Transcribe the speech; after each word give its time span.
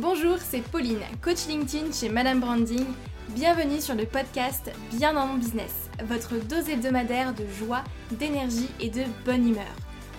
Bonjour, 0.00 0.38
c'est 0.38 0.62
Pauline, 0.62 1.02
coach 1.20 1.46
LinkedIn 1.46 1.92
chez 1.92 2.08
Madame 2.08 2.40
Branding. 2.40 2.86
Bienvenue 3.34 3.82
sur 3.82 3.94
le 3.94 4.06
podcast 4.06 4.70
Bien 4.94 5.12
dans 5.12 5.26
mon 5.26 5.34
business, 5.34 5.90
votre 6.04 6.38
dose 6.38 6.70
hebdomadaire 6.70 7.34
de 7.34 7.46
joie, 7.46 7.84
d'énergie 8.12 8.70
et 8.80 8.88
de 8.88 9.02
bonne 9.26 9.46
humeur, 9.46 9.76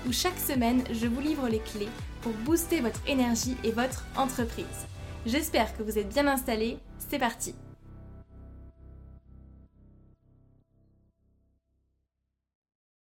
où 0.08 0.12
chaque 0.14 0.38
semaine 0.38 0.84
je 0.92 1.08
vous 1.08 1.20
livre 1.20 1.50
les 1.50 1.62
clés 1.62 1.90
pour 2.22 2.32
booster 2.46 2.80
votre 2.80 3.00
énergie 3.08 3.58
et 3.64 3.72
votre 3.72 4.06
entreprise. 4.16 4.86
J'espère 5.26 5.76
que 5.76 5.82
vous 5.82 5.98
êtes 5.98 6.10
bien 6.10 6.28
installés, 6.28 6.78
c'est 7.10 7.18
parti 7.18 7.56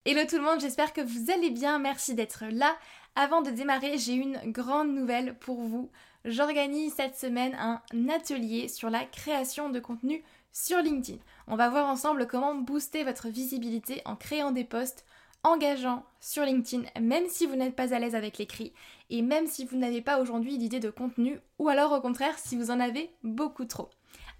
Hello 0.07 0.23
tout 0.27 0.39
le 0.39 0.45
monde, 0.45 0.63
j'espère 0.63 0.95
que 0.95 1.03
vous 1.03 1.31
allez 1.31 1.51
bien, 1.51 1.79
merci 1.79 2.15
d'être 2.15 2.45
là. 2.51 2.75
Avant 3.17 3.43
de 3.43 3.51
démarrer, 3.51 3.99
j'ai 3.99 4.15
une 4.15 4.41
grande 4.47 4.95
nouvelle 4.95 5.37
pour 5.41 5.61
vous. 5.61 5.91
J'organise 6.25 6.95
cette 6.95 7.17
semaine 7.17 7.57
un 7.59 7.81
atelier 8.09 8.69
sur 8.69 8.91
la 8.91 9.05
création 9.05 9.71
de 9.71 9.81
contenu 9.81 10.23
sur 10.53 10.79
LinkedIn. 10.79 11.19
On 11.47 11.57
va 11.57 11.71
voir 11.71 11.87
ensemble 11.89 12.27
comment 12.27 12.55
booster 12.55 13.05
votre 13.05 13.29
visibilité 13.29 14.03
en 14.05 14.17
créant 14.17 14.51
des 14.51 14.65
posts 14.65 15.07
engageants 15.43 16.05
sur 16.21 16.45
LinkedIn, 16.45 16.85
même 17.01 17.27
si 17.29 17.47
vous 17.47 17.57
n'êtes 17.57 17.75
pas 17.75 17.95
à 17.95 17.99
l'aise 17.99 18.15
avec 18.15 18.37
l'écrit 18.37 18.75
et 19.09 19.23
même 19.23 19.47
si 19.47 19.65
vous 19.65 19.77
n'avez 19.77 20.03
pas 20.03 20.21
aujourd'hui 20.21 20.59
d'idée 20.59 20.81
de 20.81 20.91
contenu 20.91 21.41
ou 21.59 21.69
alors 21.69 21.93
au 21.93 22.01
contraire 22.01 22.39
si 22.39 22.57
vous 22.57 22.71
en 22.71 22.81
avez 22.81 23.11
beaucoup 23.23 23.65
trop. 23.65 23.89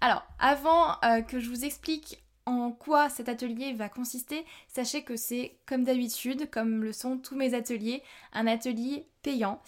Alors, 0.01 0.23
avant 0.39 0.97
euh, 1.03 1.21
que 1.21 1.39
je 1.39 1.49
vous 1.49 1.65
explique 1.65 2.23
en 2.45 2.71
quoi 2.71 3.09
cet 3.09 3.29
atelier 3.29 3.73
va 3.73 3.89
consister, 3.89 4.45
sachez 4.67 5.03
que 5.03 5.15
c'est 5.15 5.57
comme 5.65 5.83
d'habitude, 5.83 6.49
comme 6.49 6.83
le 6.83 6.91
sont 6.91 7.17
tous 7.17 7.35
mes 7.35 7.53
ateliers, 7.53 8.03
un 8.33 8.47
atelier 8.47 9.07
payant. 9.21 9.61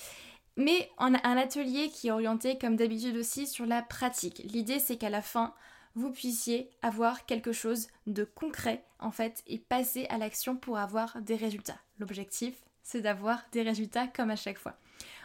Mais 0.56 0.92
un 1.00 1.14
atelier 1.16 1.90
qui 1.90 2.08
est 2.08 2.12
orienté 2.12 2.58
comme 2.58 2.76
d'habitude 2.76 3.18
aussi 3.18 3.48
sur 3.48 3.66
la 3.66 3.82
pratique. 3.82 4.44
L'idée 4.46 4.80
c'est 4.80 4.98
qu'à 4.98 5.10
la 5.10 5.22
fin, 5.22 5.54
vous 5.96 6.12
puissiez 6.12 6.70
avoir 6.82 7.26
quelque 7.26 7.52
chose 7.52 7.88
de 8.08 8.24
concret 8.24 8.86
en 9.00 9.12
fait 9.12 9.44
et 9.48 9.58
passer 9.58 10.06
à 10.10 10.18
l'action 10.18 10.56
pour 10.56 10.78
avoir 10.78 11.22
des 11.22 11.36
résultats. 11.36 11.80
L'objectif 12.00 12.54
c'est 12.84 13.02
d'avoir 13.02 13.42
des 13.52 13.62
résultats 13.62 14.08
comme 14.08 14.30
à 14.30 14.36
chaque 14.36 14.60
fois. 14.60 14.78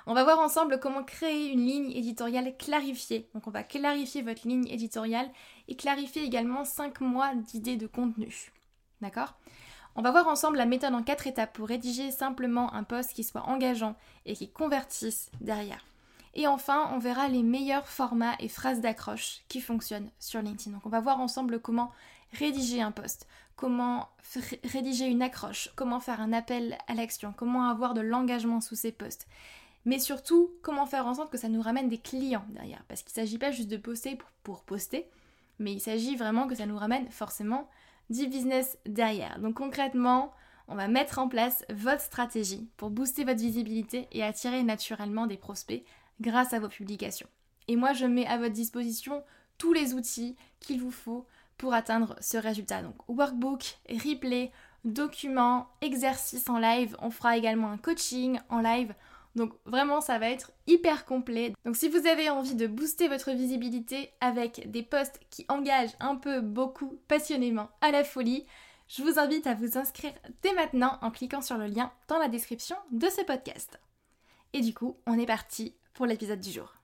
On 0.07 0.15
va 0.15 0.25
voir 0.25 0.39
ensemble 0.39 0.81
comment 0.81 1.05
créer 1.05 1.51
une 1.51 1.67
ligne 1.67 1.92
éditoriale 1.92 2.57
clarifiée. 2.57 3.29
Donc 3.35 3.47
on 3.47 3.51
va 3.51 3.63
clarifier 3.63 4.23
votre 4.23 4.48
ligne 4.48 4.67
éditoriale 4.69 5.31
et 5.67 5.77
clarifier 5.77 6.23
également 6.23 6.65
5 6.65 7.01
mois 7.01 7.35
d'idées 7.35 7.77
de 7.77 7.87
contenu. 7.87 8.53
D'accord? 9.03 9.35
On 9.99 10.03
va 10.03 10.13
voir 10.13 10.29
ensemble 10.29 10.59
la 10.59 10.65
méthode 10.65 10.95
en 10.95 11.03
4 11.03 11.27
étapes 11.27 11.55
pour 11.55 11.67
rédiger 11.67 12.13
simplement 12.13 12.73
un 12.73 12.85
post 12.85 13.15
qui 13.15 13.25
soit 13.25 13.49
engageant 13.49 13.97
et 14.27 14.35
qui 14.37 14.49
convertisse 14.49 15.29
derrière. 15.41 15.85
Et 16.35 16.47
enfin, 16.47 16.89
on 16.93 17.01
verra 17.01 17.27
les 17.27 17.43
meilleurs 17.43 17.89
formats 17.89 18.37
et 18.39 18.47
phrases 18.47 18.81
d'accroche 18.81 19.41
qui 19.49 19.61
fonctionnent 19.61 20.09
sur 20.21 20.41
LinkedIn. 20.41 20.71
Donc 20.71 20.87
on 20.87 20.89
va 20.89 21.01
voir 21.01 21.19
ensemble 21.19 21.59
comment 21.59 21.91
rédiger 22.33 22.81
un 22.81 22.93
post, 22.93 23.27
comment 23.57 24.09
rédiger 24.63 25.07
une 25.07 25.21
accroche, 25.21 25.73
comment 25.75 25.99
faire 25.99 26.21
un 26.21 26.33
appel 26.33 26.79
à 26.87 26.95
l'action, 26.95 27.35
comment 27.37 27.69
avoir 27.69 27.93
de 27.93 28.01
l'engagement 28.01 28.61
sous 28.61 28.77
ces 28.77 28.93
posts 28.93 29.27
mais 29.85 29.99
surtout 29.99 30.51
comment 30.61 30.87
faire 30.87 31.07
en 31.07 31.15
sorte 31.15 31.33
que 31.33 31.39
ça 31.39 31.49
nous 31.49 31.63
ramène 31.63 31.89
des 31.89 31.99
clients 31.99 32.45
derrière. 32.51 32.85
Parce 32.89 33.03
qu'il 33.03 33.19
ne 33.19 33.27
s'agit 33.27 33.39
pas 33.39 33.53
juste 33.53 33.71
de 33.71 33.79
poster 33.79 34.19
pour, 34.43 34.63
poster, 34.63 35.09
mais 35.59 35.73
il 35.73 35.81
s'agit 35.81 36.15
vraiment 36.15 36.47
que 36.47 36.55
ça 36.55 36.67
nous 36.67 36.77
ramène 36.77 37.09
forcément 37.09 37.71
du 38.11 38.27
business 38.27 38.78
derrière. 38.87 39.39
Donc 39.41 39.55
concrètement, 39.55 40.33
on 40.69 40.75
va 40.75 40.89
mettre 40.89 41.19
en 41.19 41.28
place 41.28 41.64
votre 41.70 42.03
stratégie 42.03 42.69
pour 42.77 42.91
booster 42.91 43.25
votre 43.25 43.41
visibilité 43.41 44.06
et 44.12 44.23
attirer 44.23 44.62
naturellement 44.62 45.27
des 45.27 45.36
prospects 45.36 45.85
grâce 46.20 46.52
à 46.52 46.61
vos 46.61 46.69
publications. 46.69 47.29
Et 47.69 47.77
moi, 47.77 47.92
je 47.92 48.07
mets 48.07 48.27
à 48.27 48.39
votre 48.39 48.55
disposition 48.55 49.23
tous 49.57 49.73
les 49.73 49.95
outils 49.95 50.36
qu'il 50.61 50.80
vous 50.80 50.91
faut 50.91 51.27
pour 51.57 51.74
atteindre 51.74 52.17
ce 52.20 52.36
résultat. 52.36 52.83
Donc 52.83 52.96
workbook, 53.08 53.79
replay, 53.91 54.52
documents, 54.85 55.69
exercices 55.80 56.48
en 56.48 56.58
live. 56.58 56.96
On 57.01 57.11
fera 57.11 57.36
également 57.36 57.70
un 57.70 57.79
coaching 57.79 58.39
en 58.48 58.61
live. 58.61 58.95
Donc 59.34 59.52
vraiment 59.64 60.00
ça 60.00 60.18
va 60.18 60.30
être 60.30 60.52
hyper 60.66 61.05
complet. 61.05 61.52
Donc 61.64 61.77
si 61.77 61.89
vous 61.89 62.06
avez 62.06 62.30
envie 62.30 62.55
de 62.55 62.66
booster 62.66 63.08
votre 63.08 63.30
visibilité 63.33 64.11
avec 64.20 64.70
des 64.70 64.83
posts 64.83 65.20
qui 65.30 65.44
engagent 65.48 65.96
un 66.00 66.16
peu 66.16 66.40
beaucoup 66.40 66.98
passionnément 67.08 67.68
à 67.80 67.90
la 67.90 68.05
folie, 68.05 68.46
je 68.89 69.02
vous 69.02 69.18
invite 69.18 69.46
à 69.46 69.55
vous 69.55 69.77
inscrire 69.77 70.14
dès 70.42 70.52
maintenant 70.55 70.98
en 71.02 71.11
cliquant 71.11 71.42
sur 71.42 71.58
le 71.58 71.66
lien 71.66 71.92
dans 72.08 72.18
la 72.18 72.28
description 72.28 72.77
de 72.90 73.08
ce 73.08 73.22
podcast. 73.22 73.78
Et 74.55 74.61
du 74.61 74.72
coup, 74.72 74.96
on 75.06 75.18
est 75.18 75.27
parti 75.27 75.74
pour 75.92 76.06
l'épisode 76.06 76.40
du 76.40 76.50
jour. 76.50 76.77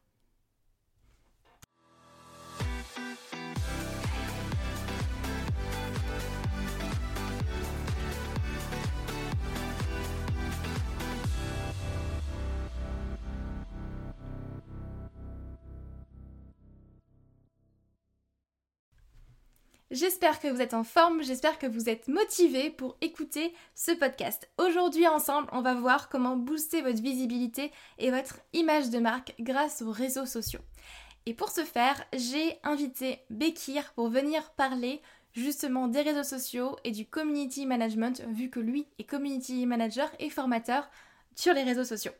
J'espère 19.95 20.41
que 20.41 20.49
vous 20.49 20.61
êtes 20.61 20.75
en 20.75 20.83
forme, 20.83 21.23
j'espère 21.23 21.57
que 21.57 21.69
vous 21.69 21.89
êtes 21.89 22.09
motivés 22.09 22.69
pour 22.69 22.97
écouter 23.01 23.55
ce 23.77 23.93
podcast. 23.93 24.49
Aujourd'hui 24.59 25.07
ensemble, 25.07 25.47
on 25.53 25.63
va 25.63 25.75
voir 25.75 26.09
comment 26.09 26.37
booster 26.37 26.83
votre 26.83 27.01
visibilité 27.01 27.71
et 28.01 28.11
votre 28.11 28.41
image 28.55 28.91
de 28.91 28.99
marque 28.99 29.37
grâce 29.39 29.83
aux 29.83 29.93
réseaux 29.93 30.27
sociaux. 30.27 30.59
Et 31.27 31.35
pour 31.35 31.49
ce 31.49 31.61
faire, 31.61 32.05
j'ai 32.13 32.59
invité 32.65 33.21
Bekir 33.31 33.93
pour 33.93 34.09
venir 34.09 34.51
parler 34.55 35.01
justement 35.33 35.87
des 35.87 36.03
réseaux 36.03 36.25
sociaux 36.25 36.77
et 36.83 36.91
du 36.91 37.07
community 37.07 37.65
management 37.65 38.21
vu 38.31 38.51
que 38.51 38.59
lui 38.59 38.89
est 38.99 39.05
community 39.05 39.65
manager 39.65 40.11
et 40.19 40.29
formateur 40.29 40.91
sur 41.37 41.55
les 41.55 41.63
réseaux 41.63 41.85
sociaux. 41.85 42.13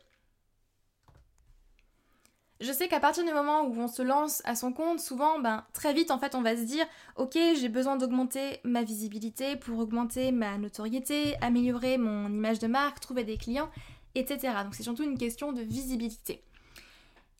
Je 2.61 2.71
sais 2.71 2.87
qu'à 2.87 3.01
partir 3.01 3.25
du 3.25 3.33
moment 3.33 3.63
où 3.63 3.77
on 3.77 3.89
se 3.89 4.01
lance 4.01 4.41
à 4.45 4.55
son 4.55 4.71
compte, 4.71 5.01
souvent, 5.01 5.39
ben, 5.39 5.65
très 5.73 5.93
vite, 5.93 6.09
en 6.09 6.19
fait, 6.19 6.35
on 6.35 6.41
va 6.41 6.55
se 6.55 6.61
dire, 6.61 6.85
ok, 7.17 7.33
j'ai 7.33 7.67
besoin 7.67 7.97
d'augmenter 7.97 8.61
ma 8.63 8.83
visibilité 8.83 9.57
pour 9.57 9.77
augmenter 9.79 10.31
ma 10.31 10.57
notoriété, 10.57 11.35
améliorer 11.41 11.97
mon 11.97 12.29
image 12.29 12.59
de 12.59 12.67
marque, 12.67 13.01
trouver 13.01 13.25
des 13.25 13.37
clients, 13.37 13.69
etc. 14.15 14.53
Donc 14.63 14.73
c'est 14.73 14.83
surtout 14.83 15.03
une 15.03 15.17
question 15.17 15.51
de 15.51 15.61
visibilité. 15.61 16.43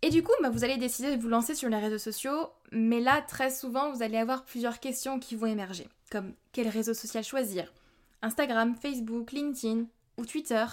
Et 0.01 0.09
du 0.09 0.21
coup, 0.21 0.33
ben, 0.41 0.49
vous 0.49 0.65
allez 0.65 0.77
décider 0.77 1.15
de 1.15 1.21
vous 1.21 1.29
lancer 1.29 1.55
sur 1.55 1.69
les 1.69 1.79
réseaux 1.79 1.97
sociaux, 1.97 2.49
mais 2.71 2.99
là, 2.99 3.21
très 3.21 3.49
souvent, 3.49 3.91
vous 3.91 4.03
allez 4.03 4.17
avoir 4.17 4.43
plusieurs 4.43 4.81
questions 4.81 5.17
qui 5.17 5.37
vont 5.37 5.47
émerger, 5.47 5.87
comme 6.11 6.33
quel 6.51 6.67
réseau 6.67 6.93
social 6.93 7.23
choisir? 7.23 7.71
Instagram, 8.21 8.75
Facebook, 8.75 9.31
LinkedIn 9.31 9.85
ou 10.17 10.25
Twitter? 10.25 10.65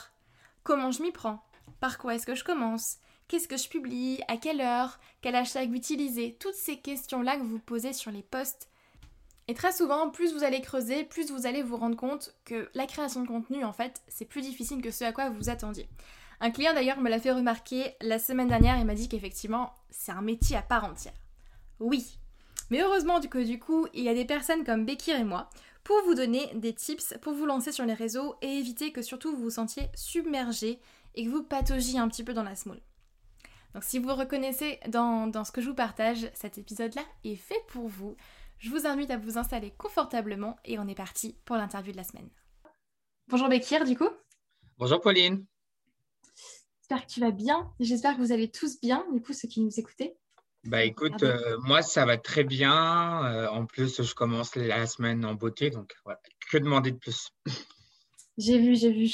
Comment 0.64 0.90
je 0.90 1.02
m'y 1.02 1.12
prends? 1.12 1.44
Par 1.78 1.98
quoi 1.98 2.16
est-ce 2.16 2.26
que 2.26 2.34
je 2.34 2.44
commence? 2.44 2.96
Qu'est-ce 3.28 3.48
que 3.48 3.56
je 3.56 3.68
publie, 3.68 4.20
à 4.28 4.36
quelle 4.36 4.60
heure, 4.60 4.98
quel 5.20 5.34
hashtag 5.34 5.74
utiliser, 5.74 6.36
toutes 6.38 6.54
ces 6.54 6.76
questions-là 6.76 7.36
que 7.36 7.42
vous 7.42 7.58
posez 7.58 7.92
sur 7.92 8.10
les 8.10 8.22
posts. 8.22 8.68
Et 9.48 9.54
très 9.54 9.72
souvent, 9.72 10.10
plus 10.10 10.32
vous 10.32 10.44
allez 10.44 10.60
creuser, 10.60 11.04
plus 11.04 11.30
vous 11.30 11.46
allez 11.46 11.62
vous 11.62 11.76
rendre 11.76 11.96
compte 11.96 12.34
que 12.44 12.70
la 12.74 12.86
création 12.86 13.22
de 13.22 13.28
contenu, 13.28 13.64
en 13.64 13.72
fait, 13.72 14.02
c'est 14.08 14.24
plus 14.24 14.42
difficile 14.42 14.82
que 14.82 14.90
ce 14.90 15.04
à 15.04 15.12
quoi 15.12 15.30
vous 15.30 15.50
attendiez. 15.50 15.88
Un 16.40 16.50
client 16.50 16.74
d'ailleurs 16.74 17.00
me 17.00 17.08
l'a 17.08 17.20
fait 17.20 17.32
remarquer 17.32 17.94
la 18.00 18.18
semaine 18.18 18.48
dernière 18.48 18.78
et 18.78 18.84
m'a 18.84 18.94
dit 18.94 19.08
qu'effectivement, 19.08 19.74
c'est 19.90 20.12
un 20.12 20.22
métier 20.22 20.56
à 20.56 20.62
part 20.62 20.84
entière. 20.84 21.14
Oui. 21.78 22.18
Mais 22.70 22.82
heureusement 22.82 23.20
du 23.20 23.28
coup, 23.28 23.42
du 23.42 23.58
coup, 23.58 23.86
il 23.94 24.02
y 24.02 24.08
a 24.08 24.14
des 24.14 24.24
personnes 24.24 24.64
comme 24.64 24.84
Bekir 24.84 25.18
et 25.18 25.24
moi 25.24 25.50
pour 25.84 26.00
vous 26.04 26.14
donner 26.14 26.50
des 26.54 26.72
tips 26.72 27.14
pour 27.22 27.32
vous 27.32 27.46
lancer 27.46 27.72
sur 27.72 27.84
les 27.84 27.94
réseaux 27.94 28.36
et 28.42 28.48
éviter 28.48 28.92
que 28.92 29.02
surtout 29.02 29.36
vous 29.36 29.42
vous 29.42 29.50
sentiez 29.50 29.88
submergé 29.94 30.80
et 31.14 31.24
que 31.24 31.30
vous 31.30 31.42
pataugiez 31.42 31.98
un 31.98 32.08
petit 32.08 32.24
peu 32.24 32.34
dans 32.34 32.42
la 32.42 32.56
small. 32.56 32.80
Donc 33.74 33.84
si 33.84 33.98
vous 33.98 34.14
reconnaissez 34.14 34.78
dans, 34.88 35.44
ce 35.44 35.52
que 35.52 35.60
je 35.60 35.68
vous 35.68 35.74
partage, 35.74 36.30
cet 36.34 36.58
épisode-là 36.58 37.02
est 37.24 37.36
fait 37.36 37.62
pour 37.68 37.88
vous. 37.88 38.16
Je 38.58 38.70
vous 38.70 38.86
invite 38.86 39.10
à 39.10 39.16
vous 39.16 39.38
installer 39.38 39.72
confortablement 39.76 40.56
et 40.64 40.78
on 40.78 40.86
est 40.86 40.94
parti 40.94 41.36
pour 41.44 41.56
l'interview 41.56 41.92
de 41.92 41.96
la 41.96 42.04
semaine. 42.04 42.28
Bonjour 43.28 43.48
Bekir 43.48 43.84
du 43.84 43.96
coup. 43.96 44.10
Bonjour 44.78 45.00
Pauline. 45.00 45.44
J'espère 46.80 47.06
que 47.06 47.12
tu 47.12 47.20
vas 47.20 47.30
bien. 47.30 47.72
J'espère 47.80 48.16
que 48.16 48.20
vous 48.20 48.32
allez 48.32 48.50
tous 48.50 48.78
bien, 48.80 49.06
du 49.12 49.22
coup, 49.22 49.32
ceux 49.32 49.48
qui 49.48 49.62
nous 49.62 49.80
écoutez. 49.80 50.14
Bah 50.64 50.84
écoute, 50.84 51.22
euh, 51.22 51.56
moi 51.62 51.82
ça 51.82 52.04
va 52.04 52.18
très 52.18 52.44
bien. 52.44 53.24
Euh, 53.24 53.48
en 53.48 53.66
plus, 53.66 54.02
je 54.02 54.14
commence 54.14 54.54
la 54.54 54.86
semaine 54.86 55.24
en 55.24 55.34
beauté, 55.34 55.70
donc 55.70 55.92
voilà, 56.04 56.20
que 56.50 56.58
demander 56.58 56.92
de 56.92 56.98
plus? 56.98 57.30
J'ai 58.38 58.58
vu, 58.58 58.76
j'ai 58.76 58.92
vu. 58.92 59.08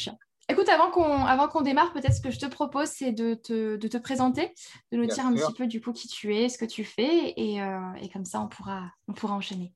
Écoute, 0.50 0.68
avant 0.70 0.90
qu'on 0.90 1.24
avant 1.24 1.46
qu'on 1.46 1.60
démarre, 1.60 1.92
peut-être 1.92 2.14
ce 2.14 2.22
que 2.22 2.30
je 2.30 2.38
te 2.38 2.46
propose, 2.46 2.88
c'est 2.88 3.12
de 3.12 3.34
te, 3.34 3.76
de 3.76 3.88
te, 3.88 3.98
présenter, 3.98 4.54
de 4.92 4.96
nous 4.96 5.04
dire 5.04 5.26
un 5.26 5.34
petit 5.34 5.52
peu 5.52 5.66
du 5.66 5.82
coup 5.82 5.92
qui 5.92 6.08
tu 6.08 6.34
es, 6.34 6.48
ce 6.48 6.56
que 6.56 6.64
tu 6.64 6.84
fais, 6.84 7.34
et, 7.36 7.60
euh, 7.60 7.92
et, 8.00 8.08
comme 8.08 8.24
ça 8.24 8.40
on 8.40 8.48
pourra, 8.48 8.90
on 9.08 9.12
pourra 9.12 9.34
enchaîner. 9.34 9.74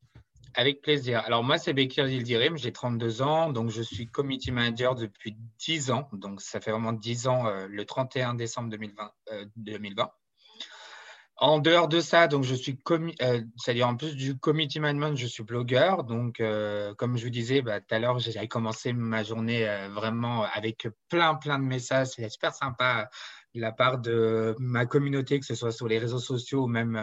Avec 0.55 0.81
plaisir. 0.81 1.23
Alors 1.27 1.45
moi, 1.45 1.59
c'est 1.59 1.73
Bekir 1.73 2.07
Yildirim, 2.07 2.57
j'ai 2.57 2.73
32 2.73 3.23
ans, 3.23 3.51
donc 3.51 3.71
je 3.71 3.83
suis 3.83 4.07
community 4.07 4.51
manager 4.51 4.95
depuis 4.95 5.37
10 5.59 5.91
ans, 5.91 6.09
donc 6.13 6.41
ça 6.41 6.61
fait 6.61 6.71
vraiment 6.71 6.93
10 6.93 7.27
ans, 7.27 7.47
euh, 7.47 7.67
le 7.69 7.85
31 7.85 8.35
décembre 8.35 8.71
2020. 8.71 9.13
2020. 9.57 10.11
En 11.43 11.59
dehors 11.59 11.89
de 11.89 11.99
ça, 11.99 12.29
donc 12.29 12.45
je 12.45 12.55
suis 12.55 12.79
euh, 13.21 13.43
c'est-à-dire 13.57 13.89
en 13.89 13.97
plus 13.97 14.15
du 14.15 14.39
committee 14.39 14.79
management, 14.79 15.17
je 15.17 15.27
suis 15.27 15.43
blogueur. 15.43 16.05
Donc, 16.05 16.39
euh, 16.39 16.95
comme 16.95 17.17
je 17.17 17.25
vous 17.25 17.31
disais 17.31 17.63
bah, 17.63 17.81
tout 17.81 17.93
à 17.93 17.99
l'heure, 17.99 18.21
j'ai 18.21 18.47
commencé 18.47 18.93
ma 18.93 19.25
journée 19.25 19.69
euh, 19.69 19.89
vraiment 19.89 20.45
avec 20.45 20.87
plein, 21.09 21.35
plein 21.35 21.59
de 21.59 21.65
messages. 21.65 22.11
C'est 22.15 22.29
super 22.29 22.55
sympa 22.55 23.11
de 23.57 23.61
la 23.61 23.73
part 23.73 23.99
de 23.99 24.55
ma 24.61 24.87
communauté, 24.87 25.41
que 25.41 25.45
ce 25.45 25.57
soit 25.57 25.73
sur 25.73 25.89
les 25.89 25.99
réseaux 25.99 26.21
sociaux 26.21 26.63
ou 26.63 26.69
même 26.69 26.97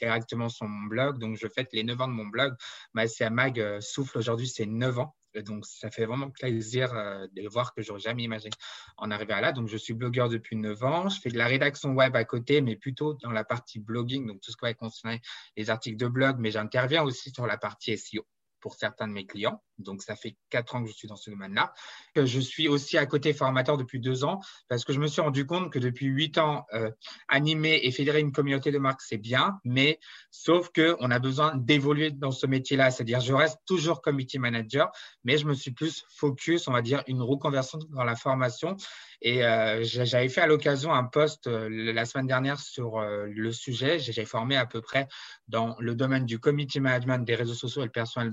directement 0.00 0.48
sur 0.48 0.66
mon 0.66 0.88
blog. 0.88 1.18
Donc, 1.20 1.36
je 1.40 1.46
fête 1.46 1.68
les 1.72 1.84
9 1.84 2.00
ans 2.00 2.08
de 2.08 2.12
mon 2.12 2.26
blog. 2.26 2.56
Bah, 2.92 3.06
c'est 3.06 3.24
à 3.24 3.30
Mag 3.30 3.78
Souffle 3.78 4.18
aujourd'hui, 4.18 4.48
c'est 4.48 4.66
9 4.66 4.98
ans. 4.98 5.14
Donc, 5.42 5.66
ça 5.66 5.90
fait 5.90 6.06
vraiment 6.06 6.30
plaisir 6.30 6.94
euh, 6.94 7.26
de 7.32 7.48
voir 7.48 7.74
que 7.74 7.82
j'aurais 7.82 8.00
jamais 8.00 8.22
imaginé 8.22 8.52
en 8.96 9.10
arriver 9.10 9.32
à 9.34 9.40
là. 9.40 9.52
Donc, 9.52 9.68
je 9.68 9.76
suis 9.76 9.94
blogueur 9.94 10.28
depuis 10.28 10.56
9 10.56 10.82
ans. 10.84 11.08
Je 11.08 11.20
fais 11.20 11.30
de 11.30 11.38
la 11.38 11.46
rédaction 11.46 11.92
web 11.94 12.14
à 12.16 12.24
côté, 12.24 12.60
mais 12.60 12.76
plutôt 12.76 13.14
dans 13.14 13.32
la 13.32 13.44
partie 13.44 13.78
blogging, 13.78 14.26
donc 14.26 14.40
tout 14.40 14.50
ce 14.50 14.56
qui 14.56 14.64
va 14.64 14.74
concerner 14.74 15.20
les 15.56 15.70
articles 15.70 15.96
de 15.96 16.08
blog, 16.08 16.36
mais 16.38 16.50
j'interviens 16.50 17.02
aussi 17.02 17.30
sur 17.30 17.46
la 17.46 17.56
partie 17.56 17.96
SEO 17.96 18.26
pour 18.64 18.76
certains 18.76 19.06
de 19.06 19.12
mes 19.12 19.26
clients. 19.26 19.62
Donc, 19.76 20.00
ça 20.00 20.16
fait 20.16 20.38
quatre 20.48 20.74
ans 20.74 20.82
que 20.82 20.88
je 20.88 20.94
suis 20.94 21.06
dans 21.06 21.16
ce 21.16 21.28
domaine-là. 21.28 21.74
Je 22.16 22.40
suis 22.40 22.66
aussi 22.66 22.96
à 22.96 23.04
côté 23.04 23.34
formateur 23.34 23.76
depuis 23.76 24.00
deux 24.00 24.24
ans 24.24 24.40
parce 24.68 24.86
que 24.86 24.94
je 24.94 25.00
me 25.00 25.06
suis 25.06 25.20
rendu 25.20 25.44
compte 25.44 25.70
que 25.70 25.78
depuis 25.78 26.06
huit 26.06 26.38
ans, 26.38 26.64
euh, 26.72 26.90
animer 27.28 27.80
et 27.82 27.90
fédérer 27.90 28.20
une 28.20 28.32
communauté 28.32 28.70
de 28.70 28.78
marques, 28.78 29.02
c'est 29.02 29.18
bien, 29.18 29.60
mais 29.64 30.00
sauf 30.30 30.70
qu'on 30.74 31.10
a 31.10 31.18
besoin 31.18 31.54
d'évoluer 31.56 32.10
dans 32.10 32.30
ce 32.30 32.46
métier-là. 32.46 32.90
C'est-à-dire, 32.90 33.20
je 33.20 33.34
reste 33.34 33.58
toujours 33.66 34.00
committee 34.00 34.38
manager, 34.38 34.90
mais 35.24 35.36
je 35.36 35.44
me 35.44 35.52
suis 35.52 35.72
plus 35.72 36.06
focus, 36.08 36.66
on 36.66 36.72
va 36.72 36.80
dire, 36.80 37.04
une 37.06 37.20
reconversion 37.20 37.78
dans 37.90 38.04
la 38.04 38.16
formation. 38.16 38.78
Et 39.20 39.44
euh, 39.44 39.82
j'avais 39.82 40.30
fait 40.30 40.40
à 40.40 40.46
l'occasion 40.46 40.94
un 40.94 41.04
post 41.04 41.48
euh, 41.48 41.68
la 41.68 42.06
semaine 42.06 42.28
dernière 42.28 42.60
sur 42.60 42.98
le 43.00 43.52
sujet. 43.52 43.98
J'ai 43.98 44.24
formé 44.24 44.56
à 44.56 44.64
peu 44.64 44.80
près 44.80 45.06
dans 45.48 45.76
le 45.80 45.94
domaine 45.94 46.24
du 46.24 46.38
committee 46.38 46.80
management, 46.80 47.18
des 47.26 47.34
réseaux 47.34 47.54
sociaux 47.54 47.82
et 47.82 47.86
le 47.86 47.90
personal 47.90 48.30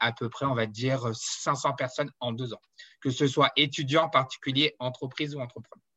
à 0.00 0.12
peu 0.12 0.28
près, 0.28 0.46
on 0.46 0.54
va 0.54 0.66
dire 0.66 1.10
500 1.14 1.74
personnes 1.74 2.10
en 2.20 2.32
deux 2.32 2.52
ans, 2.52 2.60
que 3.00 3.10
ce 3.10 3.26
soit 3.26 3.50
étudiants, 3.56 4.08
particuliers, 4.08 4.74
entreprises 4.78 5.34
ou 5.34 5.40
entrepreneurs. 5.40 5.91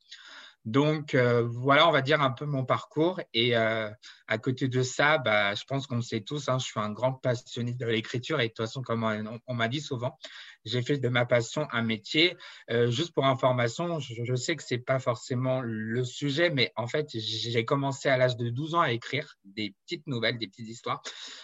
Donc, 0.66 1.14
euh, 1.14 1.44
voilà, 1.44 1.88
on 1.88 1.92
va 1.92 2.02
dire 2.02 2.22
un 2.22 2.32
peu 2.32 2.46
mon 2.46 2.66
parcours. 2.66 3.22
Et 3.34 3.56
euh, 3.56 3.90
à 4.28 4.38
côté 4.40 4.68
de 4.68 4.82
ça, 4.82 5.20
bah, 5.20 5.54
je 5.54 5.64
pense 5.66 5.86
qu'on 5.86 5.98
le 5.98 6.02
sait 6.02 6.22
tous, 6.22 6.50
hein, 6.50 6.58
je 6.58 6.66
suis 6.66 6.80
un 6.80 6.92
grand 6.92 7.14
passionné 7.14 7.74
de 7.74 7.86
l'écriture. 7.86 8.40
Et 8.40 8.46
de 8.46 8.50
toute 8.50 8.66
façon, 8.66 8.82
comme 8.82 9.04
on, 9.48 9.54
m'a 9.54 9.68
dit 9.68 9.80
souvent, 9.80 10.18
j'ai 10.66 10.82
fait 10.82 10.98
de 10.98 11.08
ma 11.08 11.28
passion 11.28 11.68
un 11.72 11.84
métier. 11.84 12.36
Euh, 12.72 12.90
juste 12.90 13.14
pour 13.14 13.26
information, 13.26 14.00
je, 14.00 14.36
sais 14.36 14.56
que 14.56 14.64
ce 14.64 14.74
n'est 14.74 14.82
pas 14.82 14.98
forcément 14.98 15.62
le 15.62 16.04
sujet, 16.04 16.50
mais 16.50 16.74
en 16.76 16.88
fait, 16.88 17.10
j'ai 17.14 17.64
commencé 17.64 18.10
à 18.10 18.18
l'âge 18.18 18.36
de 18.36 18.50
12 18.50 18.74
ans 18.74 18.82
à 18.82 18.92
écrire 18.92 19.36
des 19.44 19.76
petites 19.86 20.08
nouvelles, 20.08 20.40
des 20.40 20.48
petites 20.48 20.68
histoires. 20.68 21.04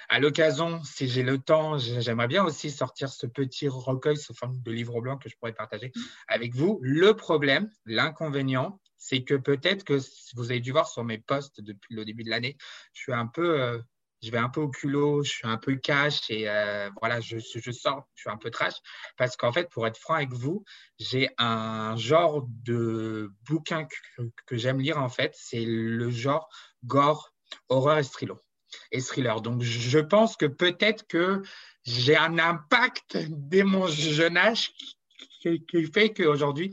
À 0.10 0.20
l'occasion, 0.20 0.82
si 0.84 1.08
j'ai 1.08 1.22
le 1.22 1.38
temps, 1.38 1.78
j'aimerais 1.78 2.28
bien 2.28 2.44
aussi 2.44 2.72
sortir 2.72 3.10
ce 3.10 3.28
petit 3.28 3.68
recueil 3.68 4.18
sous 4.18 4.34
forme 4.34 4.60
de 4.62 4.72
livre 4.72 5.00
blanc 5.00 5.18
que 5.18 5.30
je 5.30 5.38
pourrais 5.38 5.54
partager 5.54 5.92
avec 6.28 6.56
vous. 6.56 6.80
Le 6.82 7.14
problème, 7.14 7.70
l'inconvénient, 7.86 8.80
c'est 9.02 9.24
que 9.24 9.34
peut-être 9.34 9.84
que 9.84 10.00
vous 10.36 10.52
avez 10.52 10.60
dû 10.60 10.72
voir 10.72 10.88
sur 10.88 11.04
mes 11.04 11.18
posts 11.18 11.60
depuis 11.60 11.96
le 11.96 12.06
début 12.06 12.24
de 12.24 12.30
l'année, 12.30 12.56
je 12.94 13.02
suis 13.02 13.14
un 13.14 13.26
peu, 13.26 13.60
euh, 13.60 13.80
je 14.22 14.30
vais 14.30 14.38
un 14.38 14.48
peu 14.48 14.62
au 14.62 14.70
culot, 14.70 15.24
je 15.24 15.32
suis 15.32 15.48
un 15.48 15.58
peu 15.58 15.76
cash 15.76 16.30
et 16.30 16.48
euh, 16.48 16.88
voilà, 17.00 17.20
je, 17.20 17.40
je, 17.40 17.72
sors, 17.72 18.08
je 18.14 18.22
suis 18.22 18.30
un 18.30 18.38
peu 18.38 18.52
trash 18.52 18.76
parce 19.18 19.36
qu'en 19.36 19.52
fait, 19.52 19.72
pour 19.72 19.88
être 19.88 19.98
franc 19.98 20.14
avec 20.14 20.32
vous, 20.32 20.64
j'ai 21.00 21.30
un 21.40 21.98
genre 21.98 22.46
de 22.64 23.32
bouquin 23.50 23.88
que, 24.46 24.56
j'aime 24.56 24.80
lire 24.80 25.00
en 25.00 25.10
fait, 25.10 25.34
c'est 25.36 25.66
le 25.66 26.12
genre 26.12 26.48
gore, 26.86 27.34
horreur 27.70 27.98
et 27.98 28.04
thriller. 28.04 28.38
Et 28.92 29.02
thriller. 29.02 29.42
Donc, 29.42 29.64
je 29.64 30.00
pense 30.00 30.38
que 30.38 30.46
peut-être 30.46 31.08
que 31.08 31.42
j'ai 31.84 32.16
un 32.16 32.38
impact 32.38 33.18
dès 33.30 33.64
mon 33.64 33.88
jeune 33.88 34.38
âge 34.38 34.72
qui, 35.42 35.66
qui 35.66 35.92
fait 35.92 36.14
qu'aujourd'hui, 36.14 36.72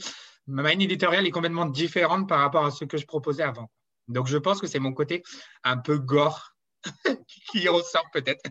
ma 0.49 0.71
ligne 0.71 0.83
éditoriale 0.83 1.27
est 1.27 1.31
complètement 1.31 1.67
différente 1.67 2.29
par 2.29 2.41
rapport 2.41 2.65
à 2.65 2.71
ce 2.71 2.85
que 2.85 2.97
je 2.97 3.07
proposais 3.07 3.43
avant. 3.43 3.71
Donc, 4.09 4.27
je 4.27 4.39
pense 4.39 4.61
que 4.61 4.67
c'est 4.67 4.79
mon 4.79 4.93
côté 4.93 5.23
un 5.63 5.77
peu 5.77 5.99
gore 5.99 6.55
qui 7.51 7.69
ressort 7.69 8.07
peut-être. 8.13 8.43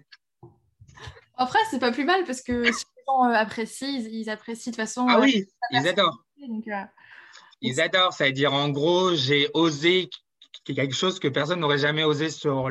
Après, 1.35 1.59
c'est 1.69 1.79
pas 1.79 1.91
plus 1.91 2.05
mal 2.05 2.23
parce 2.25 2.41
que 2.41 2.71
si 2.71 2.85
les 2.95 3.03
gens 3.07 3.25
euh, 3.25 3.33
apprécient, 3.33 3.89
ils, 3.89 4.29
apprécient 4.29 4.71
de 4.71 4.75
toute 4.75 4.83
façon. 4.83 5.07
Ah 5.09 5.19
oui, 5.19 5.45
euh, 5.45 5.79
ils 5.79 5.87
adorent. 5.87 6.23
Euh, 6.41 6.83
ils 7.61 7.81
adorent, 7.81 8.13
c'est-à-dire 8.13 8.53
en 8.53 8.69
gros, 8.69 9.15
j'ai 9.15 9.49
osé 9.53 10.09
quelque 10.65 10.93
chose 10.93 11.19
que 11.19 11.27
personne 11.27 11.61
n'aurait 11.61 11.77
jamais 11.77 12.03
osé 12.03 12.29
sur, 12.29 12.69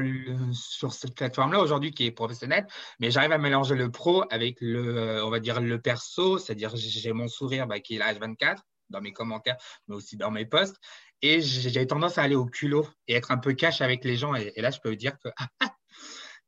sur 0.52 0.93
cette 0.93 1.14
plateforme-là 1.14 1.61
aujourd'hui 1.61 1.93
qui 1.93 2.05
est 2.05 2.11
professionnelle, 2.11 2.67
mais 3.00 3.11
j'arrive 3.11 3.32
à 3.32 3.38
mélanger 3.38 3.75
le 3.75 3.90
pro 3.90 4.25
avec 4.31 4.58
le, 4.61 5.25
on 5.25 5.31
va 5.31 5.40
dire, 5.40 5.61
le 5.61 5.81
perso, 5.81 6.37
c'est-à-dire 6.37 6.73
j'ai 6.76 7.12
mon 7.12 7.26
sourire 7.26 7.67
bah, 7.67 7.81
qui 7.81 7.96
est 7.96 7.99
l'âge 7.99 8.19
24 8.19 8.62
dans 8.91 9.00
mes 9.00 9.12
commentaires, 9.12 9.56
mais 9.88 9.94
aussi 9.94 10.17
dans 10.17 10.31
mes 10.31 10.47
posts. 10.47 10.77
Et 11.23 11.41
j'ai 11.41 11.87
tendance 11.87 12.19
à 12.19 12.23
aller 12.23 12.35
au 12.35 12.47
culot 12.47 12.87
et 13.09 13.15
être 13.15 13.31
un 13.31 13.38
peu 13.38 13.55
cash 13.55 13.81
avec 13.81 14.05
les 14.05 14.17
gens. 14.17 14.35
Et, 14.35 14.53
là, 14.56 14.71
je 14.71 14.81
peux 14.81 14.91
vous 14.91 14.97
dire 14.97 15.19
que, 15.19 15.29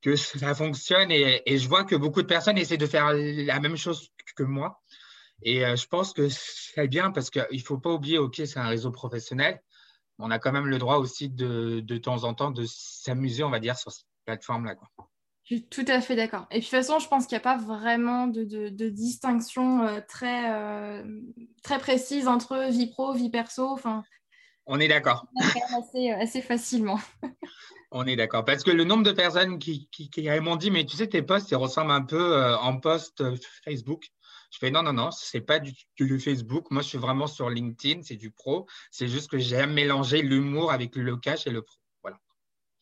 que 0.03 0.17
ça 0.17 0.55
fonctionne. 0.55 1.11
Et, 1.11 1.59
je 1.59 1.69
vois 1.69 1.85
que 1.85 1.97
beaucoup 1.97 2.23
de 2.23 2.27
personnes 2.27 2.59
essaient 2.59 2.77
de 2.77 2.87
faire 2.87 3.13
la 3.13 3.61
même 3.61 3.77
chose 3.77 4.11
que 4.37 4.43
moi. 4.43 4.81
Et 5.43 5.65
euh, 5.65 5.77
je 5.77 5.87
pense 5.87 6.13
que 6.13 6.29
c'est 6.29 6.89
bien 6.89 7.11
parce 7.13 7.31
qu'il 7.31 7.47
ne 7.53 7.59
faut 7.63 7.79
pas 7.79 7.91
oublier, 7.91 8.19
OK, 8.19 8.37
c'est 8.37 8.59
un 8.59 8.69
réseau 8.69 8.91
professionnel. 8.91 9.63
On 10.19 10.31
a 10.33 10.39
quand 10.41 10.53
même 10.53 10.67
le 10.67 10.79
droit 10.79 10.97
aussi 10.97 11.29
de, 11.29 11.81
de 11.81 11.97
temps 11.97 12.25
en 12.25 12.35
temps 12.35 12.51
de 12.51 12.65
s'amuser, 12.67 13.45
on 13.45 13.51
va 13.51 13.61
dire, 13.61 13.77
sur 13.77 13.93
cette 13.93 14.07
plateforme-là. 14.27 14.75
Je 15.49 15.55
suis 15.55 15.65
tout 15.65 15.85
à 15.89 16.03
fait 16.03 16.15
d'accord. 16.15 16.47
Et 16.51 16.59
puis 16.59 16.61
de 16.61 16.65
toute 16.65 16.71
façon, 16.73 16.99
je 16.99 17.09
pense 17.09 17.27
qu'il 17.27 17.35
n'y 17.35 17.41
a 17.41 17.43
pas 17.43 17.57
vraiment 17.57 18.27
de, 18.27 18.69
distinction 18.91 19.83
euh, 19.83 20.01
très, 20.07 20.53
euh, 20.53 21.03
très 21.63 21.79
précise 21.79 22.29
entre 22.29 22.69
vie 22.71 22.89
pro, 22.89 23.15
vie 23.15 23.31
perso. 23.31 23.67
Enfin, 23.67 24.05
on 24.67 24.79
est 24.79 24.89
d'accord. 24.89 25.25
Assez, 25.75 26.13
euh, 26.13 26.21
assez 26.21 26.43
facilement. 26.43 27.01
on 27.91 28.05
est 28.05 28.17
d'accord. 28.17 28.45
Parce 28.45 28.63
que 28.63 28.71
le 28.71 28.85
nombre 28.85 29.05
de 29.05 29.13
personnes 29.13 29.59
qui, 29.59 29.89
qui, 29.89 30.11
m'ont 30.41 30.57
dit, 30.57 30.71
mais 30.71 30.85
tu 30.85 30.99
sais, 30.99 31.07
tes 31.07 31.23
posts, 31.23 31.51
ils 31.51 31.57
ressemblent 31.57 31.93
un 31.93 32.05
peu 32.05 32.55
en 32.57 32.79
post 32.79 33.25
Facebook. 33.65 34.07
Je 34.51 34.59
fais 34.59 34.71
non, 34.71 34.83
non, 34.83 34.93
non, 34.93 35.11
c'est 35.13 35.41
pas 35.41 35.61
du, 35.61 35.73
du 35.99 36.21
Facebook. 36.21 36.71
Moi, 36.71 36.83
je 36.83 36.89
suis 36.89 36.99
vraiment 36.99 37.27
sur 37.27 37.49
LinkedIn, 37.49 38.03
c'est 38.03 38.17
du 38.17 38.31
pro. 38.31 38.67
C'est 38.91 39.09
juste 39.09 39.31
que 39.31 39.39
j'aime 39.39 39.73
mélanger 39.73 40.21
l'humour 40.21 40.73
avec 40.73 40.95
le 40.97 41.17
cash 41.17 41.47
et 41.47 41.51
le 41.51 41.63
pro. 41.63 41.79
Voilà. 42.03 42.19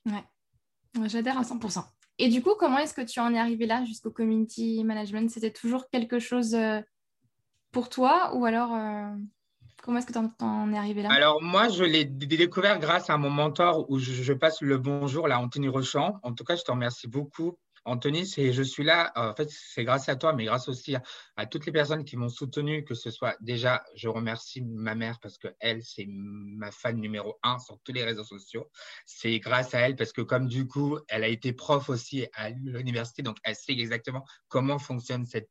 Ouais, 0.07 1.09
j'adhère 1.09 1.39
à 1.39 1.43
100%. 1.43 1.85
Et 2.19 2.29
du 2.29 2.43
coup, 2.43 2.55
comment 2.59 2.79
est-ce 2.79 2.95
que 2.95 3.03
tu 3.03 3.21
en 3.21 3.35
es 3.35 3.39
arrivé 3.39 3.67
là 3.67 3.85
jusqu'au 3.85 4.11
community 4.11 4.83
management? 4.85 5.31
C'était 5.31 5.53
toujours 5.53 5.89
quelque 5.91 6.19
chose 6.19 6.55
euh, 6.55 6.81
pour 7.73 7.91
toi 7.91 8.35
ou 8.35 8.47
alors 8.47 8.75
euh, 8.75 9.09
comment 9.83 9.99
est-ce 9.99 10.07
que 10.07 10.13
tu 10.13 10.19
en, 10.19 10.73
es 10.73 10.79
arrivé 10.79 11.03
là? 11.03 11.13
Alors 11.13 11.43
moi, 11.43 11.69
je 11.69 11.85
l'ai 11.85 12.05
découvert 12.05 12.79
grâce 12.79 13.11
à 13.11 13.19
mon 13.19 13.31
mentor 13.31 13.91
où 13.91 13.99
je, 13.99 14.33
passe 14.33 14.63
le 14.63 14.79
bonjour, 14.79 15.29
là, 15.29 15.39
Anthony 15.39 15.69
Rochant. 15.69 16.19
En 16.23 16.33
tout 16.33 16.45
cas, 16.45 16.57
je 16.57 16.63
te 16.63 16.71
remercie 16.71 17.07
beaucoup 17.07 17.59
Anthony, 17.87 18.27
je 18.27 18.63
suis 18.63 18.83
là, 18.83 19.13
en 19.15 19.35
fait, 19.35 19.49
c'est 19.49 19.85
grâce 19.85 20.09
à 20.09 20.17
toi, 20.17 20.33
mais 20.33 20.45
grâce 20.45 20.69
aussi 20.69 20.97
à, 21.37 21.47
toutes 21.47 21.67
les 21.67 21.73
personnes 21.73 22.05
qui 22.05 22.17
m'ont 22.17 22.29
soutenu, 22.29 22.85
que 22.85 22.95
ce 22.95 23.11
soit 23.11 23.37
déjà, 23.41 23.85
je 23.95 24.09
remercie 24.09 24.61
ma 24.63 24.97
mère 24.97 25.21
parce 25.21 25.39
que 25.39 25.49
elle, 25.61 25.83
c'est 25.85 26.07
ma 26.09 26.73
fan 26.73 26.97
numéro 26.99 27.39
un 27.45 27.61
sur 27.61 27.79
tous 27.85 27.93
les 27.93 28.03
réseaux 28.03 28.25
sociaux. 28.25 28.69
C'est 29.05 29.39
grâce 29.39 29.73
à 29.73 29.81
elle 29.81 29.95
parce 29.95 30.13
que 30.13 30.21
comme 30.21 30.49
du 30.49 30.67
coup, 30.67 30.99
elle 31.09 31.23
a 31.23 31.29
été 31.29 31.53
prof 31.53 31.89
aussi 31.89 32.27
à 32.35 32.51
l'université, 32.51 33.23
donc 33.23 33.37
elle 33.45 33.55
sait 33.55 33.73
exactement 33.73 34.25
comment 34.49 34.81
fonctionne 34.81 35.25
cette 35.25 35.49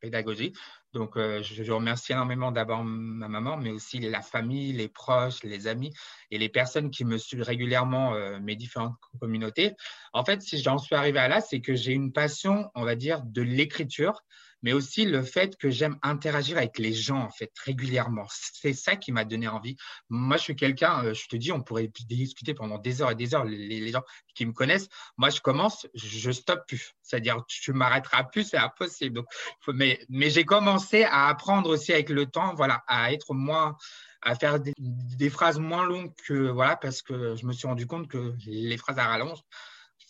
pédagogie. 0.00 0.52
Donc, 0.92 1.16
euh, 1.16 1.42
je, 1.42 1.72
remercie 1.72 2.12
énormément 2.12 2.52
d'abord 2.52 2.84
ma 2.84 3.28
maman, 3.28 3.56
mais 3.56 3.70
aussi 3.70 3.98
la 3.98 4.22
famille, 4.22 4.72
les 4.72 4.88
proches, 4.88 5.42
les 5.42 5.66
amis 5.66 5.92
et 6.30 6.38
les 6.38 6.48
personnes 6.48 6.90
qui 6.90 7.04
me 7.04 7.18
suivent 7.18 7.42
régulièrement, 7.42 8.14
euh, 8.14 8.38
mes 8.40 8.56
différentes 8.56 8.94
communautés. 9.20 9.74
En 10.12 10.24
fait, 10.24 10.42
si 10.42 10.62
j'en 10.62 10.78
suis 10.78 10.94
arrivé 10.94 11.18
à 11.18 11.28
là, 11.28 11.40
c'est 11.40 11.60
que 11.60 11.74
j'ai 11.74 11.92
une 11.92 12.12
passion, 12.12 12.70
on 12.74 12.84
va 12.84 12.94
dire, 12.94 13.22
de 13.24 13.42
l'écriture 13.42 14.24
mais 14.64 14.72
aussi 14.72 15.04
le 15.04 15.22
fait 15.22 15.56
que 15.58 15.68
j'aime 15.68 15.98
interagir 16.00 16.56
avec 16.56 16.78
les 16.78 16.94
gens 16.94 17.20
en 17.20 17.28
fait 17.28 17.52
régulièrement. 17.64 18.26
C'est 18.30 18.72
ça 18.72 18.96
qui 18.96 19.12
m'a 19.12 19.26
donné 19.26 19.46
envie. 19.46 19.76
Moi, 20.08 20.38
je 20.38 20.42
suis 20.42 20.56
quelqu'un, 20.56 21.04
euh, 21.04 21.12
je 21.14 21.28
te 21.28 21.36
dis, 21.36 21.52
on 21.52 21.62
pourrait 21.62 21.90
discuter 22.08 22.54
pendant 22.54 22.78
des 22.78 23.02
heures 23.02 23.10
et 23.10 23.14
des 23.14 23.34
heures. 23.34 23.44
Les, 23.44 23.92
gens 23.92 24.02
qui 24.34 24.46
me 24.46 24.52
connaissent, 24.52 24.88
moi, 25.18 25.28
je 25.28 25.42
commence, 25.42 25.86
je 25.92 26.30
stoppe 26.30 26.66
plus. 26.66 26.94
C'est-à-dire, 27.02 27.44
tu 27.46 27.74
m'arrêteras 27.74 28.24
plus, 28.24 28.44
c'est 28.44 28.56
impossible. 28.56 29.16
Donc, 29.16 29.26
mais 29.68 30.00
mais 30.08 30.30
j'ai 30.30 30.46
commencé 30.46 31.04
à 31.04 31.28
apprendre 31.28 31.68
aussi 31.68 31.92
avec 31.92 32.08
le 32.08 32.24
temps, 32.24 32.54
voilà, 32.54 32.82
à 32.88 33.12
être 33.12 33.34
moins 33.34 33.76
à 34.22 34.34
faire 34.34 34.58
des, 34.58 35.28
phrases 35.28 35.58
moins 35.58 35.84
longues 35.84 36.10
voilà 36.30 36.76
parce 36.76 37.02
que 37.02 37.36
je 37.36 37.44
me 37.44 37.52
suis 37.52 37.68
rendu 37.68 37.86
compte 37.86 38.08
que 38.08 38.32
les 38.46 38.78
phrases 38.78 38.98
à 38.98 39.04
rallonge 39.04 39.40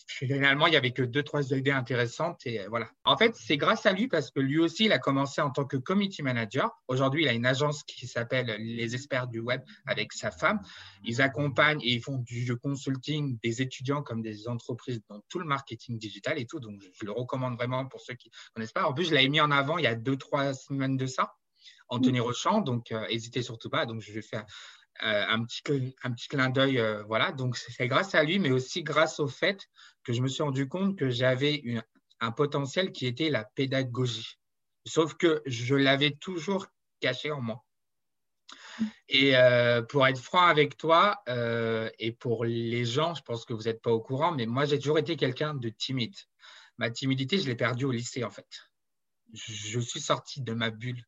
finalement, 0.07 0.67
il 0.67 0.71
n'y 0.71 0.77
avait 0.77 0.93
que 0.93 1.03
deux, 1.03 1.23
trois 1.23 1.53
idées 1.53 1.71
intéressantes. 1.71 2.47
Et 2.47 2.67
voilà. 2.69 2.91
En 3.05 3.17
fait, 3.17 3.35
c'est 3.35 3.57
grâce 3.57 3.87
à 3.87 3.93
lui 3.93 4.09
parce 4.09 4.31
que 4.31 4.41
lui 4.41 4.59
aussi, 4.59 4.85
il 4.87 4.93
a 4.93 4.99
commencé 4.99 5.41
en 5.41 5.51
tant 5.51 5.65
que 5.65 5.77
committee 5.77 6.23
manager. 6.23 6.71
Aujourd'hui, 6.89 7.23
il 7.23 7.29
a 7.29 7.33
une 7.33 7.47
agence 7.47 7.83
qui 7.85 8.07
s'appelle 8.07 8.47
Les 8.59 8.95
Experts 8.95 9.29
du 9.29 9.41
Web 9.41 9.63
avec 9.87 10.13
sa 10.13 10.31
femme. 10.31 10.61
Ils 11.05 11.23
accompagnent 11.23 11.81
et 11.83 11.93
ils 11.93 12.03
font 12.03 12.19
du 12.19 12.57
consulting 12.57 13.39
des 13.43 13.63
étudiants 13.63 14.03
comme 14.03 14.23
des 14.23 14.49
entreprises 14.49 15.01
dans 15.09 15.21
tout 15.29 15.39
le 15.39 15.47
marketing 15.47 15.99
digital 15.99 16.39
et 16.39 16.47
tout. 16.47 16.61
Donc, 16.61 16.81
je 16.81 17.07
le 17.07 17.13
recommande 17.13 17.57
vraiment 17.57 17.87
pour 17.87 18.01
ceux 18.01 18.15
qui 18.15 18.29
ne 18.29 18.55
connaissent 18.55 18.73
pas. 18.73 18.87
En 18.87 18.93
plus, 18.93 19.07
je 19.07 19.15
l'avais 19.15 19.29
mis 19.29 19.41
en 19.41 19.51
avant 19.51 19.79
il 19.79 19.85
y 19.85 19.89
a 19.89 19.95
deux, 19.95 20.17
trois 20.17 20.55
semaines 20.55 20.97
de 20.97 21.07
ça. 21.07 21.33
Anthony 21.89 22.21
Rochant, 22.21 22.61
donc 22.61 22.91
n'hésitez 22.91 23.43
surtout 23.43 23.71
pas. 23.71 23.87
Donc, 23.87 24.01
je 24.01 24.13
vais 24.13 24.23
faire 24.23 24.45
euh, 25.03 25.25
un, 25.29 25.45
petit, 25.45 25.95
un 26.05 26.13
petit 26.13 26.29
clin 26.29 26.51
d'œil. 26.51 26.79
Euh, 26.79 27.03
voilà, 27.05 27.33
donc 27.33 27.57
c'est 27.57 27.89
grâce 27.89 28.15
à 28.15 28.23
lui, 28.23 28.39
mais 28.39 28.53
aussi 28.53 28.83
grâce 28.83 29.19
au 29.19 29.27
fait 29.27 29.69
que 30.05 30.13
je 30.13 30.23
me 30.23 30.29
suis 30.29 30.43
rendu 30.43 30.69
compte 30.69 30.97
que 30.99 31.11
j'avais 31.11 31.63
un 32.21 32.33
potentiel 32.33 32.93
qui 32.93 33.07
était 33.07 33.31
la 33.31 33.45
pédagogie. 33.45 34.39
Sauf 34.87 35.15
que 35.15 35.43
je 35.47 35.75
l'avais 35.75 36.13
toujours 36.13 36.67
caché 37.01 37.31
en 37.31 37.41
moi. 37.41 37.65
Et 39.09 39.37
euh, 39.37 39.83
pour 39.83 40.07
être 40.07 40.19
franc 40.19 40.47
avec 40.47 40.77
toi 40.77 41.23
et 41.99 42.13
pour 42.13 42.45
les 42.45 42.85
gens, 42.85 43.15
je 43.15 43.23
pense 43.23 43.45
que 43.45 43.53
vous 43.53 43.63
n'êtes 43.63 43.81
pas 43.83 43.93
au 43.93 44.01
courant, 44.01 44.33
mais 44.33 44.47
moi 44.47 44.65
j'ai 44.65 44.79
toujours 44.79 44.99
été 44.99 45.17
quelqu'un 45.17 45.55
de 45.55 45.69
timide. 45.69 46.17
Ma 46.79 46.91
timidité, 46.91 47.39
je 47.39 47.47
l'ai 47.47 47.55
perdue 47.55 47.85
au 47.85 47.93
lycée 47.93 48.25
en 48.25 48.31
fait. 48.31 48.49
Je 49.33 49.81
suis 49.81 50.01
sorti 50.01 50.43
de 50.43 50.53
ma 50.53 50.71
bulle 50.71 51.05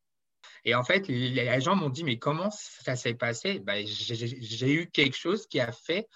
et 0.66 0.74
en 0.74 0.82
fait, 0.82 1.06
les 1.06 1.60
gens 1.60 1.76
m'ont 1.76 1.90
dit, 1.90 2.02
mais 2.02 2.18
comment 2.18 2.50
ça 2.50 2.96
s'est 2.96 3.14
passé? 3.14 3.60
Bah, 3.60 3.84
J'ai 3.84 4.72
eu 4.72 4.90
quelque 4.90 5.16
chose 5.16 5.46
qui 5.46 5.60
a 5.60 5.70
fait 5.70 6.08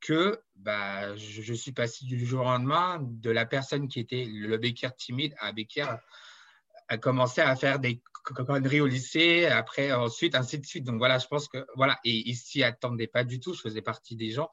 que 0.00 0.40
bah, 0.56 1.16
je, 1.16 1.52
suis 1.52 1.72
passé 1.72 2.04
du 2.04 2.24
jour 2.24 2.42
au 2.42 2.44
lendemain 2.44 2.98
de 3.02 3.30
la 3.30 3.46
personne 3.46 3.88
qui 3.88 4.00
était 4.00 4.24
le 4.24 4.56
Bekir 4.56 4.94
timide 4.94 5.34
à 5.38 5.52
Bekir 5.52 5.98
a 6.88 6.98
commencé 6.98 7.40
à 7.40 7.54
faire 7.56 7.78
des 7.78 8.02
conneries 8.24 8.80
au 8.80 8.86
lycée, 8.86 9.46
après, 9.46 9.92
ensuite, 9.92 10.34
ainsi 10.34 10.58
de 10.58 10.64
suite. 10.64 10.84
Donc 10.84 10.98
voilà, 10.98 11.18
je 11.18 11.26
pense 11.26 11.48
que, 11.48 11.66
voilà, 11.76 11.98
et 12.04 12.28
ils 12.28 12.36
s'y 12.36 12.62
attendaient 12.62 13.06
pas 13.06 13.24
du 13.24 13.40
tout. 13.40 13.54
Je 13.54 13.60
faisais 13.60 13.82
partie 13.82 14.16
des 14.16 14.30
gens 14.30 14.50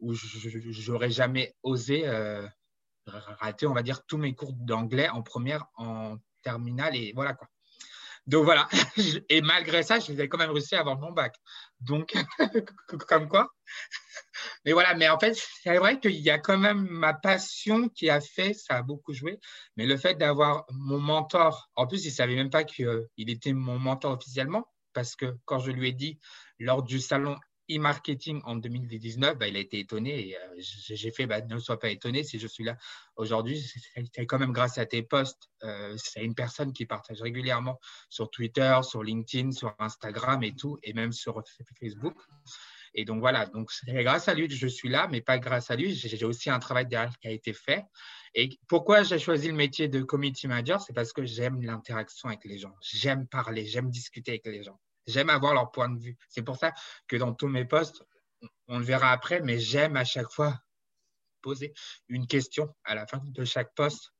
où 0.00 0.12
j'aurais 0.14 1.10
jamais 1.10 1.54
osé 1.62 2.06
euh, 2.06 2.46
rater, 3.06 3.66
on 3.66 3.74
va 3.74 3.82
dire, 3.82 4.04
tous 4.06 4.18
mes 4.18 4.34
cours 4.34 4.52
d'anglais 4.52 5.08
en 5.08 5.22
première, 5.22 5.66
en 5.76 6.16
terminale, 6.42 6.96
et 6.96 7.12
voilà 7.14 7.34
quoi. 7.34 7.48
Donc 8.28 8.44
voilà, 8.44 8.68
et 9.30 9.40
malgré 9.40 9.82
ça, 9.82 9.98
j'ai 10.00 10.28
quand 10.28 10.36
même 10.36 10.50
réussi 10.50 10.74
à 10.74 10.80
avoir 10.80 10.98
mon 10.98 11.12
bac. 11.12 11.34
Donc, 11.80 12.12
comme 13.08 13.26
quoi. 13.26 13.48
Mais 14.66 14.72
voilà, 14.72 14.94
mais 14.94 15.08
en 15.08 15.18
fait, 15.18 15.34
c'est 15.62 15.78
vrai 15.78 15.98
qu'il 15.98 16.20
y 16.20 16.28
a 16.28 16.38
quand 16.38 16.58
même 16.58 16.86
ma 16.90 17.14
passion 17.14 17.88
qui 17.88 18.10
a 18.10 18.20
fait, 18.20 18.52
ça 18.52 18.76
a 18.76 18.82
beaucoup 18.82 19.14
joué. 19.14 19.40
Mais 19.78 19.86
le 19.86 19.96
fait 19.96 20.14
d'avoir 20.14 20.66
mon 20.70 21.00
mentor, 21.00 21.70
en 21.74 21.86
plus, 21.86 22.04
il 22.04 22.08
ne 22.08 22.12
savait 22.12 22.34
même 22.34 22.50
pas 22.50 22.64
qu'il 22.64 23.08
était 23.16 23.54
mon 23.54 23.78
mentor 23.78 24.12
officiellement, 24.12 24.68
parce 24.92 25.16
que 25.16 25.34
quand 25.46 25.60
je 25.60 25.70
lui 25.70 25.88
ai 25.88 25.92
dit 25.92 26.18
lors 26.58 26.82
du 26.82 27.00
salon 27.00 27.34
e-marketing 27.70 28.40
en 28.44 28.56
2019, 28.56 29.38
bah, 29.38 29.48
il 29.48 29.56
a 29.56 29.60
été 29.60 29.78
étonné. 29.78 30.36
Euh, 30.36 30.60
j'ai 30.60 31.10
fait, 31.10 31.26
bah, 31.26 31.40
ne 31.40 31.58
sois 31.58 31.78
pas 31.78 31.90
étonné 31.90 32.22
si 32.24 32.38
je 32.38 32.46
suis 32.46 32.64
là 32.64 32.76
aujourd'hui. 33.16 33.60
C'est 34.14 34.26
quand 34.26 34.38
même 34.38 34.52
grâce 34.52 34.78
à 34.78 34.86
tes 34.86 35.02
posts. 35.02 35.48
Euh, 35.64 35.94
c'est 35.96 36.24
une 36.24 36.34
personne 36.34 36.72
qui 36.72 36.86
partage 36.86 37.20
régulièrement 37.20 37.78
sur 38.08 38.30
Twitter, 38.30 38.78
sur 38.82 39.02
LinkedIn, 39.02 39.52
sur 39.52 39.74
Instagram 39.78 40.42
et 40.42 40.54
tout, 40.54 40.78
et 40.82 40.92
même 40.92 41.12
sur 41.12 41.42
Facebook. 41.78 42.16
Et 42.94 43.04
donc 43.04 43.20
voilà, 43.20 43.46
donc 43.46 43.70
c'est 43.70 44.02
grâce 44.02 44.28
à 44.28 44.34
lui 44.34 44.48
que 44.48 44.54
je 44.54 44.66
suis 44.66 44.88
là, 44.88 45.08
mais 45.10 45.20
pas 45.20 45.38
grâce 45.38 45.70
à 45.70 45.76
lui. 45.76 45.94
J'ai 45.94 46.24
aussi 46.24 46.50
un 46.50 46.58
travail 46.58 46.86
derrière 46.86 47.16
qui 47.18 47.28
a 47.28 47.30
été 47.30 47.52
fait. 47.52 47.84
Et 48.34 48.58
pourquoi 48.68 49.02
j'ai 49.02 49.18
choisi 49.18 49.48
le 49.48 49.54
métier 49.54 49.88
de 49.88 50.02
community 50.02 50.48
manager? 50.48 50.80
C'est 50.80 50.92
parce 50.92 51.12
que 51.12 51.24
j'aime 51.24 51.62
l'interaction 51.62 52.28
avec 52.28 52.44
les 52.44 52.58
gens. 52.58 52.74
J'aime 52.80 53.26
parler, 53.26 53.66
j'aime 53.66 53.90
discuter 53.90 54.32
avec 54.32 54.46
les 54.46 54.62
gens. 54.62 54.78
J'aime 55.08 55.30
avoir 55.30 55.54
leur 55.54 55.70
point 55.72 55.88
de 55.88 55.98
vue. 55.98 56.16
C'est 56.28 56.42
pour 56.42 56.56
ça 56.56 56.72
que 57.08 57.16
dans 57.16 57.34
tous 57.34 57.48
mes 57.48 57.64
posts, 57.64 58.04
on 58.68 58.78
le 58.78 58.84
verra 58.84 59.10
après, 59.10 59.40
mais 59.40 59.58
j'aime 59.58 59.96
à 59.96 60.04
chaque 60.04 60.30
fois 60.30 60.60
poser 61.40 61.72
une 62.08 62.26
question 62.26 62.74
à 62.84 62.94
la 62.94 63.06
fin 63.06 63.20
de 63.24 63.44
chaque 63.44 63.74
post. 63.74 64.12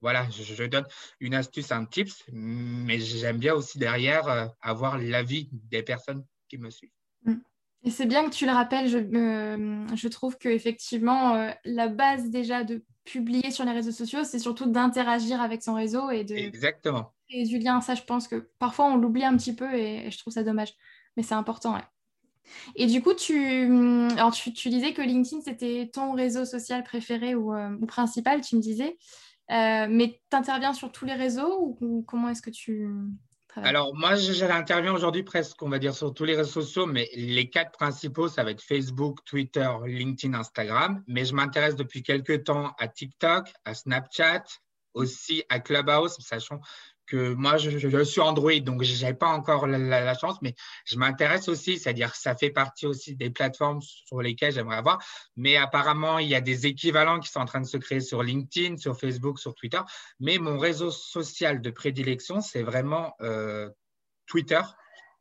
Voilà, 0.00 0.28
je, 0.30 0.64
donne 0.64 0.86
une 1.18 1.34
astuce, 1.34 1.72
un 1.72 1.86
tips, 1.86 2.24
mais 2.30 3.00
j'aime 3.00 3.38
bien 3.38 3.54
aussi 3.54 3.78
derrière 3.78 4.28
euh, 4.28 4.46
avoir 4.60 4.98
l'avis 4.98 5.48
des 5.50 5.82
personnes 5.82 6.26
qui 6.48 6.58
me 6.58 6.68
suivent. 6.68 6.92
Mm. 7.22 7.36
Et 7.84 7.90
c'est 7.90 8.06
bien 8.06 8.28
que 8.28 8.34
tu 8.34 8.44
le 8.44 8.52
rappelles, 8.52 8.88
je, 8.88 8.98
je 8.98 10.08
trouve 10.08 10.36
qu'effectivement, 10.36 11.36
euh, 11.36 11.50
la 11.64 11.88
base 11.88 12.28
déjà 12.28 12.64
de 12.64 12.84
publier 13.04 13.50
sur 13.50 13.64
les 13.64 13.72
réseaux 13.72 13.92
sociaux, 13.92 14.24
c'est 14.24 14.38
surtout 14.38 14.66
d'interagir 14.66 15.40
avec 15.40 15.62
son 15.62 15.74
réseau 15.74 16.10
et 16.10 16.24
de, 16.24 16.34
Exactement. 16.34 17.13
Et 17.30 17.46
Julien, 17.46 17.80
ça, 17.80 17.94
je 17.94 18.02
pense 18.02 18.28
que 18.28 18.50
parfois 18.58 18.86
on 18.86 18.96
l'oublie 18.96 19.24
un 19.24 19.36
petit 19.36 19.54
peu 19.54 19.72
et, 19.74 20.10
je 20.10 20.18
trouve 20.18 20.32
ça 20.32 20.42
dommage. 20.42 20.74
Mais 21.16 21.22
c'est 21.22 21.34
important. 21.34 21.78
Et 22.76 22.86
du 22.86 23.02
coup, 23.02 23.14
tu, 23.14 23.64
alors 24.12 24.32
tu, 24.32 24.68
disais 24.68 24.92
que 24.92 25.02
LinkedIn, 25.02 25.42
c'était 25.42 25.90
ton 25.92 26.12
réseau 26.12 26.44
social 26.44 26.82
préféré 26.82 27.34
ou, 27.34 27.54
euh, 27.54 27.76
principal, 27.86 28.40
tu 28.40 28.56
me 28.56 28.60
disais. 28.60 28.98
Euh, 29.50 29.86
mais 29.88 30.20
tu 30.30 30.36
interviens 30.36 30.72
sur 30.72 30.90
tous 30.90 31.04
les 31.04 31.14
réseaux 31.14 31.76
ou, 31.80 32.02
comment 32.02 32.28
est-ce 32.28 32.42
que 32.42 32.50
tu 32.50 32.88
travailles? 33.48 33.70
Alors, 33.70 33.94
moi, 33.94 34.14
j'interviens 34.16 34.92
aujourd'hui 34.92 35.22
presque, 35.22 35.62
on 35.62 35.68
va 35.68 35.78
dire, 35.78 35.94
sur 35.94 36.12
tous 36.12 36.24
les 36.24 36.34
réseaux 36.34 36.62
sociaux, 36.62 36.86
mais 36.86 37.08
les 37.14 37.48
quatre 37.48 37.72
principaux, 37.72 38.28
ça 38.28 38.42
va 38.42 38.50
être 38.50 38.62
Facebook, 38.62 39.20
Twitter, 39.24 39.70
LinkedIn, 39.86 40.34
Instagram. 40.34 41.02
Mais 41.06 41.24
je 41.24 41.34
m'intéresse 41.34 41.76
depuis 41.76 42.02
quelques 42.02 42.44
temps 42.44 42.72
à 42.78 42.88
TikTok, 42.88 43.52
à 43.64 43.74
Snapchat, 43.74 44.44
aussi 44.94 45.44
à 45.48 45.60
Clubhouse, 45.60 46.16
sachant 46.20 46.60
que 47.06 47.34
moi, 47.34 47.56
je, 47.56 48.04
suis 48.04 48.20
Android, 48.20 48.58
donc 48.60 48.82
je 48.82 49.04
n'ai 49.04 49.14
pas 49.14 49.28
encore 49.28 49.66
la, 49.66 50.14
chance, 50.14 50.38
mais 50.42 50.54
je 50.84 50.96
m'intéresse 50.96 51.48
aussi, 51.48 51.78
c'est-à-dire 51.78 52.14
ça 52.14 52.34
fait 52.34 52.50
partie 52.50 52.86
aussi 52.86 53.14
des 53.16 53.30
plateformes 53.30 53.80
sur 53.82 54.22
lesquelles 54.22 54.52
j'aimerais 54.52 54.76
avoir. 54.76 55.02
Mais 55.36 55.56
apparemment, 55.56 56.18
il 56.18 56.28
y 56.28 56.34
a 56.34 56.40
des 56.40 56.66
équivalents 56.66 57.20
qui 57.20 57.28
sont 57.30 57.40
en 57.40 57.46
train 57.46 57.60
de 57.60 57.66
se 57.66 57.76
créer 57.76 58.00
sur 58.00 58.22
LinkedIn, 58.22 58.76
sur 58.76 58.98
Facebook, 58.98 59.38
sur 59.38 59.54
Twitter. 59.54 59.80
Mais 60.20 60.38
mon 60.38 60.58
réseau 60.58 60.90
social 60.90 61.60
de 61.60 61.70
prédilection, 61.70 62.40
c'est 62.40 62.62
vraiment 62.62 63.14
euh, 63.20 63.68
Twitter 64.26 64.60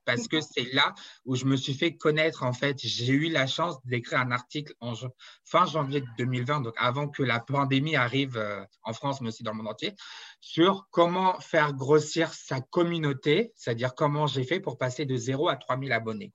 parce 0.05 0.27
que 0.27 0.41
c'est 0.41 0.71
là 0.73 0.93
où 1.25 1.35
je 1.35 1.45
me 1.45 1.55
suis 1.55 1.73
fait 1.73 1.95
connaître. 1.95 2.43
En 2.43 2.53
fait, 2.53 2.79
j'ai 2.79 3.13
eu 3.13 3.29
la 3.29 3.47
chance 3.47 3.77
d'écrire 3.85 4.19
un 4.19 4.31
article 4.31 4.73
en 4.79 4.93
fin 5.43 5.65
janvier 5.65 6.03
2020, 6.17 6.61
donc 6.61 6.73
avant 6.77 7.07
que 7.07 7.23
la 7.23 7.39
pandémie 7.39 7.95
arrive 7.95 8.37
euh, 8.37 8.63
en 8.83 8.93
France, 8.93 9.21
mais 9.21 9.29
aussi 9.29 9.43
dans 9.43 9.51
le 9.51 9.57
monde 9.57 9.67
entier, 9.67 9.93
sur 10.41 10.87
comment 10.91 11.39
faire 11.39 11.73
grossir 11.73 12.33
sa 12.33 12.61
communauté, 12.61 13.53
c'est-à-dire 13.55 13.95
comment 13.95 14.27
j'ai 14.27 14.43
fait 14.43 14.59
pour 14.59 14.77
passer 14.77 15.05
de 15.05 15.15
0 15.15 15.49
à 15.49 15.55
3000 15.55 15.91
abonnés. 15.91 16.31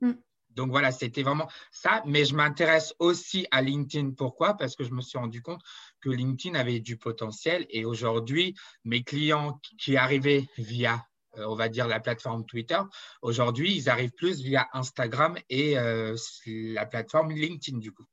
Mm. 0.00 0.12
Donc 0.56 0.70
voilà, 0.70 0.90
c'était 0.90 1.22
vraiment 1.22 1.48
ça. 1.70 2.02
Mais 2.06 2.24
je 2.24 2.34
m'intéresse 2.34 2.94
aussi 2.98 3.46
à 3.50 3.62
LinkedIn. 3.62 4.12
Pourquoi? 4.12 4.54
Parce 4.54 4.74
que 4.74 4.84
je 4.84 4.90
me 4.90 5.02
suis 5.02 5.18
rendu 5.18 5.42
compte 5.42 5.60
que 6.00 6.08
LinkedIn 6.08 6.58
avait 6.58 6.80
du 6.80 6.96
potentiel. 6.96 7.66
Et 7.68 7.84
aujourd'hui, 7.84 8.54
mes 8.84 9.04
clients 9.04 9.60
qui 9.78 9.96
arrivaient 9.96 10.48
via 10.56 11.06
on 11.38 11.54
va 11.54 11.68
dire, 11.68 11.86
la 11.88 12.00
plateforme 12.00 12.46
Twitter. 12.46 12.78
Aujourd'hui, 13.22 13.74
ils 13.76 13.88
arrivent 13.88 14.12
plus 14.12 14.40
via 14.40 14.68
Instagram 14.72 15.36
et 15.48 15.78
euh, 15.78 16.16
la 16.46 16.86
plateforme 16.86 17.32
LinkedIn, 17.32 17.78
du 17.78 17.92
coup. 17.92 18.04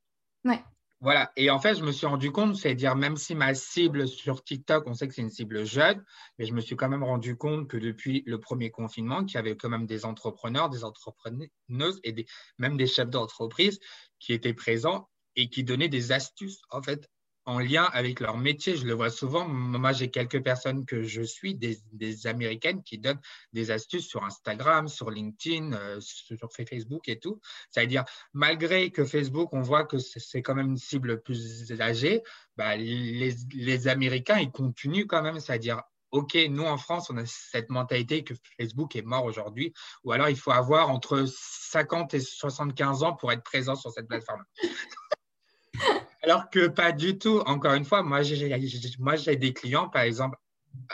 Ouais. 0.45 0.61
Voilà. 1.03 1.33
Et 1.35 1.49
en 1.49 1.59
fait, 1.59 1.75
je 1.75 1.83
me 1.83 1.91
suis 1.91 2.07
rendu 2.07 2.31
compte, 2.31 2.55
c'est-à-dire, 2.55 2.95
même 2.95 3.17
si 3.17 3.35
ma 3.35 3.53
cible 3.53 4.07
sur 4.07 4.41
TikTok, 4.41 4.87
on 4.87 4.93
sait 4.93 5.05
que 5.05 5.13
c'est 5.13 5.21
une 5.21 5.29
cible 5.29 5.65
jeune, 5.65 6.01
mais 6.39 6.45
je 6.45 6.53
me 6.53 6.61
suis 6.61 6.77
quand 6.77 6.87
même 6.87 7.03
rendu 7.03 7.35
compte 7.35 7.67
que 7.67 7.75
depuis 7.75 8.23
le 8.25 8.39
premier 8.39 8.71
confinement, 8.71 9.25
qu'il 9.25 9.35
y 9.35 9.37
avait 9.37 9.57
quand 9.57 9.67
même 9.67 9.85
des 9.85 10.05
entrepreneurs, 10.05 10.69
des 10.69 10.85
entrepreneuses 10.85 11.99
et 12.05 12.25
même 12.57 12.77
des 12.77 12.87
chefs 12.87 13.09
d'entreprise 13.09 13.81
qui 14.19 14.31
étaient 14.31 14.53
présents 14.53 15.09
et 15.35 15.49
qui 15.49 15.65
donnaient 15.65 15.89
des 15.89 16.13
astuces, 16.13 16.61
en 16.69 16.81
fait, 16.81 17.09
en 17.45 17.59
lien 17.59 17.83
avec 17.93 18.19
leur 18.19 18.37
métier. 18.37 18.75
Je 18.75 18.85
le 18.85 18.93
vois 18.93 19.09
souvent. 19.09 19.47
Moi, 19.47 19.91
j'ai 19.91 20.09
quelques 20.09 20.43
personnes 20.43 20.85
que 20.85 21.03
je 21.03 21.21
suis, 21.21 21.55
des, 21.55 22.27
Américaines, 22.27 22.83
qui 22.83 22.97
donnent 22.97 23.21
des 23.53 23.71
astuces 23.71 24.07
sur 24.07 24.23
Instagram, 24.23 24.87
sur 24.87 25.09
LinkedIn, 25.09 25.73
euh, 25.73 25.99
sur 25.99 26.51
Facebook 26.51 27.07
et 27.09 27.19
tout. 27.19 27.39
C'est-à-dire, 27.69 28.05
malgré 28.33 28.91
que 28.91 29.05
Facebook, 29.05 29.49
on 29.53 29.61
voit 29.61 29.85
que 29.85 29.97
c'est 29.99 30.41
quand 30.41 30.55
même 30.55 30.71
une 30.71 30.77
cible 30.77 31.21
plus 31.21 31.71
âgée, 31.81 32.23
bah, 32.57 32.75
les, 32.75 33.33
les 33.53 33.87
Américains, 33.87 34.39
ils 34.39 34.51
continuent 34.51 35.07
quand 35.07 35.21
même. 35.21 35.39
C'est-à-dire, 35.39 35.81
OK, 36.13 36.37
nous 36.49 36.63
en 36.63 36.77
France, 36.77 37.09
on 37.09 37.17
a 37.17 37.25
cette 37.25 37.69
mentalité 37.71 38.23
que 38.23 38.35
Facebook 38.57 38.95
est 38.95 39.01
mort 39.01 39.25
aujourd'hui, 39.25 39.73
ou 40.03 40.11
alors 40.11 40.29
il 40.29 40.37
faut 40.37 40.51
avoir 40.51 40.91
entre 40.91 41.25
50 41.27 42.13
et 42.13 42.19
75 42.19 43.01
ans 43.01 43.13
pour 43.13 43.31
être 43.31 43.41
présent 43.41 43.75
sur 43.75 43.91
cette 43.91 44.07
plateforme. 44.07 44.43
Alors 46.23 46.49
que 46.49 46.67
pas 46.67 46.93
du 46.93 47.17
tout. 47.17 47.39
Encore 47.45 47.73
une 47.73 47.85
fois, 47.85 48.01
moi, 48.01 48.21
j'ai 48.23 49.35
des 49.35 49.53
clients, 49.53 49.89
par 49.89 50.03
exemple, 50.03 50.37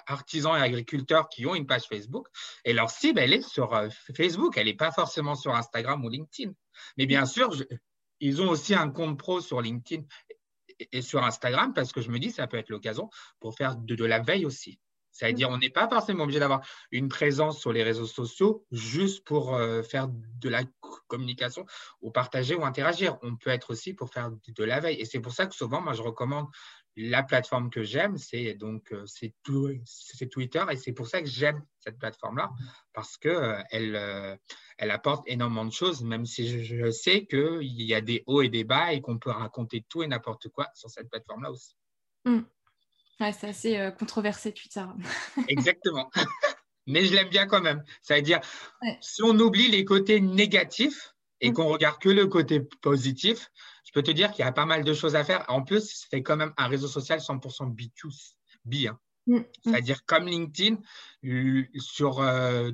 artisans 0.07 0.57
et 0.57 0.61
agriculteurs 0.61 1.29
qui 1.29 1.45
ont 1.45 1.55
une 1.55 1.67
page 1.67 1.83
Facebook 1.87 2.27
et 2.65 2.73
leur 2.73 2.89
cible, 2.89 3.19
elle 3.19 3.33
est 3.33 3.47
sur 3.47 3.73
euh, 3.73 3.89
Facebook. 4.15 4.57
Elle 4.57 4.65
n'est 4.65 4.73
pas 4.73 4.91
forcément 4.91 5.35
sur 5.35 5.55
Instagram 5.55 6.03
ou 6.03 6.09
LinkedIn. 6.09 6.51
Mais 6.97 7.05
bien 7.05 7.25
sûr, 7.25 7.55
ils 8.19 8.41
ont 8.41 8.49
aussi 8.49 8.73
un 8.73 8.89
compte 8.89 9.17
pro 9.17 9.39
sur 9.39 9.61
LinkedIn 9.61 10.03
et, 10.91 11.01
sur 11.01 11.23
Instagram, 11.23 11.73
parce 11.73 11.91
que 11.91 12.01
je 12.01 12.09
me 12.09 12.19
dis, 12.19 12.31
ça 12.31 12.47
peut 12.47 12.57
être 12.57 12.69
l'occasion 12.69 13.09
pour 13.39 13.55
faire 13.55 13.75
de, 13.75 14.05
la 14.05 14.19
veille 14.19 14.45
aussi. 14.45 14.79
C'est-à-dire, 15.11 15.49
on 15.49 15.57
n'est 15.57 15.69
pas 15.69 15.87
forcément 15.87 16.23
obligé 16.23 16.39
d'avoir 16.39 16.61
une 16.91 17.09
présence 17.09 17.59
sur 17.59 17.73
les 17.73 17.83
réseaux 17.83 18.05
sociaux 18.05 18.65
juste 18.71 19.25
pour 19.25 19.55
euh, 19.55 19.81
faire 19.81 20.07
de 20.09 20.49
la 20.49 20.63
communication 21.07 21.65
ou 22.01 22.11
partager 22.11 22.55
ou 22.55 22.63
interagir. 22.63 23.17
On 23.21 23.35
peut 23.35 23.49
être 23.49 23.71
aussi 23.71 23.93
pour 23.93 24.11
faire 24.11 24.31
de 24.31 24.63
la 24.63 24.79
veille. 24.79 24.99
Et 24.99 25.05
c'est 25.05 25.19
pour 25.19 25.33
ça 25.33 25.45
que 25.45 25.55
souvent, 25.55 25.81
moi, 25.81 25.93
je 25.93 26.01
recommande 26.01 26.47
la 26.95 27.23
plateforme 27.23 27.69
que 27.69 27.83
j'aime, 27.83 28.17
c'est 28.17 28.55
donc 28.55 28.91
euh, 28.91 29.05
c'est 29.05 29.33
Twitter 30.29 30.63
et 30.69 30.75
c'est 30.75 30.91
pour 30.91 31.07
ça 31.07 31.21
que 31.21 31.27
j'aime 31.29 31.63
cette 31.79 31.97
plateforme-là 31.97 32.49
parce 32.93 33.15
que 33.15 33.29
euh, 33.29 33.61
elle, 33.69 34.39
elle 34.77 34.91
apporte 34.91 35.23
énormément 35.27 35.65
de 35.65 35.71
choses, 35.71 36.03
même 36.03 36.25
si 36.25 36.65
je, 36.65 36.91
sais 36.91 37.25
qu'il 37.25 37.61
y 37.61 37.93
a 37.93 38.01
des 38.01 38.23
hauts 38.25 38.41
et 38.41 38.49
des 38.49 38.65
bas 38.65 38.91
et 38.91 39.01
qu'on 39.01 39.17
peut 39.17 39.29
raconter 39.29 39.85
tout 39.87 40.03
et 40.03 40.07
n'importe 40.07 40.49
quoi 40.49 40.67
sur 40.73 40.89
cette 40.89 41.09
plateforme-là 41.09 41.51
aussi. 41.51 41.75
Hmm. 42.25 42.41
Ouais, 43.19 43.33
c'est 43.33 43.47
assez 43.49 43.89
controversé 43.97 44.53
Twitter. 44.53 44.85
Exactement. 45.47 46.09
Mais 46.87 47.05
je 47.05 47.13
l'aime 47.13 47.29
bien 47.29 47.45
quand 47.45 47.61
même. 47.61 47.83
Ça 48.01 48.15
veut 48.15 48.21
dire, 48.21 48.39
si 49.01 49.21
on 49.21 49.37
oublie 49.37 49.67
les 49.67 49.85
côtés 49.85 50.19
négatifs 50.21 51.13
et 51.39 51.51
hmm. 51.51 51.53
qu'on 51.53 51.67
regarde 51.67 51.99
que 51.99 52.09
le 52.09 52.25
côté 52.27 52.61
positif, 52.81 53.51
je 53.85 53.91
peux 53.93 54.03
te 54.03 54.11
dire 54.11 54.31
qu'il 54.31 54.45
y 54.45 54.47
a 54.47 54.51
pas 54.51 54.65
mal 54.65 54.83
de 54.83 54.93
choses 54.93 55.15
à 55.15 55.23
faire. 55.23 55.45
En 55.47 55.63
plus, 55.63 56.05
c'est 56.09 56.21
quand 56.21 56.37
même 56.37 56.53
un 56.57 56.67
réseau 56.67 56.87
social 56.87 57.19
100% 57.19 57.75
B2B. 57.75 58.89
Hein. 58.89 58.99
Mm, 59.25 59.37
mm. 59.37 59.45
C'est-à-dire 59.63 60.05
comme 60.05 60.27
LinkedIn, 60.27 60.77
sur, 61.77 62.19
euh, 62.19 62.71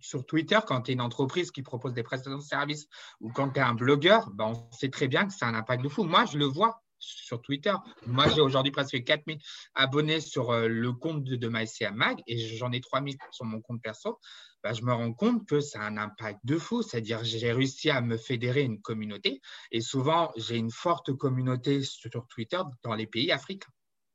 sur 0.00 0.26
Twitter, 0.26 0.58
quand 0.66 0.82
tu 0.82 0.90
es 0.90 0.94
une 0.94 1.00
entreprise 1.00 1.50
qui 1.50 1.62
propose 1.62 1.94
des 1.94 2.02
prestations 2.02 2.38
de 2.38 2.42
services 2.42 2.86
ou 3.20 3.30
quand 3.30 3.50
tu 3.50 3.60
es 3.60 3.62
un 3.62 3.74
blogueur, 3.74 4.30
ben 4.30 4.46
on 4.46 4.72
sait 4.72 4.90
très 4.90 5.08
bien 5.08 5.26
que 5.26 5.32
ça 5.32 5.46
a 5.46 5.50
un 5.50 5.54
impact 5.54 5.82
de 5.82 5.88
fou. 5.88 6.04
Moi, 6.04 6.24
je 6.26 6.38
le 6.38 6.44
vois 6.44 6.82
sur 7.06 7.40
Twitter. 7.42 7.74
Moi, 8.06 8.28
j'ai 8.28 8.40
aujourd'hui 8.40 8.72
presque 8.72 9.02
4000 9.02 9.38
abonnés 9.74 10.20
sur 10.20 10.50
euh, 10.50 10.68
le 10.68 10.92
compte 10.92 11.24
de, 11.24 11.36
de 11.36 11.48
MyCA 11.48 11.90
Mag 11.92 12.18
et 12.26 12.38
j'en 12.56 12.72
ai 12.72 12.80
3000 12.80 13.16
sur 13.30 13.44
mon 13.44 13.60
compte 13.60 13.82
perso. 13.82 14.18
Bah, 14.62 14.72
je 14.72 14.82
me 14.82 14.92
rends 14.92 15.12
compte 15.12 15.46
que 15.46 15.60
ça 15.60 15.80
a 15.80 15.86
un 15.86 15.96
impact 15.96 16.40
de 16.44 16.58
fou. 16.58 16.82
C'est-à-dire, 16.82 17.22
j'ai 17.22 17.52
réussi 17.52 17.90
à 17.90 18.00
me 18.00 18.16
fédérer 18.16 18.62
une 18.62 18.80
communauté 18.80 19.40
et 19.70 19.80
souvent, 19.80 20.32
j'ai 20.36 20.56
une 20.56 20.70
forte 20.70 21.12
communauté 21.12 21.82
sur 21.82 22.26
Twitter 22.26 22.60
dans 22.82 22.94
les 22.94 23.06
pays 23.06 23.30
africains. 23.32 23.72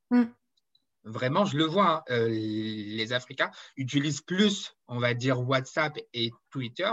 Mm. 0.10 0.24
Vraiment, 1.04 1.46
je 1.46 1.58
le 1.58 1.66
vois, 1.66 1.98
hein, 1.98 2.04
euh, 2.12 2.28
les 2.30 3.14
Africains 3.14 3.50
utilisent 3.76 4.22
plus, 4.22 4.76
on 4.88 5.00
va 5.00 5.14
dire, 5.16 5.40
WhatsApp 5.40 5.98
et 6.14 6.32
Twitter 6.52 6.92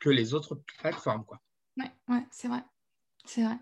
que 0.00 0.08
les 0.08 0.32
autres 0.32 0.62
plateformes. 0.78 1.24
Quoi. 1.24 1.40
Ouais, 1.76 1.92
ouais 2.08 2.26
c'est 2.30 2.48
vrai. 2.48 2.64
C'est 3.26 3.44
vrai. 3.44 3.58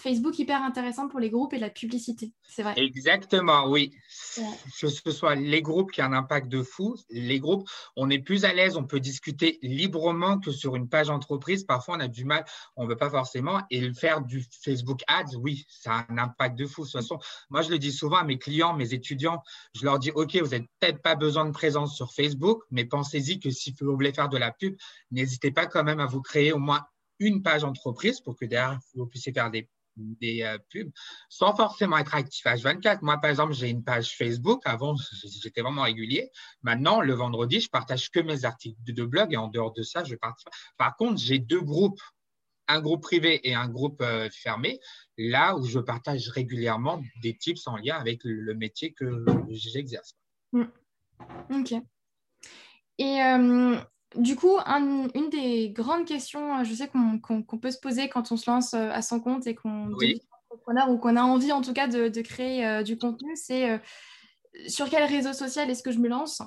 Facebook 0.00 0.38
hyper 0.38 0.62
intéressant 0.62 1.08
pour 1.08 1.20
les 1.20 1.30
groupes 1.30 1.52
et 1.52 1.58
la 1.58 1.70
publicité, 1.70 2.32
c'est 2.48 2.62
vrai. 2.62 2.74
Exactement, 2.76 3.68
oui. 3.68 3.92
Que 4.80 4.88
ce 4.88 5.10
soit 5.10 5.34
les 5.34 5.62
groupes 5.62 5.92
qui 5.92 6.02
ont 6.02 6.06
un 6.06 6.12
impact 6.12 6.48
de 6.48 6.62
fou, 6.62 6.96
les 7.10 7.38
groupes, 7.38 7.68
on 7.96 8.10
est 8.10 8.18
plus 8.18 8.44
à 8.44 8.52
l'aise, 8.52 8.76
on 8.76 8.84
peut 8.84 9.00
discuter 9.00 9.58
librement 9.62 10.38
que 10.38 10.50
sur 10.50 10.76
une 10.76 10.88
page 10.88 11.10
entreprise. 11.10 11.64
Parfois, 11.64 11.96
on 11.96 12.00
a 12.00 12.08
du 12.08 12.24
mal, 12.24 12.44
on 12.76 12.84
ne 12.84 12.88
veut 12.88 12.96
pas 12.96 13.10
forcément. 13.10 13.60
Et 13.70 13.92
faire 13.92 14.22
du 14.22 14.44
Facebook 14.62 15.02
Ads, 15.06 15.36
oui, 15.36 15.64
ça 15.68 15.98
a 15.98 16.12
un 16.12 16.18
impact 16.18 16.58
de 16.58 16.66
fou. 16.66 16.82
De 16.82 16.90
toute 16.90 17.00
façon, 17.00 17.18
moi, 17.50 17.62
je 17.62 17.70
le 17.70 17.78
dis 17.78 17.92
souvent 17.92 18.18
à 18.18 18.24
mes 18.24 18.38
clients, 18.38 18.74
mes 18.74 18.94
étudiants, 18.94 19.42
je 19.74 19.84
leur 19.84 19.98
dis, 19.98 20.10
OK, 20.12 20.36
vous 20.36 20.48
n'avez 20.48 20.68
peut-être 20.80 21.02
pas 21.02 21.14
besoin 21.14 21.44
de 21.44 21.52
présence 21.52 21.94
sur 21.94 22.12
Facebook, 22.12 22.62
mais 22.70 22.84
pensez-y 22.84 23.38
que 23.38 23.50
si 23.50 23.74
vous 23.80 23.92
voulez 23.92 24.12
faire 24.12 24.28
de 24.28 24.38
la 24.38 24.50
pub, 24.52 24.76
n'hésitez 25.10 25.50
pas 25.50 25.66
quand 25.66 25.84
même 25.84 26.00
à 26.00 26.06
vous 26.06 26.22
créer 26.22 26.52
au 26.52 26.58
moins 26.58 26.84
une 27.18 27.42
page 27.42 27.64
entreprise 27.64 28.20
pour 28.20 28.36
que 28.36 28.46
derrière, 28.46 28.78
vous 28.94 29.06
puissiez 29.06 29.32
faire 29.32 29.50
des 29.50 29.68
des 29.96 30.42
euh, 30.42 30.58
pubs 30.70 30.90
sans 31.28 31.54
forcément 31.54 31.98
être 31.98 32.14
actif 32.14 32.46
à 32.46 32.54
H24. 32.54 32.98
Moi, 33.02 33.18
par 33.18 33.30
exemple, 33.30 33.52
j'ai 33.52 33.68
une 33.68 33.84
page 33.84 34.16
Facebook. 34.16 34.62
Avant, 34.64 34.94
j'étais 35.42 35.62
vraiment 35.62 35.82
régulier. 35.82 36.30
Maintenant, 36.62 37.00
le 37.00 37.12
vendredi, 37.14 37.60
je 37.60 37.68
partage 37.68 38.10
que 38.10 38.20
mes 38.20 38.44
articles 38.44 38.78
de, 38.84 39.04
blog 39.04 39.32
et 39.32 39.36
en 39.36 39.48
dehors 39.48 39.72
de 39.72 39.82
ça, 39.82 40.04
je 40.04 40.14
partage. 40.14 40.44
Par 40.76 40.96
contre, 40.96 41.20
j'ai 41.20 41.38
deux 41.38 41.60
groupes, 41.60 42.00
un 42.68 42.80
groupe 42.80 43.02
privé 43.02 43.40
et 43.48 43.54
un 43.54 43.68
groupe 43.68 44.00
euh, 44.02 44.28
fermé, 44.30 44.80
là 45.16 45.56
où 45.56 45.66
je 45.66 45.78
partage 45.78 46.28
régulièrement 46.28 47.02
des 47.22 47.36
tips 47.36 47.66
en 47.66 47.76
lien 47.76 47.96
avec 47.96 48.20
le 48.24 48.54
métier 48.54 48.92
que 48.92 49.24
j'exerce. 49.50 50.14
Mm. 50.52 50.64
Ok. 51.50 51.74
Et 52.98 53.22
euh, 53.22 53.80
du 54.16 54.36
coup, 54.36 54.58
une 54.66 55.30
des 55.30 55.70
grandes 55.70 56.04
questions, 56.04 56.58
euh, 56.58 56.64
je 56.64 56.74
sais 56.74 56.88
qu'on 56.88 57.42
peut 57.42 57.70
se 57.70 57.78
poser 57.78 58.08
quand 58.08 58.32
on 58.32 58.36
se 58.36 58.50
lance 58.50 58.74
euh, 58.74 58.90
à 58.90 59.02
son 59.02 59.20
compte 59.20 59.46
et 59.46 59.54
qu'on 59.54 59.88
devient 59.88 60.20
entrepreneur 60.50 60.90
ou 60.90 60.98
qu'on 60.98 61.16
a 61.16 61.22
envie 61.22 61.52
en 61.52 61.62
tout 61.62 61.72
cas 61.72 61.86
de, 61.86 62.20
créer 62.22 62.66
euh, 62.66 62.82
du 62.82 62.98
contenu, 62.98 63.36
c'est 63.36 63.80
sur 64.66 64.90
quel 64.90 65.04
réseau 65.04 65.32
social 65.32 65.70
est-ce 65.70 65.82
que 65.82 65.92
je 65.92 66.00
me 66.00 66.08
lance? 66.08 66.42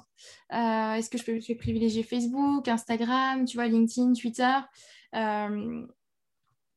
Est-ce 0.52 1.10
que 1.10 1.18
je 1.18 1.24
peux, 1.24 1.40
je 1.40 1.54
privilégier 1.54 2.04
Facebook, 2.04 2.68
Instagram, 2.68 3.46
tu 3.46 3.56
vois, 3.56 3.68
LinkedIn, 3.68 4.12
Twitter? 4.14 4.60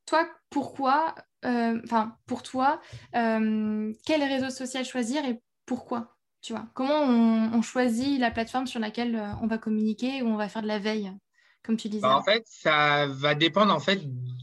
Toi, 0.06 0.28
pourquoi 0.50 1.16
Enfin, 1.44 2.16
pour 2.26 2.42
toi, 2.44 2.80
quel 3.12 4.22
réseau 4.22 4.50
social 4.50 4.84
choisir 4.84 5.24
et 5.24 5.40
pourquoi? 5.66 6.15
Comment 6.74 7.02
on, 7.02 7.62
choisit 7.62 8.20
la 8.20 8.30
plateforme 8.30 8.66
sur 8.66 8.80
laquelle 8.80 9.16
euh, 9.16 9.32
on 9.42 9.46
va 9.46 9.58
communiquer 9.58 10.22
ou 10.22 10.26
on 10.26 10.36
va 10.36 10.48
faire 10.48 10.62
de 10.62 10.66
la 10.66 10.78
veille, 10.78 11.12
comme 11.64 11.76
tu 11.76 11.88
disais 11.88 12.02
bah, 12.02 12.16
En 12.16 12.22
fait, 12.22 12.44
ça 12.46 13.06
va 13.06 13.34
dépendre 13.34 13.72
en 13.72 13.80
fait 13.80 14.00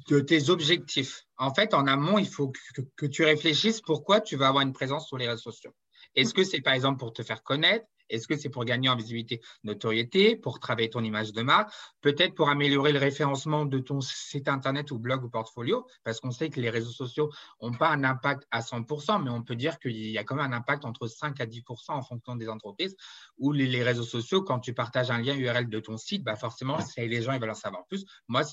de 0.07 0.19
tes 0.19 0.49
objectifs. 0.49 1.23
En 1.37 1.53
fait, 1.53 1.73
en 1.73 1.87
amont, 1.87 2.17
il 2.17 2.27
faut 2.27 2.51
que 2.95 3.05
tu 3.05 3.23
réfléchisses 3.23 3.81
pourquoi 3.81 4.21
tu 4.21 4.35
vas 4.35 4.47
avoir 4.47 4.63
une 4.63 4.73
présence 4.73 5.07
sur 5.07 5.17
les 5.17 5.27
réseaux 5.27 5.51
sociaux. 5.51 5.73
Est-ce 6.15 6.33
que 6.33 6.43
c'est 6.43 6.61
par 6.61 6.73
exemple 6.73 6.99
pour 6.99 7.13
te 7.13 7.23
faire 7.23 7.43
connaître? 7.43 7.85
Est-ce 8.13 8.27
que 8.27 8.37
c'est 8.37 8.49
pour 8.49 8.65
gagner 8.65 8.89
en 8.89 8.95
visibilité, 8.95 9.41
notoriété, 9.63 10.35
pour 10.35 10.59
travailler 10.59 10.89
ton 10.89 11.03
image 11.03 11.33
de 11.33 11.41
marque, 11.41 11.71
peut-être 12.01 12.35
pour 12.35 12.49
améliorer 12.49 12.91
le 12.91 12.99
référencement 12.99 13.65
de 13.65 13.79
ton 13.79 14.01
site 14.01 14.47
internet 14.47 14.91
ou 14.91 14.99
blog 14.99 15.23
ou 15.23 15.29
portfolio, 15.29 15.85
parce 16.03 16.19
qu'on 16.19 16.31
sait 16.31 16.49
que 16.49 16.59
les 16.59 16.69
réseaux 16.69 16.91
sociaux 16.91 17.31
n'ont 17.61 17.73
pas 17.73 17.89
un 17.89 18.03
impact 18.03 18.47
à 18.51 18.61
100%, 18.61 19.23
mais 19.23 19.29
on 19.29 19.43
peut 19.43 19.55
dire 19.55 19.79
qu'il 19.79 19.95
y 19.95 20.17
a 20.17 20.23
quand 20.23 20.35
même 20.35 20.51
un 20.51 20.55
impact 20.55 20.85
entre 20.85 21.07
5 21.07 21.39
à 21.41 21.45
10% 21.45 21.63
en 21.89 22.01
fonction 22.01 22.35
des 22.35 22.49
entreprises, 22.49 22.95
où 23.37 23.51
les, 23.51 23.83
réseaux 23.83 24.03
sociaux, 24.03 24.43
quand 24.43 24.59
tu 24.59 24.73
partages 24.73 25.11
un 25.11 25.19
lien 25.19 25.35
URL 25.35 25.67
de 25.69 25.79
ton 25.79 25.97
site, 25.97 26.23
bah 26.23 26.35
forcément, 26.35 26.77
les 26.97 27.21
gens 27.21 27.33
ils 27.33 27.39
veulent 27.39 27.49
en 27.49 27.55
savoir 27.55 27.85
plus. 27.87 28.05
Moi, 28.27 28.43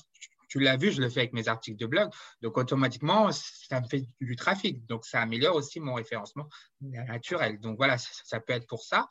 tu 0.51 0.59
l'as 0.59 0.75
vu, 0.75 0.91
je 0.91 0.99
le 0.99 1.09
fais 1.09 1.21
avec 1.21 1.31
mes 1.31 1.47
articles 1.47 1.77
de 1.77 1.85
blog. 1.85 2.09
Donc, 2.41 2.57
automatiquement, 2.57 3.31
ça 3.31 3.79
me 3.79 3.87
fait 3.87 4.05
du 4.19 4.35
trafic. 4.35 4.85
Donc, 4.85 5.05
ça 5.05 5.21
améliore 5.21 5.55
aussi 5.55 5.79
mon 5.79 5.93
référencement 5.93 6.49
naturel. 6.81 7.61
Donc, 7.61 7.77
voilà, 7.77 7.97
ça, 7.97 8.41
peut 8.41 8.51
être 8.51 8.67
pour 8.67 8.83
ça. 8.83 9.07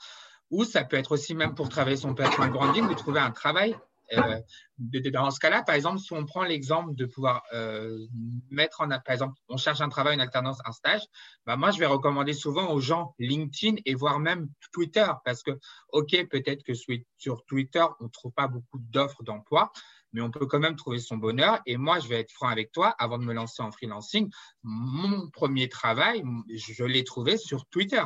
Ou 0.50 0.64
ça 0.64 0.84
peut 0.84 0.96
être 0.96 1.12
aussi 1.12 1.34
même 1.34 1.54
pour 1.54 1.68
travailler 1.68 1.96
son 1.96 2.14
personal 2.14 2.50
branding 2.50 2.84
ou 2.84 2.94
trouver 2.94 3.20
un 3.20 3.30
travail. 3.30 3.76
Euh, 4.12 4.40
dans 4.78 5.30
ce 5.30 5.38
cas-là, 5.38 5.62
par 5.62 5.74
exemple, 5.74 5.98
si 5.98 6.12
on 6.12 6.24
prend 6.24 6.42
l'exemple 6.42 6.94
de 6.94 7.06
pouvoir 7.06 7.42
euh, 7.52 8.06
mettre 8.50 8.80
en, 8.80 8.88
par 8.88 9.12
exemple, 9.12 9.34
on 9.48 9.56
cherche 9.56 9.80
un 9.80 9.88
travail, 9.88 10.14
une 10.14 10.20
alternance, 10.20 10.58
un 10.64 10.72
stage, 10.72 11.02
bah 11.46 11.56
moi, 11.56 11.70
je 11.70 11.78
vais 11.78 11.86
recommander 11.86 12.32
souvent 12.32 12.72
aux 12.72 12.80
gens 12.80 13.14
LinkedIn 13.18 13.76
et 13.84 13.94
voire 13.94 14.18
même 14.18 14.48
Twitter 14.72 15.06
parce 15.24 15.42
que, 15.42 15.52
OK, 15.90 16.16
peut-être 16.28 16.64
que 16.64 16.72
sur 16.74 17.44
Twitter, 17.46 17.84
on 18.00 18.04
ne 18.04 18.08
trouve 18.08 18.32
pas 18.32 18.48
beaucoup 18.48 18.78
d'offres 18.78 19.22
d'emploi, 19.22 19.70
mais 20.12 20.22
on 20.22 20.30
peut 20.30 20.46
quand 20.46 20.58
même 20.58 20.76
trouver 20.76 20.98
son 20.98 21.16
bonheur. 21.16 21.60
Et 21.66 21.76
moi, 21.76 22.00
je 22.00 22.08
vais 22.08 22.20
être 22.20 22.32
franc 22.32 22.48
avec 22.48 22.72
toi, 22.72 22.94
avant 22.98 23.18
de 23.18 23.24
me 23.24 23.34
lancer 23.34 23.62
en 23.62 23.70
freelancing, 23.70 24.30
mon 24.62 25.28
premier 25.30 25.68
travail, 25.68 26.24
je 26.52 26.84
l'ai 26.84 27.04
trouvé 27.04 27.36
sur 27.36 27.66
Twitter. 27.66 28.02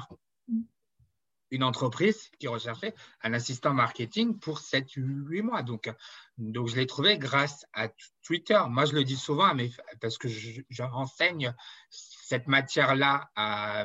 Une 1.54 1.62
entreprise 1.62 2.30
qui 2.40 2.48
recherchait 2.48 2.94
un 3.22 3.32
assistant 3.32 3.72
marketing 3.72 4.40
pour 4.40 4.58
7-8 4.58 5.42
mois. 5.42 5.62
Donc, 5.62 5.88
donc, 6.36 6.66
je 6.66 6.74
l'ai 6.74 6.86
trouvé 6.88 7.16
grâce 7.16 7.64
à 7.72 7.88
Twitter. 8.24 8.60
Moi, 8.68 8.86
je 8.86 8.94
le 8.94 9.04
dis 9.04 9.14
souvent 9.14 9.44
à 9.44 9.54
parce 10.00 10.18
que 10.18 10.26
je, 10.26 10.82
renseigne 10.82 11.54
cette 11.90 12.48
matière-là 12.48 13.30
à, 13.36 13.84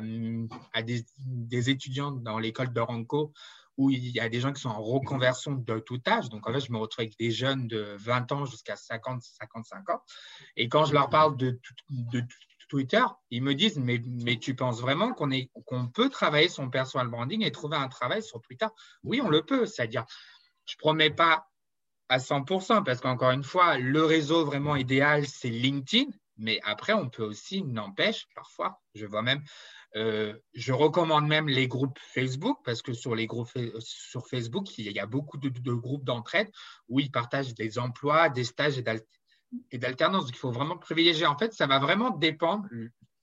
des, 0.82 1.70
étudiants 1.70 2.12
dans 2.12 2.40
l'école 2.40 2.74
de 2.74 2.80
Ranco 2.80 3.34
où 3.78 3.92
il 3.92 4.10
y 4.10 4.20
a 4.20 4.30
des 4.30 4.40
gens 4.40 4.52
qui 4.52 4.62
sont 4.62 4.70
en 4.70 4.82
reconversion 4.82 5.54
de 5.54 5.78
tout 5.78 6.02
âge. 6.08 6.30
Donc, 6.30 6.50
en 6.50 6.54
fait, 6.54 6.60
je 6.60 6.72
me 6.72 6.80
retrouve 6.80 7.04
avec 7.04 7.18
des 7.20 7.30
jeunes 7.30 7.68
de 7.68 7.96
20 8.00 8.32
ans 8.32 8.46
jusqu'à 8.46 8.76
50, 8.76 9.22
55 9.22 9.90
ans. 9.92 10.02
Et 10.58 10.70
quand 10.70 10.86
je 10.86 10.94
leur 10.94 11.10
parle 11.12 11.38
de, 11.38 11.60
Twitter, 12.70 13.04
ils 13.32 13.44
me 13.44 13.54
disent 13.54 13.78
mais, 13.78 14.00
tu 14.40 14.56
penses 14.56 14.80
vraiment 14.80 15.14
qu'on 15.14 15.30
qu'on 15.66 15.88
peut 15.88 16.10
travailler 16.10 16.48
son 16.48 16.70
personal 16.70 17.08
branding 17.08 17.44
et 17.44 17.52
trouver 17.52 17.76
un 17.76 17.90
travail 17.90 18.24
sur 18.24 18.42
Twitter? 18.42 18.68
Oui, 19.04 19.20
on 19.22 19.30
le 19.30 19.44
peut. 19.44 19.66
C'est-à-dire, 19.66 20.06
je 20.66 20.76
ne 20.76 20.78
promets 20.78 21.10
pas 21.10 21.48
à 22.08 22.20
100% 22.20 22.84
parce 22.84 23.02
qu'encore 23.02 23.32
une 23.32 23.44
fois, 23.44 23.78
le 23.78 24.06
réseau 24.06 24.46
vraiment 24.46 24.76
idéal, 24.76 25.28
c'est 25.28 25.50
LinkedIn. 25.50 26.10
Mais 26.38 26.62
après, 26.64 26.94
on 26.94 27.10
peut 27.10 27.24
aussi, 27.24 27.64
n'empêche, 27.64 28.28
parfois, 28.34 28.82
je 28.96 29.06
vois 29.06 29.22
même 29.22 29.44
euh, 29.96 30.38
je 30.54 30.72
recommande 30.72 31.28
même 31.28 31.48
les 31.48 31.68
groupes 31.68 31.98
Facebook 32.00 32.60
parce 32.64 32.84
que 32.84 32.94
sur 32.94 33.16
les 33.16 33.26
groupes 33.26 33.50
sur 33.80 34.28
Facebook, 34.28 34.78
il 34.78 34.92
y 34.92 35.00
a 35.00 35.08
beaucoup 35.08 35.38
de, 35.38 35.50
groupes 35.74 36.06
d'entraide 36.06 36.52
où 36.90 37.00
ils 37.00 37.10
partagent 37.10 37.56
des 37.56 37.80
emplois, 37.80 38.30
des 38.30 38.44
stages 38.44 38.78
et 38.78 38.84
d'alternance. 39.74 40.26
Donc, 40.26 40.36
il 40.36 40.40
faut 40.40 40.52
vraiment 40.52 40.78
privilégier. 40.78 41.26
En 41.26 41.38
fait, 41.38 41.54
ça 41.54 41.68
va 41.68 41.80
vraiment 41.80 42.12
dépendre 42.12 42.68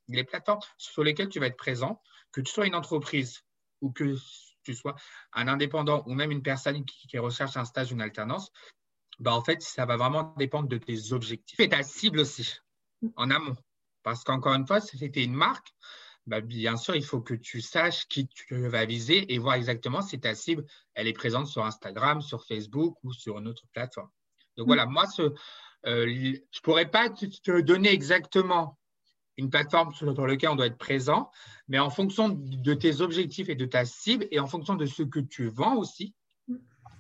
les 0.08 0.24
plateformes 0.24 0.60
sur 0.78 1.02
lesquelles 1.02 1.28
tu 1.28 1.40
vas 1.40 1.46
être 1.46 1.56
présent, 1.56 2.00
que 2.32 2.40
tu 2.40 2.52
sois 2.52 2.66
une 2.66 2.74
entreprise 2.74 3.42
ou 3.80 3.90
que 3.90 4.16
tu 4.62 4.74
sois 4.74 4.96
un 5.32 5.48
indépendant 5.48 6.02
ou 6.06 6.14
même 6.14 6.30
une 6.30 6.42
personne 6.42 6.84
qui, 6.84 7.18
recherche 7.18 7.56
un 7.56 7.64
stage 7.64 7.92
ou 7.92 7.94
une 7.94 8.02
alternance, 8.02 8.50
bah 9.18 9.32
en 9.34 9.42
fait, 9.42 9.62
ça 9.62 9.86
va 9.86 9.96
vraiment 9.96 10.34
dépendre 10.36 10.68
de 10.68 10.78
tes 10.78 11.12
objectifs 11.12 11.60
et 11.60 11.68
ta 11.68 11.82
cible 11.82 12.20
aussi 12.20 12.58
en 13.16 13.30
amont. 13.30 13.56
Parce 14.02 14.24
qu'encore 14.24 14.54
une 14.54 14.66
fois, 14.66 14.80
si 14.80 14.98
c'était 14.98 15.24
une 15.24 15.34
marque, 15.34 15.68
bah, 16.26 16.40
bien 16.40 16.76
sûr, 16.76 16.96
il 16.96 17.04
faut 17.04 17.20
que 17.20 17.34
tu 17.34 17.60
saches 17.60 18.06
qui 18.08 18.26
tu 18.28 18.68
vas 18.68 18.84
viser 18.84 19.32
et 19.32 19.38
voir 19.38 19.54
exactement 19.54 20.02
si 20.02 20.20
ta 20.20 20.34
cible, 20.34 20.66
elle 20.94 21.06
est 21.06 21.12
présente 21.12 21.46
sur 21.46 21.64
Instagram, 21.64 22.20
sur 22.20 22.44
Facebook 22.44 22.96
ou 23.04 23.12
sur 23.12 23.38
une 23.38 23.46
autre 23.46 23.64
plateforme. 23.72 24.10
Donc 24.56 24.66
voilà, 24.66 24.86
moi, 24.86 25.06
ce, 25.06 25.34
euh, 25.86 26.06
je 26.08 26.30
ne 26.30 26.60
pourrais 26.62 26.90
pas 26.90 27.08
te 27.10 27.60
donner 27.60 27.92
exactement 27.92 28.78
une 29.36 29.50
plateforme 29.50 29.92
sur 29.94 30.26
laquelle 30.26 30.50
on 30.50 30.56
doit 30.56 30.66
être 30.66 30.78
présent, 30.78 31.30
mais 31.68 31.78
en 31.78 31.90
fonction 31.90 32.30
de 32.30 32.74
tes 32.74 33.00
objectifs 33.00 33.48
et 33.48 33.54
de 33.54 33.66
ta 33.66 33.84
cible 33.84 34.26
et 34.30 34.40
en 34.40 34.46
fonction 34.46 34.74
de 34.74 34.86
ce 34.86 35.02
que 35.02 35.20
tu 35.20 35.48
vends 35.48 35.76
aussi, 35.76 36.14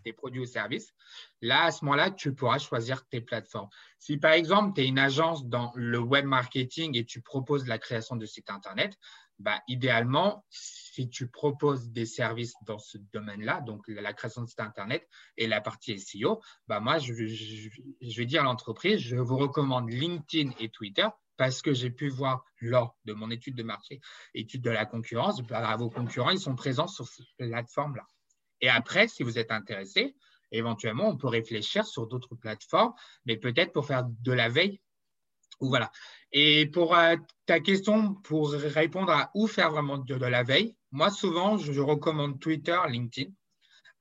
tes 0.04 0.12
produits 0.12 0.42
ou 0.42 0.46
services, 0.46 0.94
là, 1.40 1.64
à 1.64 1.70
ce 1.72 1.84
moment-là, 1.84 2.10
tu 2.10 2.34
pourras 2.34 2.58
choisir 2.58 3.06
tes 3.06 3.20
plateformes. 3.20 3.68
Si 3.98 4.18
par 4.18 4.32
exemple, 4.32 4.74
tu 4.74 4.82
es 4.82 4.86
une 4.86 4.98
agence 4.98 5.46
dans 5.46 5.72
le 5.74 5.98
web 5.98 6.26
marketing 6.26 6.96
et 6.96 7.04
tu 7.04 7.22
proposes 7.22 7.66
la 7.66 7.78
création 7.78 8.16
de 8.16 8.26
sites 8.26 8.50
Internet, 8.50 8.96
bah, 9.38 9.60
idéalement, 9.68 10.44
si 10.50 11.08
tu 11.08 11.28
proposes 11.28 11.90
des 11.90 12.06
services 12.06 12.54
dans 12.62 12.78
ce 12.78 12.98
domaine-là, 13.12 13.60
donc 13.60 13.86
la 13.88 14.12
création 14.12 14.42
de 14.42 14.46
sites 14.46 14.60
Internet 14.60 15.06
et 15.36 15.46
la 15.46 15.60
partie 15.60 15.98
SEO, 15.98 16.40
bah, 16.68 16.80
moi, 16.80 16.98
je, 16.98 17.12
je 17.14 18.16
vais 18.16 18.26
dire 18.26 18.42
à 18.42 18.44
l'entreprise, 18.44 18.98
je 18.98 19.16
vous 19.16 19.36
recommande 19.36 19.90
LinkedIn 19.90 20.50
et 20.58 20.70
Twitter 20.70 21.06
parce 21.36 21.62
que 21.62 21.74
j'ai 21.74 21.90
pu 21.90 22.08
voir 22.08 22.44
lors 22.60 22.96
de 23.04 23.12
mon 23.12 23.30
étude 23.30 23.56
de 23.56 23.62
marché, 23.62 24.00
étude 24.34 24.62
de 24.62 24.70
la 24.70 24.86
concurrence, 24.86 25.42
bah, 25.42 25.76
vos 25.76 25.90
concurrents, 25.90 26.30
ils 26.30 26.40
sont 26.40 26.54
présents 26.54 26.88
sur 26.88 27.06
cette 27.06 27.26
plateforme-là. 27.38 28.06
Et 28.60 28.68
après, 28.68 29.08
si 29.08 29.22
vous 29.22 29.38
êtes 29.38 29.50
intéressé, 29.50 30.16
éventuellement, 30.50 31.08
on 31.08 31.16
peut 31.16 31.28
réfléchir 31.28 31.86
sur 31.86 32.06
d'autres 32.06 32.34
plateformes, 32.34 32.94
mais 33.26 33.36
peut-être 33.36 33.72
pour 33.72 33.86
faire 33.86 34.04
de 34.06 34.32
la 34.32 34.48
veille. 34.48 34.80
Ou 35.60 35.68
voilà. 35.68 35.90
Et 36.32 36.66
pour 36.66 36.96
euh, 36.96 37.16
ta 37.46 37.60
question, 37.60 38.14
pour 38.14 38.50
répondre 38.50 39.12
à 39.12 39.30
où 39.34 39.46
faire 39.46 39.70
vraiment 39.70 39.98
de, 39.98 40.14
la 40.14 40.42
veille, 40.42 40.76
moi, 40.92 41.10
souvent, 41.10 41.56
je, 41.56 41.80
recommande 41.80 42.40
Twitter, 42.40 42.78
LinkedIn. 42.88 43.30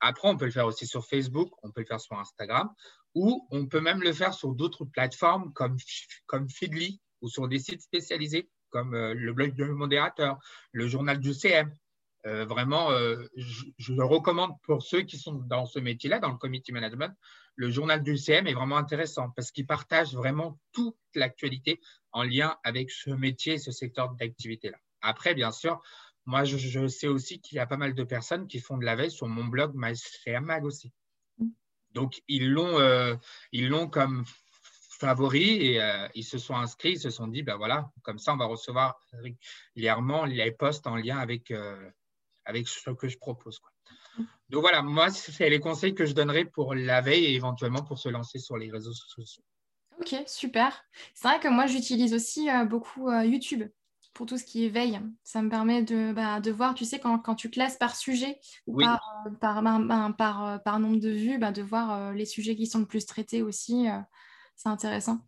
Après, 0.00 0.28
on 0.28 0.36
peut 0.36 0.44
le 0.44 0.50
faire 0.50 0.66
aussi 0.66 0.86
sur 0.86 1.06
Facebook, 1.06 1.50
on 1.62 1.70
peut 1.70 1.80
le 1.80 1.86
faire 1.86 2.00
sur 2.00 2.18
Instagram, 2.18 2.70
ou 3.14 3.46
on 3.50 3.66
peut 3.66 3.80
même 3.80 4.02
le 4.02 4.12
faire 4.12 4.34
sur 4.34 4.54
d'autres 4.54 4.84
plateformes 4.84 5.52
comme, 5.54 5.76
comme 6.26 6.48
Feedly, 6.50 7.00
ou 7.22 7.28
sur 7.28 7.48
des 7.48 7.58
sites 7.58 7.80
spécialisés 7.80 8.50
comme 8.70 8.94
euh, 8.94 9.14
le 9.14 9.32
blog 9.32 9.54
du 9.54 9.64
modérateur, 9.64 10.38
le 10.72 10.86
journal 10.86 11.18
du 11.18 11.32
CM. 11.32 11.72
Euh, 12.26 12.44
vraiment, 12.44 12.90
euh, 12.90 13.24
je, 13.36 13.92
le 13.92 14.04
recommande 14.04 14.52
pour 14.62 14.82
ceux 14.82 15.02
qui 15.02 15.16
sont 15.16 15.34
dans 15.34 15.64
ce 15.64 15.78
métier-là, 15.78 16.18
dans 16.18 16.30
le 16.30 16.38
committee 16.38 16.72
management. 16.72 17.14
Le 17.54 17.70
journal 17.70 18.02
du 18.02 18.16
CM 18.16 18.46
est 18.46 18.54
vraiment 18.54 18.76
intéressant 18.76 19.30
parce 19.30 19.50
qu'il 19.50 19.66
partage 19.66 20.14
vraiment 20.14 20.58
toute 20.72 20.96
l'actualité 21.14 21.80
en 22.12 22.22
lien 22.22 22.56
avec 22.64 22.90
ce 22.90 23.10
métier 23.10 23.54
et 23.54 23.58
ce 23.58 23.70
secteur 23.70 24.10
d'activité-là. 24.14 24.78
Après, 25.00 25.34
bien 25.34 25.52
sûr, 25.52 25.80
moi, 26.26 26.44
je, 26.44 26.88
sais 26.88 27.06
aussi 27.06 27.40
qu'il 27.40 27.56
y 27.56 27.60
a 27.60 27.66
pas 27.66 27.76
mal 27.76 27.94
de 27.94 28.04
personnes 28.04 28.48
qui 28.48 28.58
font 28.58 28.76
de 28.76 28.84
la 28.84 28.96
veille 28.96 29.10
sur 29.10 29.28
mon 29.28 29.44
blog 29.44 29.72
MyCM 29.74 30.50
aussi. 30.64 30.92
Mm. 31.38 31.46
Donc, 31.92 32.20
ils 32.28 32.50
l'ont, 32.50 33.18
ils 33.52 33.68
l'ont 33.68 33.88
comme 33.88 34.24
favoris 34.96 35.58
et 35.60 35.80
euh, 35.80 36.08
ils 36.14 36.24
se 36.24 36.38
sont 36.38 36.56
inscrits, 36.56 36.92
ils 36.92 37.00
se 37.00 37.10
sont 37.10 37.28
dit, 37.28 37.42
ben 37.42 37.56
voilà, 37.56 37.90
comme 38.02 38.18
ça, 38.18 38.32
on 38.32 38.36
va 38.36 38.46
recevoir 38.46 38.98
régulièrement 39.12 40.24
les 40.24 40.50
posts 40.52 40.86
en 40.86 40.96
lien 40.96 41.18
avec, 41.18 41.50
euh, 41.50 41.90
avec 42.46 42.66
ce 42.68 42.90
que 42.90 43.08
je 43.08 43.18
propose. 43.18 43.60
Donc 44.48 44.62
voilà, 44.62 44.82
moi, 44.82 45.10
c'est 45.10 45.50
les 45.50 45.60
conseils 45.60 45.94
que 45.94 46.06
je 46.06 46.14
donnerais 46.14 46.44
pour 46.44 46.74
la 46.74 47.00
veille 47.00 47.26
et 47.26 47.34
éventuellement 47.34 47.82
pour 47.82 47.98
se 47.98 48.08
lancer 48.08 48.38
sur 48.38 48.56
les 48.56 48.70
réseaux 48.70 48.92
sociaux. 48.92 49.42
Ok, 50.00 50.14
super. 50.26 50.84
C'est 51.14 51.28
vrai 51.28 51.40
que 51.40 51.48
moi, 51.48 51.66
j'utilise 51.66 52.14
aussi 52.14 52.48
euh, 52.50 52.64
beaucoup 52.64 53.10
YouTube 53.10 53.64
pour 54.14 54.26
tout 54.26 54.38
ce 54.38 54.44
qui 54.44 54.64
est 54.64 54.70
veille. 54.70 55.00
Ça 55.24 55.42
me 55.42 55.50
permet 55.50 55.82
de, 55.82 56.12
bah, 56.12 56.40
de 56.40 56.50
voir, 56.50 56.74
tu 56.74 56.86
sais, 56.86 56.98
quand, 56.98 57.18
quand, 57.18 57.34
tu 57.34 57.50
classes 57.50 57.76
par 57.76 57.94
sujet 57.94 58.38
ou 58.66 58.78
par, 58.78 59.00
par, 59.40 59.62
par, 60.16 60.62
par, 60.62 60.78
nombre 60.80 61.00
de 61.00 61.10
vues, 61.10 61.38
bah, 61.38 61.52
de 61.52 61.62
voir 61.62 62.12
les 62.12 62.24
sujets 62.24 62.56
qui 62.56 62.66
sont 62.66 62.78
le 62.78 62.86
plus 62.86 63.04
traités 63.04 63.42
aussi 63.42 63.88
c'est 64.56 64.68
intéressant. 64.68 65.20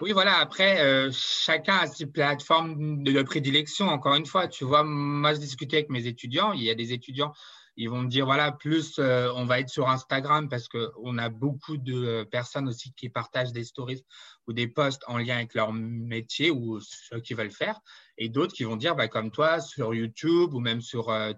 Oui, 0.00 0.12
voilà. 0.12 0.38
Après, 0.38 0.80
euh, 0.80 1.10
chacun 1.12 1.76
a 1.76 1.86
ses 1.86 2.06
plateformes 2.06 3.02
de, 3.02 3.22
prédilection. 3.22 3.88
Encore 3.88 4.14
une 4.14 4.26
fois, 4.26 4.48
tu 4.48 4.64
vois, 4.64 4.82
moi, 4.82 5.34
je 5.34 5.38
discutais 5.38 5.78
avec 5.78 5.90
mes 5.90 6.06
étudiants. 6.06 6.52
Il 6.52 6.62
y 6.62 6.70
a 6.70 6.74
des 6.74 6.92
étudiants, 6.92 7.32
ils 7.76 7.88
vont 7.88 8.02
me 8.02 8.08
dire, 8.08 8.24
voilà, 8.24 8.52
plus 8.52 8.98
euh, 8.98 9.30
on 9.34 9.44
va 9.44 9.60
être 9.60 9.68
sur 9.68 9.88
Instagram 9.88 10.48
parce 10.48 10.68
qu'on 10.68 11.18
a 11.18 11.28
beaucoup 11.28 11.76
de 11.76 12.24
personnes 12.24 12.68
aussi 12.68 12.92
qui 12.94 13.08
partagent 13.08 13.52
des 13.52 13.64
stories 13.64 14.04
ou 14.46 14.52
des 14.52 14.68
posts 14.68 15.02
en 15.06 15.18
lien 15.18 15.36
avec 15.36 15.54
leur 15.54 15.72
métier 15.72 16.50
ou 16.50 16.80
ce 16.80 17.16
qu'ils 17.16 17.36
veulent 17.36 17.50
faire. 17.50 17.80
Et 18.18 18.28
d'autres 18.28 18.54
qui 18.54 18.64
vont 18.64 18.76
dire, 18.76 18.96
bah, 18.96 19.08
comme 19.08 19.30
toi, 19.30 19.60
sur 19.60 19.94
YouTube 19.94 20.54
ou 20.54 20.60
même 20.60 20.80
sur 20.80 21.10
euh, 21.10 21.32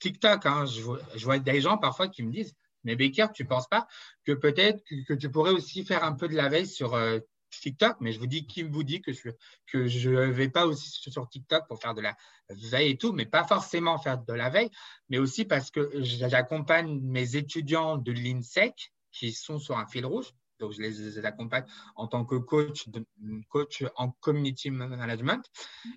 TikTok. 0.00 0.46
Hein. 0.46 0.66
je, 0.66 1.24
vois 1.24 1.38
des 1.38 1.60
gens 1.60 1.78
parfois 1.78 2.08
qui 2.08 2.22
me 2.22 2.30
disent, 2.30 2.54
mais 2.84 2.94
Baker, 2.94 3.26
tu 3.34 3.42
ne 3.42 3.48
penses 3.48 3.68
pas 3.68 3.86
que 4.24 4.32
peut-être 4.32 4.82
que, 5.06 5.14
tu 5.14 5.30
pourrais 5.30 5.50
aussi 5.50 5.84
faire 5.84 6.04
un 6.04 6.12
peu 6.12 6.28
de 6.28 6.34
la 6.34 6.48
veille 6.48 6.68
sur 6.68 6.94
euh, 6.94 7.18
TikTok 7.60 7.96
Mais 8.00 8.12
je 8.12 8.18
vous 8.18 8.26
dis, 8.26 8.46
qui 8.46 8.62
vous 8.62 8.82
dit 8.82 9.00
que 9.00 9.12
je 9.12 10.10
ne 10.10 10.30
vais 10.30 10.48
pas 10.48 10.66
aussi 10.66 10.90
sur 10.90 11.28
TikTok 11.28 11.66
pour 11.68 11.80
faire 11.80 11.94
de 11.94 12.00
la 12.00 12.16
veille 12.50 12.90
et 12.90 12.98
tout, 12.98 13.12
mais 13.12 13.26
pas 13.26 13.44
forcément 13.44 13.98
faire 13.98 14.18
de 14.18 14.32
la 14.32 14.50
veille, 14.50 14.70
mais 15.08 15.18
aussi 15.18 15.44
parce 15.44 15.70
que 15.70 15.90
j'accompagne 16.02 17.00
mes 17.00 17.36
étudiants 17.36 17.96
de 17.96 18.12
l'INSEC 18.12 18.92
qui 19.12 19.32
sont 19.32 19.58
sur 19.58 19.78
un 19.78 19.86
fil 19.86 20.06
rouge. 20.06 20.32
Donc, 20.58 20.72
je 20.72 20.80
les 20.80 21.24
accompagne 21.24 21.64
en 21.96 22.06
tant 22.06 22.24
que 22.24 22.36
coach, 22.36 22.88
coach 23.48 23.84
en 23.96 24.10
community 24.20 24.70
management. 24.70 25.44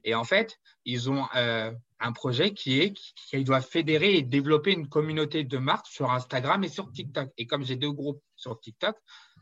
Et 0.03 0.15
en 0.15 0.23
fait, 0.25 0.59
ils 0.83 1.09
ont 1.09 1.27
euh, 1.35 1.71
un 1.99 2.11
projet 2.11 2.53
qui 2.53 2.81
est 2.81 2.93
qu'ils 2.93 3.45
doivent 3.45 3.65
fédérer 3.65 4.15
et 4.15 4.21
développer 4.21 4.73
une 4.73 4.89
communauté 4.89 5.43
de 5.43 5.57
marques 5.57 5.87
sur 5.87 6.11
Instagram 6.11 6.63
et 6.63 6.69
sur 6.69 6.91
TikTok. 6.91 7.29
Et 7.37 7.47
comme 7.47 7.63
j'ai 7.63 7.77
deux 7.77 7.91
groupes 7.91 8.21
sur 8.35 8.59
TikTok, 8.59 8.97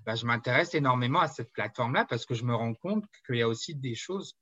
bah, 0.08 0.16
je 0.16 0.26
m'intéresse 0.26 0.74
énormément 0.74 1.20
à 1.20 1.28
cette 1.28 1.52
plateforme-là 1.52 2.06
parce 2.06 2.26
que 2.26 2.34
je 2.34 2.46
me 2.46 2.56
rends 2.56 2.74
compte 2.74 3.04
qu'il 3.26 3.36
y 3.36 3.42
a 3.42 3.48
aussi 3.48 3.76
des 3.76 3.94
choses 3.94 4.38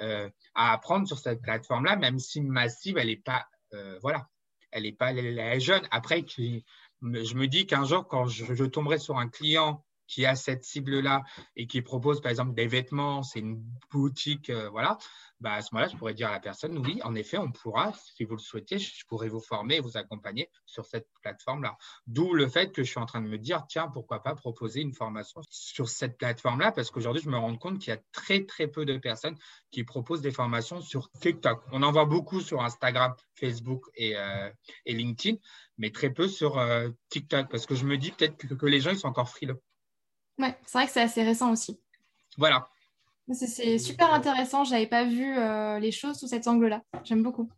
euh, 0.00 0.30
à 0.54 0.72
apprendre 0.72 1.06
sur 1.06 1.18
cette 1.18 1.42
plateforme-là, 1.42 1.96
même 1.96 2.18
si 2.18 2.40
massive, 2.40 2.96
elle 2.96 3.08
n'est 3.08 3.16
pas, 3.16 3.46
euh, 3.74 3.98
voilà, 4.00 4.30
elle 4.70 4.90
pas 4.96 5.12
elle 5.12 5.60
jeune. 5.60 5.86
Après, 5.90 6.24
je 6.26 6.62
me 7.02 7.44
dis 7.44 7.66
qu'un 7.66 7.84
jour, 7.84 8.08
quand 8.08 8.28
je 8.28 8.64
tomberai 8.64 8.98
sur 8.98 9.18
un 9.18 9.28
client 9.28 9.84
qui 10.06 10.26
a 10.26 10.34
cette 10.34 10.64
cible-là 10.64 11.22
et 11.56 11.66
qui 11.66 11.82
propose 11.82 12.20
par 12.20 12.30
exemple 12.30 12.54
des 12.54 12.66
vêtements, 12.66 13.22
c'est 13.22 13.40
une 13.40 13.62
boutique, 13.90 14.50
euh, 14.50 14.68
voilà, 14.70 14.98
bah, 15.40 15.52
à 15.52 15.62
ce 15.62 15.74
moment-là, 15.74 15.90
je 15.92 15.96
pourrais 15.98 16.14
dire 16.14 16.28
à 16.28 16.32
la 16.32 16.40
personne, 16.40 16.78
oui, 16.78 17.00
en 17.04 17.14
effet, 17.14 17.36
on 17.36 17.52
pourra, 17.52 17.92
si 17.92 18.24
vous 18.24 18.34
le 18.34 18.40
souhaitez, 18.40 18.78
je 18.78 19.04
pourrais 19.06 19.28
vous 19.28 19.40
former 19.40 19.76
et 19.76 19.80
vous 19.80 19.96
accompagner 19.96 20.48
sur 20.64 20.86
cette 20.86 21.06
plateforme-là. 21.22 21.76
D'où 22.06 22.32
le 22.32 22.48
fait 22.48 22.72
que 22.72 22.82
je 22.82 22.90
suis 22.90 23.00
en 23.00 23.06
train 23.06 23.20
de 23.20 23.28
me 23.28 23.38
dire, 23.38 23.64
tiens, 23.68 23.88
pourquoi 23.88 24.22
pas 24.22 24.34
proposer 24.34 24.80
une 24.80 24.94
formation 24.94 25.42
sur 25.50 25.88
cette 25.88 26.16
plateforme-là, 26.16 26.72
parce 26.72 26.90
qu'aujourd'hui, 26.90 27.22
je 27.22 27.28
me 27.28 27.36
rends 27.36 27.56
compte 27.56 27.78
qu'il 27.78 27.92
y 27.92 27.96
a 27.96 28.00
très, 28.12 28.44
très 28.46 28.68
peu 28.68 28.84
de 28.84 28.96
personnes 28.96 29.36
qui 29.70 29.84
proposent 29.84 30.22
des 30.22 30.30
formations 30.30 30.80
sur 30.80 31.10
TikTok. 31.20 31.62
On 31.72 31.82
en 31.82 31.92
voit 31.92 32.06
beaucoup 32.06 32.40
sur 32.40 32.62
Instagram, 32.62 33.14
Facebook 33.34 33.84
et, 33.96 34.16
euh, 34.16 34.50
LinkedIn, 34.86 35.36
mais 35.78 35.90
très 35.90 36.10
peu 36.10 36.28
sur 36.28 36.58
euh, 36.58 36.88
TikTok, 37.10 37.50
parce 37.50 37.66
que 37.66 37.74
je 37.74 37.84
me 37.84 37.98
dis 37.98 38.12
peut-être 38.12 38.36
que, 38.36 38.54
que 38.54 38.66
les 38.66 38.80
gens, 38.80 38.90
ils 38.92 38.98
sont 38.98 39.08
encore 39.08 39.28
frileux. 39.28 39.60
Ouais, 40.38 40.56
c'est 40.66 40.78
vrai 40.78 40.86
que 40.86 40.92
c'est 40.92 41.02
assez 41.02 41.22
récent 41.22 41.52
aussi. 41.52 41.80
Voilà. 42.36 42.68
C'est 43.32 43.78
super 43.78 44.12
intéressant. 44.12 44.64
Je 44.64 44.72
n'avais 44.72 44.86
pas 44.86 45.04
vu 45.04 45.36
euh, 45.36 45.78
les 45.78 45.92
choses 45.92 46.18
sous 46.18 46.26
cet 46.26 46.46
angle-là. 46.46 46.82
J'aime 47.04 47.22
beaucoup. 47.22 47.48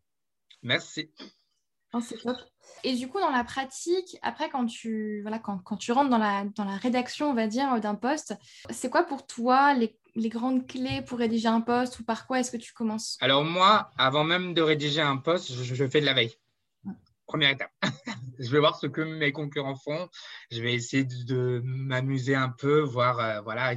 Merci. 0.62 1.10
Oh, 1.92 2.00
c'est 2.00 2.18
top. 2.18 2.36
Et 2.84 2.94
du 2.94 3.08
coup, 3.08 3.18
dans 3.18 3.30
la 3.30 3.42
pratique, 3.42 4.16
après, 4.22 4.48
quand 4.50 4.66
tu, 4.66 5.22
voilà, 5.22 5.38
quand, 5.38 5.58
quand 5.58 5.76
tu 5.76 5.92
rentres 5.92 6.10
dans 6.10 6.18
la, 6.18 6.44
dans 6.54 6.64
la 6.64 6.76
rédaction, 6.76 7.30
on 7.30 7.34
va 7.34 7.46
dire, 7.46 7.80
d'un 7.80 7.94
poste, 7.94 8.34
c'est 8.70 8.90
quoi 8.90 9.04
pour 9.04 9.26
toi 9.26 9.74
les, 9.74 9.98
les, 10.14 10.28
grandes 10.28 10.66
clés 10.66 11.02
pour 11.02 11.18
rédiger 11.18 11.48
un 11.48 11.60
poste 11.60 11.98
ou 12.00 12.04
par 12.04 12.26
quoi 12.26 12.40
est-ce 12.40 12.50
que 12.50 12.56
tu 12.56 12.72
commences? 12.72 13.16
Alors 13.20 13.44
moi, 13.44 13.90
avant 13.98 14.24
même 14.24 14.52
de 14.54 14.62
rédiger 14.62 15.00
un 15.00 15.16
poste, 15.16 15.52
je 15.52 15.86
fais 15.86 16.00
de 16.00 16.06
la 16.06 16.14
veille. 16.14 16.36
Étape. 17.40 17.72
je 18.38 18.50
vais 18.50 18.58
voir 18.58 18.78
ce 18.78 18.86
que 18.86 19.00
mes 19.00 19.32
concurrents 19.32 19.76
font. 19.76 20.08
Je 20.50 20.60
vais 20.60 20.74
essayer 20.74 21.04
de, 21.04 21.60
m'amuser 21.64 22.34
un 22.34 22.48
peu, 22.48 22.80
voir 22.80 23.18
euh, 23.18 23.40
voilà, 23.40 23.74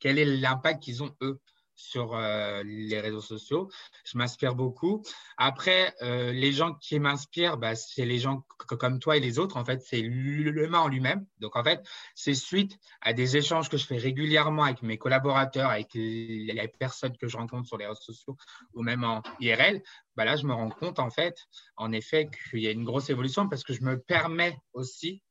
quel 0.00 0.18
est 0.18 0.24
l'impact 0.24 0.82
qu'ils 0.82 1.02
ont 1.02 1.14
eux 1.22 1.40
sur 1.78 2.14
euh, 2.14 2.62
les 2.64 3.00
réseaux 3.00 3.20
sociaux. 3.20 3.70
Je 4.04 4.18
m'inspire 4.18 4.54
beaucoup. 4.54 5.02
Après, 5.36 5.94
euh, 6.02 6.32
les 6.32 6.52
gens 6.52 6.74
qui 6.74 6.98
m'inspirent, 6.98 7.56
bah, 7.56 7.74
c'est 7.76 8.04
les 8.04 8.18
gens 8.18 8.42
comme 8.66 8.98
toi 8.98 9.16
et 9.16 9.20
les 9.20 9.38
autres. 9.38 9.56
En 9.56 9.64
fait, 9.64 9.80
c'est 9.80 10.00
l'humain 10.00 10.80
en 10.80 10.88
lui-même. 10.88 11.24
Donc, 11.38 11.56
en 11.56 11.62
fait, 11.62 11.80
c'est 12.14 12.34
suite 12.34 12.76
à 13.00 13.12
des 13.12 13.36
échanges 13.36 13.68
que 13.68 13.76
je 13.76 13.86
fais 13.86 13.96
régulièrement 13.96 14.64
avec 14.64 14.82
mes 14.82 14.98
collaborateurs, 14.98 15.70
avec 15.70 15.94
les 15.94 16.72
personnes 16.78 17.16
que 17.16 17.28
je 17.28 17.36
rencontre 17.36 17.68
sur 17.68 17.78
les 17.78 17.86
réseaux 17.86 18.00
sociaux 18.00 18.36
ou 18.74 18.82
même 18.82 19.04
en 19.04 19.22
IRL. 19.40 19.80
Bah, 20.16 20.24
là, 20.24 20.34
je 20.34 20.46
me 20.46 20.52
rends 20.52 20.70
compte, 20.70 20.98
en 20.98 21.10
fait, 21.10 21.46
en 21.76 21.92
effet, 21.92 22.28
qu'il 22.50 22.60
y 22.60 22.66
a 22.66 22.72
une 22.72 22.84
grosse 22.84 23.08
évolution 23.08 23.48
parce 23.48 23.62
que 23.62 23.72
je 23.72 23.82
me 23.82 24.00
permets 24.00 24.58
aussi, 24.72 25.22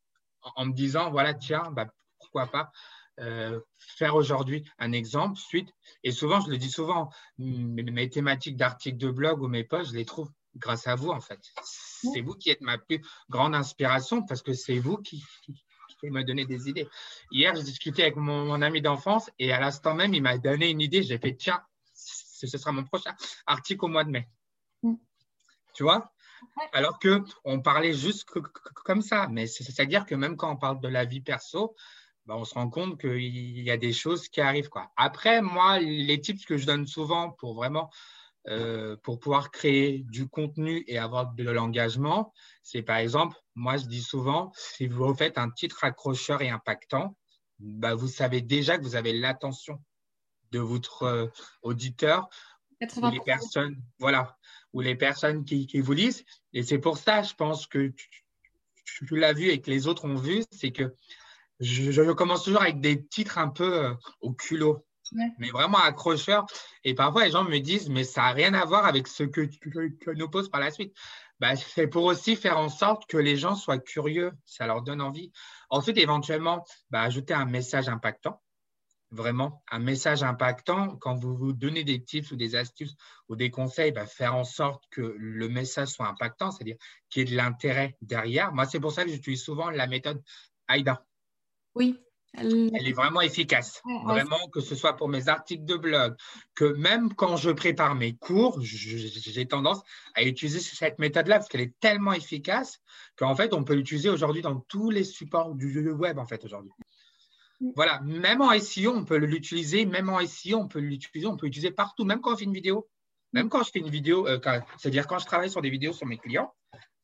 en, 0.56 0.66
me 0.66 0.74
disant, 0.74 1.12
voilà, 1.12 1.34
tiens, 1.34 1.72
bah, 1.72 1.88
pourquoi 2.20 2.48
pas 2.48 2.72
euh, 3.20 3.60
faire 3.78 4.16
aujourd'hui 4.16 4.64
un 4.78 4.92
exemple 4.92 5.38
suite. 5.38 5.70
Et 6.04 6.12
souvent, 6.12 6.40
je 6.40 6.50
le 6.50 6.58
dis 6.58 6.70
souvent, 6.70 7.10
mes, 7.38 8.10
thématiques 8.10 8.58
d'articles 8.58 8.98
de 8.98 9.10
blog 9.10 9.42
ou 9.42 9.48
mes 9.48 9.64
posts, 9.64 9.92
je 9.92 9.96
les 9.96 10.06
trouve 10.06 10.30
grâce 10.56 10.88
à 10.88 10.96
vous, 10.96 11.10
en 11.10 11.22
fait. 11.22 11.40
C'est 11.64 12.22
vous 12.22 12.34
qui 12.34 12.50
êtes 12.50 12.62
ma 12.62 12.78
plus 12.78 13.02
grande 13.30 13.56
inspiration 13.56 14.24
parce 14.24 14.42
que 14.42 14.54
c'est 14.54 14.80
vous 14.80 14.98
qui, 14.98 15.24
qui, 16.00 16.10
me 16.10 16.24
donnez 16.24 16.46
des 16.46 16.70
idées. 16.70 16.88
Hier, 17.32 17.56
je 17.56 17.62
discutais 17.62 18.04
avec 18.04 18.18
mon, 18.18 18.62
ami 18.62 18.82
d'enfance 18.82 19.32
et 19.40 19.52
à 19.52 19.60
l'instant 19.60 19.96
même, 19.96 20.14
il 20.14 20.22
m'a 20.22 20.38
donné 20.38 20.70
une 20.70 20.82
idée. 20.82 21.02
J'ai 21.02 21.18
fait, 21.18 21.36
tiens, 21.36 21.62
ce 21.94 22.46
sera 22.46 22.72
mon 22.72 22.84
prochain 22.84 23.16
article 23.48 23.86
au 23.86 23.88
mois 23.88 24.04
de 24.04 24.12
mai. 24.12 24.30
Mm. 24.84 24.96
Tu 25.74 25.84
vois? 25.84 26.12
Alors 26.72 27.00
que 27.00 27.24
on 27.44 27.62
parlait 27.62 27.94
juste 27.94 28.26
comme 28.86 29.02
ça, 29.02 29.28
mais 29.28 29.48
c'est-à-dire 29.48 30.06
que 30.06 30.14
même 30.14 30.38
quand 30.38 30.52
on 30.52 30.58
parle 30.58 30.80
de 30.80 30.88
la 30.88 31.06
vie 31.06 31.22
perso, 31.22 31.76
bah, 32.28 32.36
on 32.36 32.44
se 32.44 32.54
rend 32.54 32.70
compte 32.70 33.00
qu'il 33.00 33.62
y 33.62 33.72
a 33.72 33.78
des 33.78 33.94
choses 33.94 34.28
qui 34.28 34.42
arrivent. 34.42 34.68
Quoi. 34.70 34.92
Après, 34.98 35.42
moi, 35.42 35.80
les 35.80 36.20
tips 36.20 36.46
que 36.46 36.58
je 36.58 36.66
donne 36.66 36.86
souvent 36.86 37.32
pour 37.32 37.56
vraiment 37.56 37.90
euh, 38.50 38.96
pour 39.04 39.20
pouvoir 39.20 39.50
créer 39.52 40.06
du 40.10 40.28
contenu 40.28 40.84
et 40.88 40.98
avoir 40.98 41.34
de 41.34 41.50
l'engagement, 41.50 42.34
c'est 42.64 42.82
par 42.82 42.98
exemple, 42.98 43.36
moi 43.56 43.76
je 43.76 43.88
dis 43.88 44.02
souvent, 44.02 44.52
si 44.56 44.88
vous 44.88 45.14
faites 45.16 45.38
un 45.38 45.50
titre 45.50 45.84
accrocheur 45.84 46.42
et 46.42 46.50
impactant, 46.50 47.18
bah, 47.60 47.96
vous 47.96 48.08
savez 48.08 48.42
déjà 48.42 48.78
que 48.78 48.84
vous 48.84 48.96
avez 48.96 49.12
l'attention 49.12 49.82
de 50.52 50.60
votre 50.60 51.04
euh, 51.04 51.28
auditeur 51.62 52.30
ou 52.82 53.10
les 53.10 53.20
personnes, 53.22 53.82
voilà, 54.00 54.38
ou 54.72 54.82
les 54.82 54.96
personnes 54.96 55.44
qui, 55.44 55.68
qui 55.68 55.82
vous 55.82 55.94
lisent. 55.94 56.24
Et 56.54 56.64
c'est 56.64 56.80
pour 56.80 56.98
ça, 56.98 57.24
je 57.24 57.34
pense 57.34 57.68
que 57.68 57.88
tu, 57.90 58.10
tu 58.86 59.16
l'as 59.18 59.34
vu 59.34 59.50
et 59.50 59.60
que 59.60 59.70
les 59.70 59.88
autres 59.88 60.06
ont 60.06 60.16
vu, 60.16 60.44
c'est 60.52 60.72
que 60.72 60.94
je, 61.60 62.12
commence 62.12 62.44
toujours 62.44 62.62
avec 62.62 62.82
des 62.82 63.06
titres 63.06 63.38
un 63.38 63.50
peu 63.50 63.86
euh, 63.86 63.94
au 64.22 64.34
culot, 64.34 64.86
mais 65.38 65.50
vraiment 65.50 65.80
accrocheurs. 65.80 66.46
Et 66.84 66.94
parfois, 66.94 67.26
les 67.26 67.32
gens 67.32 67.44
me 67.44 67.60
disent, 67.60 67.90
mais 67.90 68.04
ça 68.04 68.22
n'a 68.22 68.32
rien 68.32 68.54
à 68.54 68.66
voir 68.66 68.86
avec 68.86 69.08
ce 69.08 69.24
que 69.24 69.42
tu 69.42 69.72
nous 70.16 70.30
poses 70.30 70.50
par 70.50 70.62
la 70.62 70.72
suite. 70.72 70.94
Bah, 71.40 71.56
c'est 71.56 71.88
pour 71.88 72.06
aussi 72.06 72.36
faire 72.36 72.58
en 72.58 72.70
sorte 72.70 73.06
que 73.08 73.18
les 73.18 73.38
gens 73.38 73.56
soient 73.56 73.78
curieux, 73.78 74.32
ça 74.46 74.66
leur 74.66 74.82
donne 74.82 75.02
envie. 75.02 75.32
Ensuite, 75.70 75.98
éventuellement, 75.98 76.66
bah, 76.90 77.02
ajouter 77.02 77.34
un 77.34 77.46
message 77.46 77.90
impactant. 77.90 78.42
Vraiment, 79.12 79.64
un 79.72 79.80
message 79.80 80.24
impactant. 80.24 80.98
Quand 80.98 81.16
vous 81.16 81.36
vous 81.36 81.54
donnez 81.54 81.84
des 81.84 82.04
tips 82.04 82.32
ou 82.32 82.36
des 82.36 82.56
astuces 82.56 82.96
ou 83.30 83.36
des 83.36 83.52
conseils, 83.52 83.92
bah, 83.92 84.06
faire 84.06 84.36
en 84.36 84.44
sorte 84.44 84.84
que 84.92 85.16
le 85.18 85.48
message 85.48 85.90
soit 85.90 86.08
impactant, 86.08 86.52
c'est-à-dire 86.52 86.78
qu'il 87.10 87.22
y 87.22 87.26
ait 87.28 87.32
de 87.32 87.38
l'intérêt 87.38 87.96
derrière. 88.02 88.52
Moi, 88.52 88.66
c'est 88.66 88.80
pour 88.80 88.92
ça 88.92 89.06
que 89.06 89.12
j'utilise 89.12 89.42
souvent 89.42 89.70
la 89.70 89.88
méthode 89.88 90.22
AIDA. 90.68 91.06
Oui. 91.78 92.00
Elle... 92.34 92.70
est 92.88 92.94
vraiment 92.94 93.22
efficace. 93.22 93.82
vraiment, 94.06 94.48
que 94.52 94.60
ce 94.60 94.76
soit 94.76 94.96
pour 94.96 95.10
mes 95.10 95.28
articles 95.28 95.66
de 95.66 95.76
blog, 95.76 96.16
que 96.56 96.66
même 96.66 97.14
quand 97.14 97.36
je 97.36 97.50
prépare 97.50 97.96
mes 97.96 98.16
cours, 98.16 98.60
j'ai 98.62 99.48
tendance 99.48 99.82
à 100.14 100.24
utiliser 100.24 100.60
cette 100.60 101.00
méthode-là 101.00 101.38
parce 101.38 101.50
qu'elle 101.50 101.62
est 101.62 101.80
tellement 101.80 102.14
efficace 102.14 102.80
qu'en 103.16 103.36
fait, 103.36 103.54
on 103.54 103.64
peut 103.64 103.74
l'utiliser 103.74 104.10
aujourd'hui 104.10 104.42
dans 104.42 104.60
tous 104.68 104.92
les 104.92 105.04
supports 105.04 105.56
du 105.56 105.90
web, 105.92 106.20
en 106.20 106.26
fait, 106.26 106.44
aujourd'hui. 106.46 106.72
Mm. 107.60 107.72
Voilà, 107.76 108.02
même 108.02 108.42
en 108.42 108.58
SEO, 108.60 108.94
on 108.94 109.06
peut 109.06 109.18
l'utiliser, 109.18 109.86
même 109.86 110.10
en 110.10 110.20
SEO, 110.26 110.58
on 110.60 110.68
peut 110.68 110.80
l'utiliser, 110.80 111.28
on 111.28 111.38
peut 111.38 111.48
l'utiliser 111.48 111.72
partout, 111.72 112.06
même 112.06 112.22
quand 112.22 112.34
on 112.34 112.38
fait 112.38 112.46
une 112.46 112.54
vidéo. 112.54 112.88
Même 113.34 113.50
quand 113.50 113.62
je 113.64 113.72
fais 113.72 113.80
une 113.80 113.90
vidéo, 113.90 114.26
euh, 114.28 114.40
c'est-à-dire 114.78 115.06
quand 115.06 115.20
je 115.20 115.26
travaille 115.26 115.50
sur 115.50 115.62
des 115.62 115.70
vidéos 115.70 115.92
sur 115.92 116.08
mes 116.08 116.18
clients, 116.18 116.54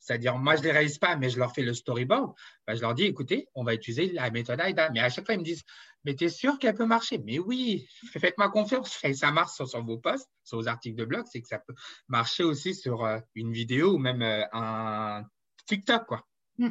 c'est-à-dire, 0.04 0.36
moi, 0.36 0.54
je 0.54 0.60
ne 0.60 0.66
les 0.66 0.72
réalise 0.72 0.98
pas, 0.98 1.16
mais 1.16 1.30
je 1.30 1.38
leur 1.38 1.54
fais 1.54 1.62
le 1.62 1.72
storyboard. 1.72 2.34
Ben, 2.66 2.74
je 2.74 2.82
leur 2.82 2.94
dis, 2.94 3.04
écoutez, 3.04 3.48
on 3.54 3.64
va 3.64 3.72
utiliser 3.72 4.12
la 4.12 4.30
méthode 4.30 4.60
AIDA. 4.60 4.90
Mais 4.90 5.00
à 5.00 5.08
chaque 5.08 5.24
fois, 5.24 5.34
ils 5.34 5.38
me 5.38 5.44
disent, 5.44 5.64
mais 6.04 6.14
tu 6.14 6.24
es 6.24 6.28
sûr 6.28 6.58
qu'elle 6.58 6.74
peut 6.74 6.84
marcher? 6.84 7.16
Mais 7.24 7.38
oui, 7.38 7.88
faites-moi 8.12 8.50
confiance. 8.50 8.98
Et 9.04 9.14
ça 9.14 9.30
marche 9.30 9.54
sur, 9.54 9.82
vos 9.82 9.96
posts, 9.96 10.28
sur 10.42 10.58
vos 10.58 10.68
articles 10.68 10.96
de 10.96 11.06
blog, 11.06 11.24
c'est 11.32 11.40
que 11.40 11.48
ça 11.48 11.58
peut 11.58 11.72
marcher 12.08 12.44
aussi 12.44 12.74
sur 12.74 13.02
euh, 13.02 13.18
une 13.34 13.50
vidéo 13.50 13.94
ou 13.94 13.98
même 13.98 14.20
euh, 14.20 14.44
un 14.52 15.24
TikTok. 15.64 16.04
Quoi. 16.04 16.22
Mm, 16.58 16.68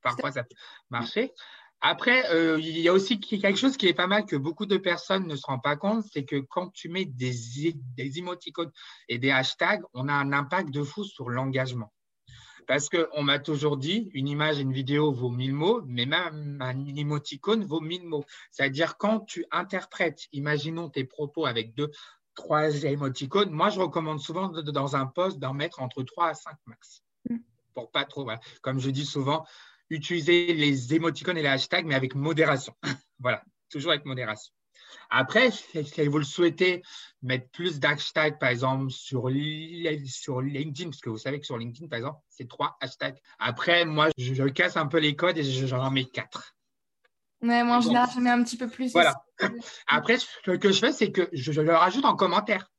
Parfois, 0.00 0.30
ça 0.30 0.44
peut 0.44 0.54
marcher. 0.88 1.32
Après, 1.80 2.30
euh, 2.30 2.60
il 2.60 2.78
y 2.78 2.88
a 2.88 2.92
aussi 2.92 3.18
quelque 3.18 3.58
chose 3.58 3.76
qui 3.76 3.88
est 3.88 3.94
pas 3.94 4.06
mal 4.06 4.24
que 4.24 4.36
beaucoup 4.36 4.66
de 4.66 4.76
personnes 4.76 5.26
ne 5.26 5.34
se 5.34 5.44
rendent 5.46 5.64
pas 5.64 5.74
compte, 5.74 6.04
c'est 6.12 6.24
que 6.24 6.36
quand 6.36 6.68
tu 6.68 6.88
mets 6.88 7.06
des, 7.06 7.34
des 7.96 8.18
émoticônes 8.20 8.70
et 9.08 9.18
des 9.18 9.32
hashtags, 9.32 9.82
on 9.94 10.06
a 10.06 10.12
un 10.12 10.32
impact 10.32 10.70
de 10.70 10.84
fou 10.84 11.02
sur 11.02 11.28
l'engagement. 11.28 11.92
Parce 12.66 12.88
qu'on 12.88 13.22
m'a 13.22 13.38
toujours 13.38 13.76
dit, 13.76 14.10
une 14.14 14.28
image 14.28 14.58
et 14.58 14.62
une 14.62 14.72
vidéo 14.72 15.12
vaut 15.12 15.30
mille 15.30 15.54
mots, 15.54 15.82
mais 15.86 16.06
même 16.06 16.58
un 16.60 16.86
émoticône 16.86 17.64
vaut 17.64 17.80
mille 17.80 18.06
mots. 18.06 18.24
C'est-à-dire 18.50 18.96
quand 18.96 19.20
tu 19.20 19.44
interprètes, 19.50 20.28
imaginons 20.32 20.88
tes 20.88 21.04
propos 21.04 21.46
avec 21.46 21.74
deux, 21.74 21.90
trois 22.34 22.84
émoticônes, 22.84 23.50
moi 23.50 23.70
je 23.70 23.80
recommande 23.80 24.20
souvent 24.20 24.48
dans 24.48 24.96
un 24.96 25.06
poste 25.06 25.38
d'en 25.38 25.54
mettre 25.54 25.80
entre 25.80 26.02
trois 26.02 26.28
à 26.28 26.34
cinq 26.34 26.56
max. 26.66 27.02
Mm. 27.28 27.38
Pour 27.74 27.90
pas 27.90 28.04
trop, 28.04 28.28
comme 28.60 28.78
je 28.78 28.90
dis 28.90 29.06
souvent, 29.06 29.44
utiliser 29.90 30.52
les 30.54 30.94
émoticônes 30.94 31.38
et 31.38 31.42
les 31.42 31.48
hashtags, 31.48 31.86
mais 31.86 31.94
avec 31.94 32.14
modération. 32.14 32.74
voilà, 33.18 33.42
toujours 33.70 33.92
avec 33.92 34.04
modération. 34.04 34.52
Après, 35.10 35.50
si 35.50 36.06
vous 36.06 36.18
le 36.18 36.24
souhaitez, 36.24 36.82
mettre 37.22 37.48
plus 37.50 37.80
d'hashtags, 37.80 38.38
par 38.38 38.48
exemple, 38.48 38.90
sur, 38.90 39.30
sur 40.06 40.40
LinkedIn, 40.40 40.90
parce 40.90 41.00
que 41.00 41.10
vous 41.10 41.18
savez 41.18 41.40
que 41.40 41.46
sur 41.46 41.58
LinkedIn, 41.58 41.88
par 41.88 41.98
exemple, 41.98 42.20
c'est 42.28 42.48
trois 42.48 42.76
hashtags. 42.80 43.18
Après, 43.38 43.84
moi, 43.84 44.08
je, 44.18 44.44
casse 44.44 44.76
un 44.76 44.86
peu 44.86 44.98
les 44.98 45.16
codes 45.16 45.38
et 45.38 45.44
j'en 45.44 45.90
mets 45.90 46.04
quatre. 46.04 46.54
Ouais, 47.42 47.64
moi, 47.64 47.78
en 47.78 47.80
général, 47.80 48.08
je 48.14 48.20
mets 48.20 48.30
un 48.30 48.42
petit 48.44 48.56
peu 48.56 48.68
plus. 48.68 48.92
Voilà. 48.92 49.14
Après, 49.86 50.18
ce 50.18 50.56
que 50.56 50.70
je 50.70 50.78
fais, 50.78 50.92
c'est 50.92 51.10
que 51.10 51.28
je, 51.32 51.52
je 51.52 51.60
le 51.60 51.74
rajoute 51.74 52.04
en 52.04 52.14
commentaire. 52.14 52.70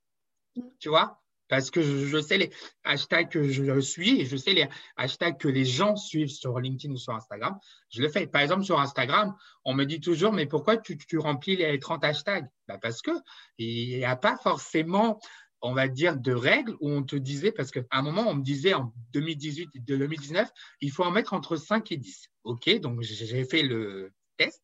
Mm. 0.56 0.62
Tu 0.80 0.90
vois? 0.90 1.23
Parce 1.54 1.70
que 1.70 1.84
je, 1.84 2.20
sais 2.20 2.40
les 2.40 2.52
hashtags 2.84 3.30
que 3.30 3.48
je 3.48 3.80
suis 3.80 4.20
et 4.20 4.26
je 4.26 4.36
sais 4.36 4.54
les 4.54 4.68
hashtags 4.98 5.38
que 5.38 5.48
les 5.48 5.66
gens 5.66 5.96
suivent 5.96 6.32
sur 6.32 6.60
LinkedIn 6.60 6.92
ou 6.96 6.98
sur 6.98 7.14
Instagram. 7.14 7.60
Je 7.92 8.02
le 8.02 8.10
fais. 8.10 8.26
Par 8.26 8.42
exemple, 8.42 8.64
sur 8.64 8.80
Instagram, 8.80 9.36
on 9.64 9.76
me 9.76 9.84
dit 9.84 10.00
toujours, 10.00 10.34
mais 10.34 10.48
pourquoi 10.48 10.78
tu, 10.78 10.98
remplis 11.20 11.56
les 11.56 11.78
30 11.78 12.06
hashtags? 12.06 12.50
Bah, 12.68 12.80
Parce 12.82 13.04
qu'il 13.04 13.22
n'y 13.60 14.04
a 14.04 14.16
pas 14.16 14.36
forcément, 14.38 15.20
on 15.62 15.74
va 15.74 15.88
dire, 15.88 16.18
de 16.18 16.34
règles 16.34 16.76
où 16.80 16.90
on 16.90 17.04
te 17.04 17.16
disait, 17.16 17.52
parce 17.52 17.70
qu'à 17.70 17.84
un 17.92 18.02
moment, 18.02 18.28
on 18.28 18.34
me 18.34 18.44
disait 18.44 18.74
en 18.74 18.92
2018 19.12 19.70
et 19.76 19.80
2019, 19.80 20.50
il 20.82 20.90
faut 20.90 21.04
en 21.04 21.12
mettre 21.12 21.34
entre 21.36 21.56
5 21.56 21.92
et 21.92 21.98
10. 21.98 22.30
OK, 22.46 22.68
donc 22.80 23.04
j'ai 23.04 23.46
fait 23.46 23.62
le 23.62 24.12
test. 24.38 24.64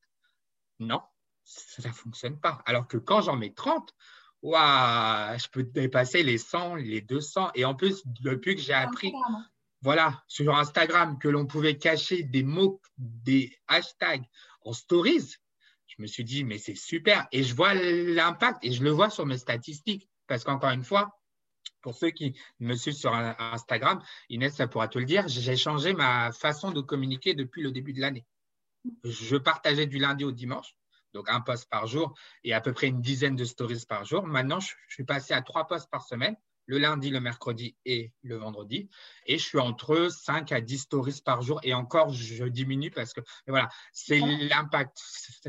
Non, 0.80 1.04
ça 1.44 1.88
ne 1.88 1.94
fonctionne 1.94 2.40
pas. 2.40 2.64
Alors 2.66 2.88
que 2.88 2.98
quand 2.98 3.22
j'en 3.22 3.36
mets 3.36 3.54
30, 3.54 3.94
waouh, 4.42 5.38
je 5.38 5.48
peux 5.52 5.64
dépasser 5.64 6.24
les 6.24 6.38
100, 6.38 6.76
les 6.76 7.02
200. 7.02 7.52
Et 7.56 7.66
en 7.66 7.76
plus, 7.76 8.02
depuis 8.06 8.56
que 8.56 8.62
j'ai 8.62 8.74
appris, 8.74 9.14
voilà, 9.82 10.24
sur 10.28 10.56
Instagram, 10.56 11.18
que 11.20 11.28
l'on 11.28 11.46
pouvait 11.46 11.78
cacher 11.78 12.24
des 12.24 12.44
mots, 12.44 12.82
des 12.98 13.58
hashtags 13.68 14.26
en 14.62 14.74
stories, 14.74 15.36
je 15.88 16.02
me 16.02 16.08
suis 16.08 16.24
dit, 16.24 16.44
mais 16.44 16.58
c'est 16.58 16.76
super. 16.76 17.28
Et 17.32 17.44
je 17.44 17.56
vois 17.56 17.74
l'impact 17.74 18.60
et 18.64 18.72
je 18.72 18.84
le 18.84 18.92
vois 18.92 19.10
sur 19.10 19.26
mes 19.26 19.38
statistiques. 19.38 20.10
Parce 20.28 20.44
qu'encore 20.44 20.70
une 20.70 20.84
fois, 20.84 21.20
pour 21.82 21.96
ceux 21.96 22.12
qui 22.12 22.38
me 22.60 22.76
suivent 22.76 22.94
sur 22.94 23.14
Instagram, 23.14 24.02
Inès, 24.30 24.56
ça 24.56 24.68
pourra 24.68 24.88
te 24.88 25.00
le 25.00 25.06
dire, 25.06 25.28
j'ai 25.28 25.56
changé 25.56 25.94
ma 25.94 26.32
façon 26.32 26.72
de 26.72 26.82
communiquer 26.82 27.34
depuis 27.34 27.64
le 27.64 27.72
début 27.72 27.94
de 27.94 28.02
l'année. 28.02 28.26
Je 29.04 29.38
partageais 29.38 29.88
du 29.88 29.98
lundi 29.98 30.24
au 30.24 30.32
dimanche 30.32 30.76
donc 31.14 31.30
un 31.30 31.42
post 31.42 31.70
par 31.70 31.88
jour 31.88 32.14
et 32.44 32.54
à 32.54 32.62
peu 32.62 32.74
près 32.74 32.88
une 32.88 33.02
dizaine 33.02 33.36
de 33.36 33.46
stories 33.46 33.86
par 33.88 34.06
jour. 34.06 34.26
Maintenant, 34.26 34.60
je, 34.60 34.74
suis 34.90 35.04
passé 35.04 35.34
à 35.34 35.42
trois 35.42 35.68
posts 35.68 35.90
par 35.90 36.04
semaine, 36.04 36.36
le 36.66 36.78
lundi, 36.78 37.10
le 37.10 37.20
mercredi 37.20 37.76
et 37.86 38.14
le 38.22 38.38
vendredi. 38.38 38.90
Et 39.26 39.40
je 39.40 39.44
suis 39.44 39.58
entre 39.58 40.10
5 40.10 40.52
à 40.52 40.62
10 40.62 40.78
stories 40.78 41.22
par 41.26 41.42
jour. 41.42 41.60
Et 41.64 41.74
encore, 41.74 42.14
je 42.14 42.46
diminue 42.46 42.92
parce 42.92 43.14
que 43.14 43.22
voilà, 43.48 43.70
c'est 43.92 44.20
l'impact. 44.20 44.96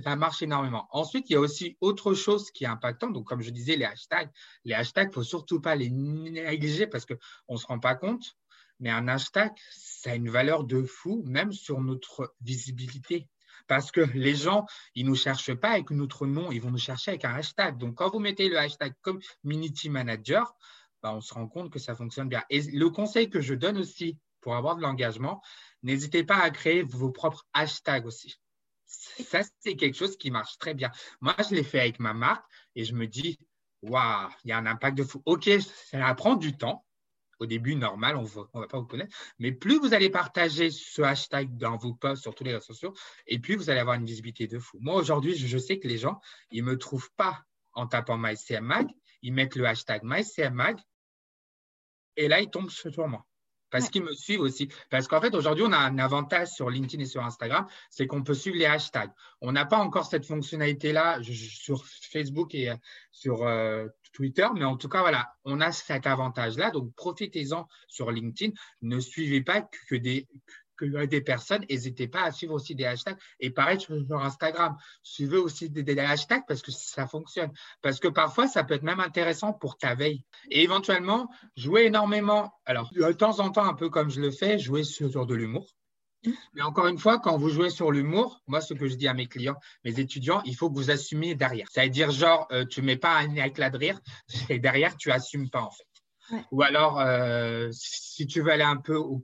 Ça 0.02 0.16
marche 0.16 0.40
énormément. 0.40 0.88
Ensuite, 0.90 1.28
il 1.28 1.34
y 1.34 1.36
a 1.36 1.40
aussi 1.40 1.76
autre 1.80 2.14
chose 2.14 2.50
qui 2.50 2.64
est 2.64 2.68
impactant. 2.68 3.10
Donc, 3.10 3.26
comme 3.26 3.42
je 3.42 3.50
disais, 3.50 3.76
les 3.76 3.84
hashtags. 3.84 4.30
Les 4.64 4.74
hashtags, 4.74 5.08
il 5.08 5.10
ne 5.10 5.14
faut 5.14 5.22
surtout 5.22 5.60
pas 5.60 5.74
les 5.74 5.90
négliger 5.90 6.86
parce 6.86 7.04
qu'on 7.04 7.16
ne 7.50 7.58
se 7.58 7.66
rend 7.66 7.78
pas 7.78 7.94
compte. 7.94 8.34
Mais 8.80 8.88
un 8.88 9.08
hashtag, 9.08 9.52
ça 9.70 10.12
a 10.12 10.14
une 10.14 10.30
valeur 10.30 10.64
de 10.64 10.82
fou, 10.82 11.22
même 11.26 11.52
sur 11.52 11.82
notre 11.82 12.34
visibilité. 12.40 13.28
Parce 13.70 13.92
que 13.92 14.00
les 14.14 14.34
gens, 14.34 14.66
ils 14.96 15.04
ne 15.04 15.10
nous 15.10 15.14
cherchent 15.14 15.54
pas 15.54 15.70
avec 15.70 15.90
notre 15.92 16.26
nom, 16.26 16.50
ils 16.50 16.60
vont 16.60 16.72
nous 16.72 16.76
chercher 16.76 17.12
avec 17.12 17.24
un 17.24 17.34
hashtag. 17.34 17.78
Donc, 17.78 17.94
quand 17.94 18.10
vous 18.10 18.18
mettez 18.18 18.48
le 18.48 18.58
hashtag 18.58 18.92
Community 19.00 19.88
Manager, 19.88 20.56
bah, 21.04 21.14
on 21.14 21.20
se 21.20 21.32
rend 21.32 21.46
compte 21.46 21.70
que 21.70 21.78
ça 21.78 21.94
fonctionne 21.94 22.28
bien. 22.28 22.42
Et 22.50 22.62
le 22.62 22.90
conseil 22.90 23.30
que 23.30 23.40
je 23.40 23.54
donne 23.54 23.78
aussi 23.78 24.18
pour 24.40 24.56
avoir 24.56 24.74
de 24.74 24.82
l'engagement, 24.82 25.40
n'hésitez 25.84 26.24
pas 26.24 26.38
à 26.38 26.50
créer 26.50 26.82
vos 26.82 27.12
propres 27.12 27.46
hashtags 27.52 28.06
aussi. 28.06 28.40
Ça, 28.86 29.42
c'est 29.60 29.76
quelque 29.76 29.96
chose 29.96 30.16
qui 30.16 30.32
marche 30.32 30.58
très 30.58 30.74
bien. 30.74 30.90
Moi, 31.20 31.36
je 31.38 31.54
l'ai 31.54 31.62
fait 31.62 31.78
avec 31.78 32.00
ma 32.00 32.12
marque 32.12 32.44
et 32.74 32.84
je 32.84 32.92
me 32.92 33.06
dis, 33.06 33.38
waouh, 33.82 34.30
il 34.42 34.50
y 34.50 34.52
a 34.52 34.58
un 34.58 34.66
impact 34.66 34.98
de 34.98 35.04
fou. 35.04 35.22
OK, 35.26 35.48
ça 35.92 35.98
va 36.00 36.12
prendre 36.16 36.40
du 36.40 36.56
temps. 36.56 36.84
Au 37.40 37.46
début, 37.46 37.74
normal, 37.74 38.16
on 38.16 38.22
ne 38.22 38.28
va 38.28 38.66
pas 38.68 38.78
vous 38.78 38.86
connaître. 38.86 39.16
Mais 39.38 39.50
plus 39.50 39.78
vous 39.78 39.94
allez 39.94 40.10
partager 40.10 40.70
ce 40.70 41.02
hashtag 41.02 41.56
dans 41.56 41.76
vos 41.76 41.94
posts 41.94 42.22
sur 42.22 42.34
tous 42.34 42.44
les 42.44 42.52
réseaux 42.52 42.66
sociaux, 42.66 42.94
et 43.26 43.38
plus 43.38 43.56
vous 43.56 43.70
allez 43.70 43.80
avoir 43.80 43.96
une 43.96 44.04
visibilité 44.04 44.46
de 44.46 44.58
fou. 44.58 44.76
Moi, 44.80 44.94
aujourd'hui, 44.94 45.34
je, 45.34 45.58
sais 45.58 45.78
que 45.78 45.88
les 45.88 45.98
gens, 45.98 46.20
ils 46.50 46.62
ne 46.62 46.70
me 46.70 46.78
trouvent 46.78 47.10
pas 47.16 47.42
en 47.72 47.86
tapant 47.86 48.18
MyCMMag. 48.18 48.88
Ils 49.22 49.32
mettent 49.32 49.56
le 49.56 49.66
hashtag 49.66 50.02
MyCMMag 50.04 50.78
et 52.16 52.28
là, 52.28 52.40
ils 52.40 52.50
tombent 52.50 52.70
sur 52.70 53.08
moi 53.08 53.26
parce 53.70 53.88
qu'ils 53.88 54.02
me 54.02 54.12
suivent 54.12 54.40
aussi. 54.40 54.68
Parce 54.90 55.08
qu'en 55.08 55.20
fait, 55.20 55.34
aujourd'hui, 55.34 55.64
on 55.66 55.72
a 55.72 55.78
un 55.78 55.98
avantage 55.98 56.48
sur 56.48 56.68
LinkedIn 56.70 57.02
et 57.02 57.06
sur 57.06 57.24
Instagram, 57.24 57.66
c'est 57.88 58.06
qu'on 58.06 58.22
peut 58.22 58.34
suivre 58.34 58.56
les 58.56 58.66
hashtags. 58.66 59.12
On 59.40 59.52
n'a 59.52 59.64
pas 59.64 59.78
encore 59.78 60.06
cette 60.06 60.26
fonctionnalité-là 60.26 61.20
sur 61.22 61.84
Facebook 61.86 62.54
et 62.54 62.70
euh, 62.70 62.76
sur 63.12 63.46
euh, 63.46 63.86
Twitter, 64.12 64.46
mais 64.54 64.64
en 64.64 64.76
tout 64.76 64.88
cas, 64.88 65.00
voilà, 65.00 65.32
on 65.44 65.60
a 65.60 65.72
cet 65.72 66.06
avantage-là. 66.06 66.70
Donc, 66.70 66.94
profitez-en 66.94 67.66
sur 67.88 68.10
LinkedIn. 68.10 68.52
Ne 68.82 69.00
suivez 69.00 69.42
pas 69.42 69.62
que 69.88 69.96
des, 69.96 70.26
que 70.80 71.04
des 71.04 71.20
personnes, 71.20 71.64
n'hésitez 71.68 72.08
pas 72.08 72.22
à 72.22 72.32
suivre 72.32 72.54
aussi 72.54 72.74
des 72.74 72.86
hashtags. 72.86 73.18
Et 73.38 73.50
pareil 73.50 73.80
sur 73.80 73.94
Instagram, 74.12 74.76
suivez 75.02 75.36
aussi 75.36 75.68
des, 75.70 75.98
hashtags 75.98 76.44
parce 76.46 76.62
que 76.62 76.70
ça 76.70 77.06
fonctionne. 77.06 77.50
Parce 77.82 78.00
que 78.00 78.08
parfois, 78.08 78.46
ça 78.46 78.64
peut 78.64 78.74
être 78.74 78.82
même 78.82 79.00
intéressant 79.00 79.52
pour 79.52 79.76
ta 79.76 79.94
veille. 79.94 80.24
Et 80.50 80.62
éventuellement, 80.62 81.28
jouer 81.56 81.84
énormément, 81.84 82.52
alors 82.64 82.90
de 82.92 83.12
temps 83.12 83.40
en 83.40 83.50
temps, 83.50 83.64
un 83.64 83.74
peu 83.74 83.90
comme 83.90 84.10
je 84.10 84.20
le 84.20 84.30
fais, 84.30 84.58
jouer 84.58 84.84
sur, 84.84 85.26
de 85.26 85.34
l'humour. 85.34 85.66
Mmh. 86.24 86.30
Mais 86.54 86.62
encore 86.62 86.86
une 86.86 86.98
fois, 86.98 87.18
quand 87.18 87.38
vous 87.38 87.48
jouez 87.48 87.70
sur 87.70 87.90
l'humour, 87.90 88.42
moi, 88.46 88.60
ce 88.60 88.74
que 88.74 88.88
je 88.88 88.94
dis 88.94 89.08
à 89.08 89.14
mes 89.14 89.26
clients, 89.26 89.56
mes 89.84 89.98
étudiants, 89.98 90.42
il 90.44 90.54
faut 90.54 90.70
que 90.70 90.74
vous 90.74 90.90
assumiez 90.90 91.34
derrière. 91.34 91.68
Ça 91.70 91.82
veut 91.82 91.90
dire, 91.90 92.10
genre, 92.10 92.46
euh, 92.52 92.64
tu 92.64 92.82
ne 92.82 92.86
mets 92.86 92.96
pas 92.96 93.16
un 93.16 93.34
éclat 93.36 93.70
de 93.70 93.78
rire 93.78 94.00
et 94.48 94.58
derrière, 94.58 94.96
tu 94.96 95.08
n'assumes 95.08 95.48
pas, 95.50 95.62
en 95.62 95.70
fait. 95.70 95.84
Ou 96.52 96.62
alors, 96.62 97.00
euh, 97.00 97.68
si 97.72 98.26
tu 98.26 98.40
veux 98.40 98.52
aller 98.52 98.62
un 98.62 98.76
peu 98.76 98.94
au, 98.96 99.22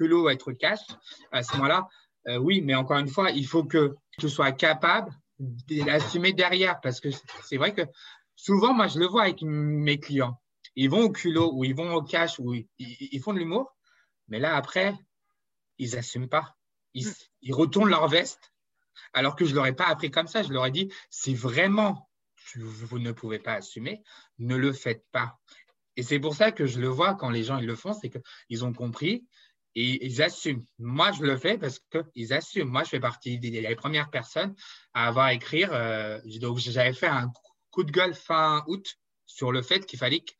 va 0.00 0.32
être 0.32 0.52
cash, 0.52 0.80
à 1.32 1.42
ce 1.42 1.52
moment-là, 1.56 1.88
euh, 2.28 2.38
oui, 2.38 2.60
mais 2.60 2.74
encore 2.74 2.98
une 2.98 3.08
fois, 3.08 3.30
il 3.30 3.46
faut 3.46 3.64
que 3.64 3.96
tu 4.18 4.28
sois 4.28 4.52
capable 4.52 5.12
d'assumer 5.38 6.32
derrière 6.32 6.80
parce 6.80 7.00
que 7.00 7.08
c'est 7.44 7.56
vrai 7.56 7.74
que 7.74 7.82
souvent, 8.36 8.74
moi, 8.74 8.88
je 8.88 8.98
le 8.98 9.06
vois 9.06 9.22
avec 9.22 9.42
mes 9.42 9.98
clients. 9.98 10.40
Ils 10.76 10.90
vont 10.90 11.02
au 11.02 11.10
culot 11.10 11.52
ou 11.54 11.64
ils 11.64 11.74
vont 11.74 11.92
au 11.94 12.02
cash 12.02 12.38
ou 12.38 12.54
ils, 12.78 13.20
font 13.20 13.32
de 13.32 13.38
l'humour, 13.38 13.74
mais 14.28 14.38
là, 14.38 14.56
après, 14.56 14.94
ils 15.78 15.94
n'assument 15.94 16.28
pas. 16.28 16.56
Ils, 16.94 17.12
ils, 17.42 17.54
retournent 17.54 17.90
leur 17.90 18.08
veste 18.08 18.52
alors 19.12 19.36
que 19.36 19.44
je 19.44 19.50
ne 19.50 19.56
leur 19.56 19.66
ai 19.66 19.74
pas 19.74 19.86
appris 19.86 20.10
comme 20.10 20.26
ça. 20.26 20.42
Je 20.42 20.52
leur 20.52 20.66
ai 20.66 20.70
dit, 20.70 20.92
si 21.10 21.34
vraiment 21.34 22.08
vous 22.56 22.98
ne 22.98 23.12
pouvez 23.12 23.38
pas 23.38 23.54
assumer, 23.54 24.02
ne 24.38 24.56
le 24.56 24.72
faites 24.72 25.04
pas. 25.12 25.38
Et 25.96 26.02
c'est 26.02 26.20
pour 26.20 26.34
ça 26.34 26.52
que 26.52 26.66
je 26.66 26.80
le 26.80 26.88
vois 26.88 27.14
quand 27.14 27.30
les 27.30 27.44
gens 27.44 27.58
ils 27.58 27.66
le 27.66 27.74
font, 27.74 27.92
c'est 27.92 28.10
qu'ils 28.10 28.64
ont 28.64 28.72
compris 28.72 29.26
et 29.74 30.06
ils 30.06 30.22
assument. 30.22 30.64
Moi, 30.78 31.12
je 31.12 31.22
le 31.22 31.36
fais 31.36 31.58
parce 31.58 31.80
qu'ils 32.14 32.32
assument. 32.32 32.70
Moi, 32.70 32.84
je 32.84 32.90
fais 32.90 33.00
partie 33.00 33.38
des, 33.38 33.74
premières 33.76 34.10
personnes 34.10 34.54
à 34.94 35.08
avoir 35.08 35.30
écrit. 35.30 35.64
Euh, 35.64 36.20
donc, 36.40 36.58
j'avais 36.58 36.92
fait 36.92 37.08
un 37.08 37.30
coup 37.70 37.84
de 37.84 37.90
gueule 37.92 38.14
fin 38.14 38.64
août 38.66 38.96
sur 39.26 39.52
le 39.52 39.62
fait 39.62 39.86
qu'il 39.86 39.98
fallait, 39.98 40.20
que, 40.20 40.32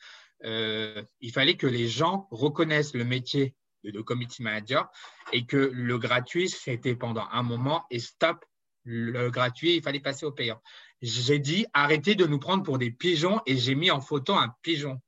euh, 0.45 1.03
il 1.21 1.33
fallait 1.33 1.57
que 1.57 1.67
les 1.67 1.89
gens 1.89 2.27
reconnaissent 2.31 2.95
le 2.95 3.05
métier 3.05 3.55
de, 3.93 4.01
committee 4.01 4.43
manager 4.43 4.89
et 5.33 5.47
que 5.47 5.71
le 5.73 5.99
gratuit, 5.99 6.49
c'était 6.49 6.95
pendant 6.95 7.27
un 7.33 7.43
moment 7.43 7.85
et 7.91 7.99
stop, 7.99 8.45
le 8.85 9.31
gratuit, 9.31 9.77
il 9.77 9.83
fallait 9.83 10.01
passer 10.01 10.25
au 10.25 10.33
payant. 10.33 10.61
J'ai 11.03 11.39
dit 11.39 11.67
arrêtez 11.75 12.15
de 12.15 12.27
nous 12.27 12.39
prendre 12.39 12.63
pour 12.63 12.79
des 12.79 12.91
pigeons 12.91 13.41
et 13.47 13.57
j'ai 13.57 13.75
mis 13.75 13.91
en 13.91 14.01
photo 14.01 14.35
un 14.35 14.55
pigeon. 14.63 15.01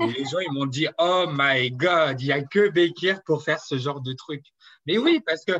Les 0.00 0.24
gens, 0.24 0.38
ils 0.38 0.52
m'ont 0.52 0.66
dit, 0.66 0.86
oh 0.98 1.26
my 1.30 1.70
God, 1.70 2.20
il 2.20 2.26
n'y 2.26 2.32
a 2.32 2.42
que 2.42 2.68
Bekir 2.70 3.22
pour 3.24 3.42
faire 3.42 3.60
ce 3.60 3.76
genre 3.78 4.00
de 4.00 4.12
truc. 4.12 4.44
Mais 4.86 4.98
oui, 4.98 5.20
parce 5.24 5.44
que, 5.44 5.52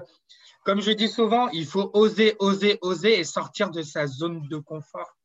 comme 0.65 0.81
je 0.81 0.93
dis 0.93 1.09
souvent, 1.09 1.49
il 1.49 1.67
faut 1.67 1.91
oser, 1.93 2.37
oser, 2.39 2.79
oser 2.81 3.19
et 3.19 3.25
sortir 3.25 3.71
de 3.71 3.83
sa 3.83 4.07
zone 4.07 4.47
de 4.49 4.57
confort. 4.59 5.17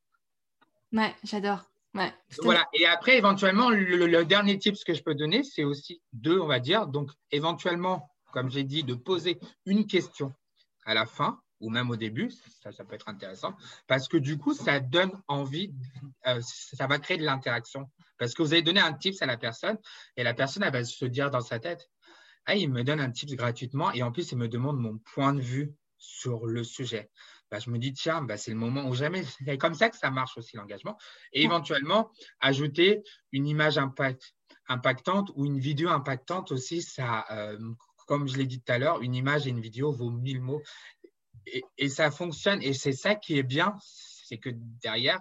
Ouais, 0.91 1.15
j'adore. 1.23 1.69
Ouais, 1.95 2.13
voilà. 2.43 2.67
Et 2.73 2.85
après, 2.85 3.17
éventuellement, 3.17 3.69
le, 3.69 4.23
dernier 4.23 4.59
tip 4.59 4.75
que 4.85 4.93
je 4.93 5.01
peux 5.01 5.15
donner, 5.15 5.43
c'est 5.43 5.63
aussi 5.63 6.01
deux, 6.13 6.39
on 6.39 6.47
va 6.47 6.59
dire. 6.59 6.87
Donc, 6.87 7.11
éventuellement, 7.31 8.09
comme 8.31 8.49
j'ai 8.49 8.63
dit, 8.63 8.83
de 8.83 8.93
poser 8.93 9.39
une 9.65 9.87
question 9.87 10.33
à 10.85 10.93
la 10.93 11.05
fin 11.05 11.39
ou 11.59 11.69
même 11.69 11.89
au 11.89 11.95
début, 11.95 12.31
ça, 12.61 12.71
ça, 12.71 12.85
peut 12.85 12.95
être 12.95 13.09
intéressant, 13.09 13.53
parce 13.87 14.07
que 14.07 14.17
du 14.17 14.37
coup, 14.37 14.53
ça 14.53 14.79
donne 14.79 15.11
envie, 15.27 15.73
euh, 16.25 16.39
ça 16.41 16.87
va 16.87 16.99
créer 16.99 17.17
de 17.17 17.25
l'interaction. 17.25 17.89
Parce 18.17 18.33
que 18.33 18.43
vous 18.43 18.53
allez 18.53 18.61
donner 18.61 18.79
un 18.79 18.93
tips 18.93 19.21
à 19.21 19.25
la 19.25 19.37
personne, 19.37 19.77
et 20.15 20.23
la 20.23 20.33
personne, 20.33 20.63
elle 20.63 20.71
va 20.71 20.83
se 20.83 21.05
dire 21.05 21.31
dans 21.31 21.41
sa 21.41 21.59
tête, 21.59 21.89
ah, 22.45 22.55
il 22.55 22.71
me 22.71 22.83
donne 22.83 22.99
un 22.99 23.11
tips 23.11 23.33
gratuitement, 23.33 23.91
et 23.91 24.03
en 24.03 24.11
plus, 24.11 24.31
il 24.31 24.37
me 24.37 24.47
demande 24.47 24.77
mon 24.77 24.97
point 24.99 25.33
de 25.33 25.41
vue 25.41 25.73
sur 25.97 26.45
le 26.45 26.63
sujet. 26.63 27.09
Bah, 27.51 27.59
je 27.59 27.69
me 27.69 27.77
dis, 27.79 27.93
tiens, 27.93 28.21
bah, 28.21 28.37
c'est 28.37 28.51
le 28.51 28.57
moment 28.57 28.87
où 28.87 28.93
jamais. 28.93 29.23
C'est 29.45 29.57
comme 29.57 29.73
ça 29.73 29.89
que 29.89 29.97
ça 29.97 30.11
marche 30.11 30.37
aussi 30.37 30.57
l'engagement. 30.57 30.97
Et 31.33 31.43
éventuellement, 31.43 32.11
ajouter 32.39 33.01
une 33.31 33.47
image 33.47 33.77
impact, 33.77 34.33
impactante 34.67 35.31
ou 35.35 35.45
une 35.45 35.59
vidéo 35.59 35.89
impactante 35.89 36.51
aussi, 36.51 36.81
ça, 36.81 37.25
euh, 37.31 37.57
comme 38.07 38.27
je 38.27 38.37
l'ai 38.37 38.45
dit 38.45 38.61
tout 38.61 38.71
à 38.71 38.77
l'heure, 38.77 39.01
une 39.01 39.15
image 39.15 39.47
et 39.47 39.49
une 39.49 39.61
vidéo 39.61 39.91
vaut 39.91 40.11
mille 40.11 40.41
mots 40.41 40.61
et, 41.77 41.89
ça 41.89 42.11
fonctionne. 42.11 42.61
Et 42.61 42.73
c'est 42.73 42.93
ça 42.93 43.15
qui 43.15 43.37
est 43.37 43.43
bien, 43.43 43.75
c'est 43.81 44.37
que 44.37 44.49
derrière, 44.53 45.19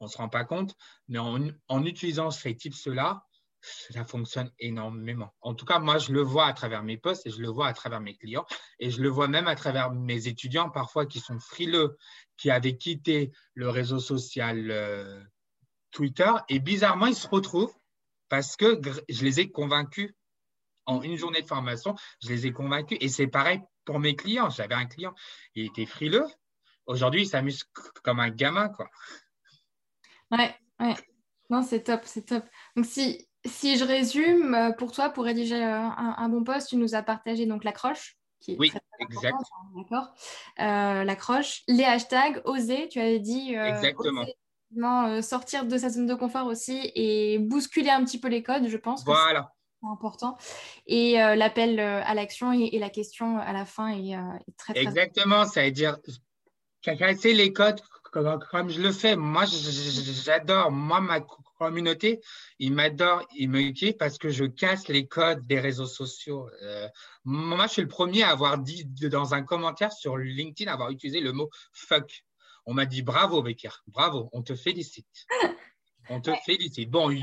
on 0.00 0.06
ne 0.06 0.10
se 0.10 0.16
rend 0.16 0.28
pas 0.28 0.44
compte, 0.44 0.74
mais 1.08 1.18
en, 1.18 1.84
utilisant 1.84 2.30
ces 2.30 2.56
tips-là, 2.56 3.24
ça 3.62 4.04
fonctionne 4.04 4.50
énormément. 4.58 5.34
En 5.40 5.54
tout 5.54 5.64
cas, 5.64 5.78
moi, 5.78 5.98
je 5.98 6.12
le 6.12 6.20
vois 6.20 6.46
à 6.46 6.52
travers 6.52 6.82
mes 6.82 6.96
posts 6.96 7.26
et 7.26 7.30
je 7.30 7.40
le 7.40 7.48
vois 7.48 7.68
à 7.68 7.72
travers 7.72 8.00
mes 8.00 8.16
clients 8.16 8.46
et 8.78 8.90
je 8.90 9.00
le 9.00 9.08
vois 9.08 9.28
même 9.28 9.46
à 9.46 9.54
travers 9.54 9.92
mes 9.92 10.26
étudiants 10.26 10.70
parfois 10.70 11.06
qui 11.06 11.20
sont 11.20 11.38
frileux, 11.38 11.96
qui 12.36 12.50
avaient 12.50 12.76
quitté 12.76 13.32
le 13.54 13.68
réseau 13.68 13.98
social 13.98 14.70
euh, 14.70 15.22
Twitter 15.90 16.30
et 16.48 16.58
bizarrement, 16.58 17.06
ils 17.06 17.14
se 17.14 17.28
retrouvent 17.28 17.74
parce 18.28 18.56
que 18.56 18.80
je 19.08 19.24
les 19.24 19.40
ai 19.40 19.50
convaincus 19.50 20.14
en 20.86 21.02
une 21.02 21.16
journée 21.16 21.42
de 21.42 21.46
formation, 21.46 21.94
je 22.22 22.28
les 22.28 22.46
ai 22.46 22.52
convaincus 22.52 22.98
et 23.00 23.08
c'est 23.08 23.28
pareil 23.28 23.60
pour 23.84 24.00
mes 24.00 24.16
clients. 24.16 24.50
J'avais 24.50 24.74
un 24.74 24.86
client, 24.86 25.14
il 25.54 25.66
était 25.66 25.86
frileux. 25.86 26.26
Aujourd'hui, 26.86 27.22
il 27.22 27.26
s'amuse 27.28 27.64
comme 28.02 28.18
un 28.18 28.30
gamin, 28.30 28.68
quoi. 28.68 28.88
Ouais, 30.32 30.54
ouais. 30.80 30.94
Non, 31.50 31.62
c'est 31.62 31.84
top, 31.84 32.00
c'est 32.04 32.26
top. 32.26 32.44
Donc, 32.74 32.86
si, 32.86 33.28
si 33.44 33.76
je 33.76 33.84
résume, 33.84 34.54
euh, 34.54 34.72
pour 34.72 34.92
toi, 34.92 35.10
pour 35.10 35.24
rédiger 35.24 35.62
euh, 35.62 35.78
un, 35.78 36.28
bon 36.28 36.44
poste, 36.44 36.68
tu 36.68 36.76
nous 36.76 36.94
as 36.94 37.02
partagé 37.02 37.46
donc 37.46 37.64
l'accroche. 37.64 38.16
Qui 38.40 38.52
est 38.52 38.58
oui, 38.58 38.72
exact. 38.98 39.34
Hein, 39.34 39.68
d'accord. 39.76 40.14
Euh, 40.60 41.04
l'accroche, 41.04 41.62
les 41.68 41.84
hashtags, 41.84 42.42
oser, 42.44 42.88
tu 42.88 43.00
avais 43.00 43.20
dit. 43.20 43.54
Exactement. 43.54 44.24
sortir 45.22 45.64
de 45.64 45.78
sa 45.78 45.90
zone 45.90 46.06
de 46.06 46.14
confort 46.14 46.46
aussi 46.46 46.90
et 46.94 47.38
bousculer 47.38 47.90
un 47.90 48.04
petit 48.04 48.18
peu 48.18 48.28
les 48.28 48.42
codes, 48.42 48.66
je 48.66 48.76
pense. 48.76 49.04
Voilà 49.04 49.52
important. 49.90 50.36
Et 50.86 51.22
euh, 51.22 51.34
l'appel 51.34 51.80
à 51.80 52.14
l'action 52.14 52.52
et, 52.52 52.78
la 52.78 52.90
question 52.90 53.38
à 53.38 53.52
la 53.52 53.64
fin 53.64 53.88
est, 53.88 54.16
euh, 54.16 54.20
très, 54.56 54.74
très 54.74 54.82
Exactement, 54.82 55.44
ça 55.44 55.64
veut 55.64 55.70
dire 55.70 55.98
casser 56.82 57.32
les 57.32 57.52
codes 57.52 57.80
comme, 58.12 58.68
je 58.68 58.80
le 58.80 58.92
fais. 58.92 59.16
Moi, 59.16 59.44
j'adore. 59.46 60.70
Moi, 60.70 61.00
ma 61.00 61.20
communauté, 61.58 62.20
ils 62.58 62.72
m'adorent, 62.72 63.26
ils 63.34 63.48
me 63.48 63.70
kiffent 63.70 63.96
parce 63.96 64.18
que 64.18 64.28
je 64.28 64.44
casse 64.44 64.88
les 64.88 65.06
codes 65.06 65.46
des 65.46 65.58
réseaux 65.58 65.86
sociaux. 65.86 66.48
moi, 67.24 67.66
je 67.66 67.72
suis 67.72 67.82
le 67.82 67.88
premier 67.88 68.22
à 68.22 68.30
avoir 68.30 68.58
dit 68.58 68.84
dans 68.84 69.34
un 69.34 69.42
commentaire 69.42 69.92
sur 69.92 70.16
LinkedIn, 70.16 70.70
avoir 70.70 70.90
utilisé 70.90 71.20
le 71.20 71.32
mot 71.32 71.48
fuck. 71.72 72.24
On 72.66 72.74
m'a 72.74 72.86
dit 72.86 73.02
bravo, 73.02 73.42
Bekir, 73.42 73.82
bravo, 73.88 74.28
on 74.32 74.42
te 74.42 74.54
félicite. 74.54 75.26
On 76.08 76.20
te 76.20 76.30
félicite. 76.44 76.90
Bon, 76.90 77.10
il 77.10 77.18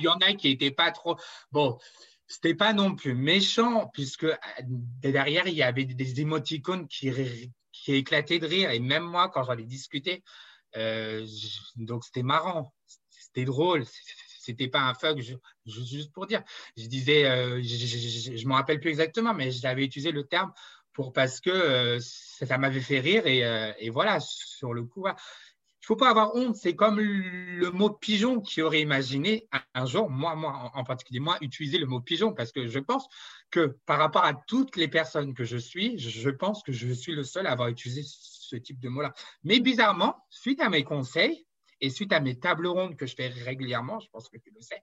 y, 0.00 0.08
en 0.08 0.18
a 0.18 0.34
qui 0.34 0.48
n'étaient 0.50 0.70
pas 0.70 0.90
trop. 0.90 1.16
Bon, 1.52 1.78
c'était 2.26 2.54
pas 2.54 2.72
non 2.72 2.94
plus 2.94 3.14
méchant, 3.14 3.90
puisque 3.92 4.24
euh, 4.24 4.36
derrière, 5.02 5.46
il 5.46 5.54
y 5.54 5.62
avait 5.62 5.84
des 5.84 6.20
émoticônes 6.20 6.86
qui, 6.88 7.10
qui 7.84 7.94
éclataient 7.94 8.38
de 8.38 8.46
rire. 8.46 8.70
Et 8.70 8.80
même 8.80 9.04
moi, 9.04 9.28
quand 9.28 9.44
j'en 9.44 9.58
ai 9.58 9.64
discuté, 9.64 10.24
euh, 10.76 11.26
donc 11.76 12.04
c'était 12.04 12.22
marrant, 12.22 12.74
c'était 13.10 13.44
drôle. 13.44 13.84
C'était 14.44 14.68
pas 14.68 14.82
un 14.82 14.92
fuck, 14.92 15.18
juste 15.64 16.12
pour 16.12 16.26
dire. 16.26 16.42
Je 16.76 16.86
disais, 16.86 17.24
euh, 17.24 17.62
je 17.62 18.30
ne 18.30 18.48
me 18.48 18.52
rappelle 18.52 18.78
plus 18.78 18.90
exactement, 18.90 19.32
mais 19.32 19.50
j'avais 19.50 19.84
utilisé 19.84 20.12
le 20.12 20.24
terme 20.24 20.52
pour, 20.92 21.14
parce 21.14 21.40
que 21.40 21.98
ça, 21.98 22.58
m'avait 22.58 22.82
fait 22.82 23.00
rire 23.00 23.26
et, 23.26 23.38
et, 23.78 23.88
voilà, 23.88 24.20
sur 24.20 24.74
le 24.74 24.84
coup, 24.84 25.06
il 25.84 25.86
faut 25.86 25.96
pas 25.96 26.08
avoir 26.08 26.34
honte. 26.34 26.56
C'est 26.56 26.74
comme 26.74 26.98
le 26.98 27.70
mot 27.70 27.90
pigeon 27.90 28.40
qui 28.40 28.62
aurait 28.62 28.80
imaginé 28.80 29.46
un, 29.74 29.84
jour, 29.84 30.08
moi, 30.08 30.34
moi 30.34 30.70
en, 30.72 30.82
particulier, 30.82 31.20
moi, 31.20 31.36
utiliser 31.42 31.76
le 31.76 31.84
mot 31.84 32.00
pigeon 32.00 32.32
parce 32.32 32.52
que 32.52 32.66
je 32.68 32.78
pense 32.78 33.06
que 33.50 33.76
par 33.84 33.98
rapport 33.98 34.24
à 34.24 34.32
toutes 34.32 34.76
les 34.76 34.88
personnes 34.88 35.34
que 35.34 35.44
je 35.44 35.58
suis, 35.58 35.98
je 35.98 36.30
pense 36.30 36.62
que 36.62 36.72
je 36.72 36.90
suis 36.90 37.12
le 37.12 37.22
seul 37.22 37.46
à 37.46 37.52
avoir 37.52 37.68
utilisé 37.68 38.00
ce 38.02 38.56
type 38.56 38.80
de 38.80 38.88
mot-là. 38.88 39.12
Mais 39.42 39.60
bizarrement, 39.60 40.16
suite 40.30 40.62
à 40.62 40.70
mes 40.70 40.84
conseils 40.84 41.44
et 41.82 41.90
suite 41.90 42.14
à 42.14 42.20
mes 42.20 42.38
tables 42.38 42.66
rondes 42.66 42.96
que 42.96 43.04
je 43.04 43.14
fais 43.14 43.28
régulièrement, 43.28 44.00
je 44.00 44.08
pense 44.10 44.30
que 44.30 44.38
tu 44.38 44.52
le 44.54 44.62
sais, 44.62 44.82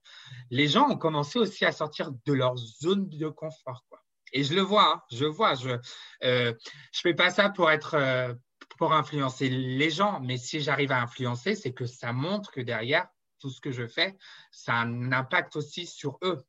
les 0.52 0.68
gens 0.68 0.88
ont 0.88 0.98
commencé 0.98 1.40
aussi 1.40 1.66
à 1.66 1.72
sortir 1.72 2.12
de 2.28 2.34
leur 2.34 2.56
zone 2.58 3.10
de 3.10 3.28
confort. 3.28 3.84
Quoi. 3.90 4.04
Et 4.34 4.44
je 4.44 4.54
le 4.54 4.62
vois, 4.62 4.98
hein, 4.98 5.02
je 5.12 5.26
vois. 5.26 5.56
Je 5.56 5.70
ne 5.70 5.78
euh, 6.26 6.54
fais 6.94 7.16
pas 7.16 7.32
ça 7.32 7.50
pour 7.50 7.72
être 7.72 7.96
euh, 7.96 8.36
pour 8.82 8.94
influencer 8.94 9.48
les 9.48 9.92
gens, 9.92 10.20
mais 10.22 10.38
si 10.38 10.60
j'arrive 10.60 10.92
à 10.92 11.04
influencer, 11.04 11.54
c'est 11.54 11.72
que 11.72 11.86
ça 11.86 12.14
montre 12.14 12.50
que 12.50 12.62
derrière 12.62 13.08
tout 13.38 13.52
ce 13.52 13.62
que 13.62 13.72
je 13.72 13.86
fais, 13.86 14.18
ça 14.50 14.74
a 14.74 14.78
un 14.78 15.12
impact 15.12 15.56
aussi 15.56 15.86
sur 15.86 16.18
eux. 16.24 16.44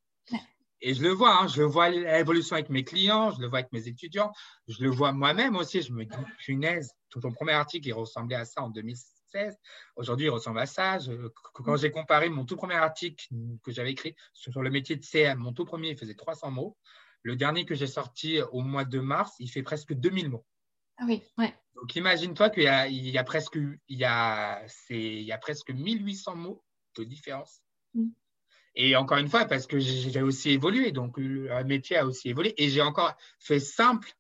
Et 0.80 0.94
je 0.94 1.02
le 1.02 1.10
vois, 1.10 1.42
hein, 1.42 1.46
je 1.46 1.60
vois 1.60 1.90
l'évolution 1.90 2.54
avec 2.54 2.70
mes 2.70 2.84
clients, 2.84 3.32
je 3.32 3.40
le 3.42 3.48
vois 3.48 3.58
avec 3.58 3.72
mes 3.72 3.86
étudiants, 3.86 4.32
je 4.66 4.82
le 4.82 4.88
vois 4.88 5.12
moi-même 5.12 5.56
aussi. 5.56 5.82
Je 5.82 5.92
me 5.92 6.06
dis, 6.06 6.16
punaise, 6.38 6.94
tout 7.10 7.20
ton 7.20 7.32
premier 7.32 7.52
article, 7.52 7.86
il 7.86 7.92
ressemblait 7.92 8.36
à 8.36 8.46
ça 8.46 8.62
en 8.62 8.70
2016. 8.70 9.54
Aujourd'hui, 9.96 10.28
il 10.28 10.30
ressemble 10.30 10.60
à 10.60 10.64
ça. 10.64 11.00
quand 11.52 11.76
j'ai 11.76 11.90
comparé 11.90 12.30
mon 12.30 12.46
tout 12.46 12.56
premier 12.56 12.76
article 12.76 13.26
que 13.62 13.72
j'avais 13.72 13.90
écrit 13.90 14.16
sur 14.32 14.62
le 14.62 14.70
métier 14.70 14.96
de 14.96 15.04
CM, 15.04 15.38
mon 15.38 15.52
tout 15.52 15.66
premier, 15.66 15.90
il 15.90 15.98
faisait 15.98 16.14
300 16.14 16.50
mots. 16.50 16.78
Le 17.24 17.36
dernier 17.36 17.66
que 17.66 17.74
j'ai 17.74 17.86
sorti 17.86 18.40
au 18.40 18.62
mois 18.62 18.86
de 18.86 19.00
mars, 19.00 19.34
il 19.38 19.50
fait 19.50 19.62
presque 19.62 19.92
2000 19.92 20.30
mots. 20.30 20.46
Ah 21.02 21.04
oui, 21.08 21.20
ouais. 21.36 21.52
Donc 21.74 21.96
imagine-toi 21.96 22.50
qu'il 22.50 22.62
y 22.62 22.68
a, 22.68 22.86
il 22.86 23.08
y 23.08 23.18
a 23.18 23.24
presque, 23.24 23.56
il 23.56 23.98
y 23.98 24.04
a, 24.04 24.64
il 24.88 25.22
y 25.22 25.32
a 25.32 25.38
presque 25.38 25.70
1800 25.70 26.36
mots 26.36 26.64
de 26.96 27.02
différence. 27.02 27.60
Mm. 27.94 28.10
Et 28.76 28.94
encore 28.94 29.18
une 29.18 29.28
fois, 29.28 29.46
parce 29.46 29.66
que 29.66 29.80
j'ai 29.80 30.22
aussi 30.22 30.50
évolué, 30.50 30.92
donc 30.92 31.18
le 31.18 31.64
métier 31.64 31.96
a 31.96 32.06
aussi 32.06 32.28
évolué. 32.28 32.54
Et 32.56 32.68
j'ai 32.68 32.82
encore 32.82 33.16
fait 33.40 33.58
simple, 33.58 34.12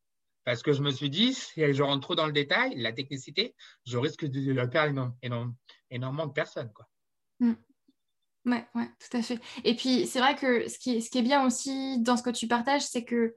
parce 0.44 0.62
que 0.62 0.72
je 0.72 0.82
me 0.82 0.90
suis 0.90 1.08
dit, 1.08 1.34
si 1.34 1.72
je 1.72 1.82
rentre 1.84 2.00
trop 2.00 2.16
dans 2.16 2.26
le 2.26 2.32
détail, 2.32 2.74
la 2.76 2.92
technicité, 2.92 3.54
je 3.86 3.96
risque 3.96 4.26
de, 4.26 4.66
perdre 4.66 5.14
énormément 5.22 6.26
de 6.26 6.32
personnes. 6.32 6.72
Quoi. 6.72 6.88
Mm. 7.38 7.52
Ouais, 8.46 8.66
ouais, 8.74 8.90
tout 8.98 9.16
à 9.16 9.22
fait. 9.22 9.38
Et 9.62 9.76
puis, 9.76 10.08
c'est 10.08 10.18
vrai 10.18 10.34
que 10.34 10.68
ce 10.68 10.80
qui, 10.80 11.00
ce 11.00 11.10
qui 11.10 11.18
est 11.18 11.22
bien 11.22 11.46
aussi 11.46 12.00
dans 12.00 12.16
ce 12.16 12.24
que 12.24 12.30
tu 12.30 12.48
partages, 12.48 12.82
c'est 12.82 13.04
que 13.04 13.36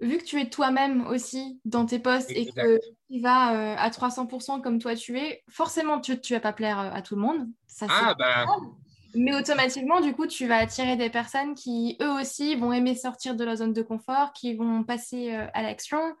vu 0.00 0.18
que 0.18 0.24
tu 0.24 0.40
es 0.40 0.48
toi-même 0.48 1.06
aussi 1.06 1.60
dans 1.64 1.86
tes 1.86 1.98
postes 1.98 2.30
et 2.30 2.46
que 2.46 2.80
tu 3.10 3.20
vas 3.20 3.54
euh, 3.54 3.76
à 3.78 3.90
300% 3.90 4.60
comme 4.60 4.78
toi 4.78 4.94
tu 4.94 5.18
es, 5.18 5.42
forcément 5.48 6.00
tu 6.00 6.12
ne 6.12 6.34
vas 6.34 6.40
pas 6.40 6.52
plaire 6.52 6.80
euh, 6.80 6.90
à 6.92 7.02
tout 7.02 7.16
le 7.16 7.22
monde. 7.22 7.48
Ça, 7.66 7.86
ah, 7.88 8.14
bah. 8.18 8.46
Mais 9.14 9.34
automatiquement, 9.34 10.00
du 10.00 10.12
coup, 10.12 10.26
tu 10.26 10.46
vas 10.46 10.58
attirer 10.58 10.96
des 10.96 11.08
personnes 11.08 11.54
qui, 11.54 11.96
eux 12.02 12.20
aussi, 12.20 12.54
vont 12.54 12.72
aimer 12.72 12.94
sortir 12.94 13.34
de 13.34 13.44
leur 13.44 13.56
zone 13.56 13.72
de 13.72 13.80
confort, 13.80 14.32
qui 14.34 14.54
vont 14.54 14.84
passer 14.84 15.34
euh, 15.34 15.46
à 15.54 15.62
l'action 15.62 16.14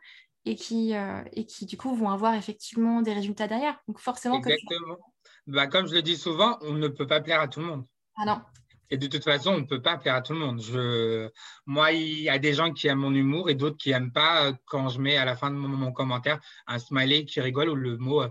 et 0.46 0.54
qui, 0.54 0.92
et 1.32 1.44
qui, 1.44 1.66
du 1.66 1.76
coup, 1.76 1.94
vont 1.94 2.08
avoir 2.08 2.34
effectivement 2.34 3.02
des 3.02 3.12
résultats 3.12 3.48
derrière. 3.48 3.78
Donc, 3.88 3.98
forcément, 3.98 4.36
Exactement. 4.36 4.96
bah, 5.48 5.66
comme 5.66 5.88
je 5.88 5.94
le 5.94 6.02
dis 6.02 6.16
souvent, 6.16 6.56
on 6.62 6.72
ne 6.72 6.86
peut 6.86 7.06
pas 7.06 7.20
plaire 7.20 7.40
à 7.40 7.48
tout 7.48 7.60
le 7.60 7.66
monde. 7.66 7.84
Ah 8.16 8.24
non. 8.24 8.40
Et 8.90 8.96
de 8.96 9.06
toute 9.06 9.24
façon, 9.24 9.50
on 9.50 9.58
ne 9.58 9.64
peut 9.64 9.82
pas 9.82 9.96
plaire 9.98 10.14
à 10.14 10.22
tout 10.22 10.32
le 10.32 10.38
monde. 10.38 10.60
Je... 10.60 11.28
Moi, 11.66 11.92
il 11.92 12.20
y 12.20 12.28
a 12.28 12.38
des 12.38 12.54
gens 12.54 12.72
qui 12.72 12.86
aiment 12.86 13.00
mon 13.00 13.14
humour 13.14 13.50
et 13.50 13.54
d'autres 13.54 13.76
qui 13.76 13.90
n'aiment 13.90 14.12
pas 14.12 14.52
quand 14.66 14.88
je 14.88 15.00
mets 15.00 15.16
à 15.16 15.24
la 15.24 15.36
fin 15.36 15.50
de 15.50 15.56
mon, 15.56 15.92
commentaire 15.92 16.40
un 16.66 16.78
smiley 16.78 17.24
qui 17.24 17.40
rigole 17.40 17.70
ou 17.70 17.74
le 17.74 17.96
mot 17.96 18.22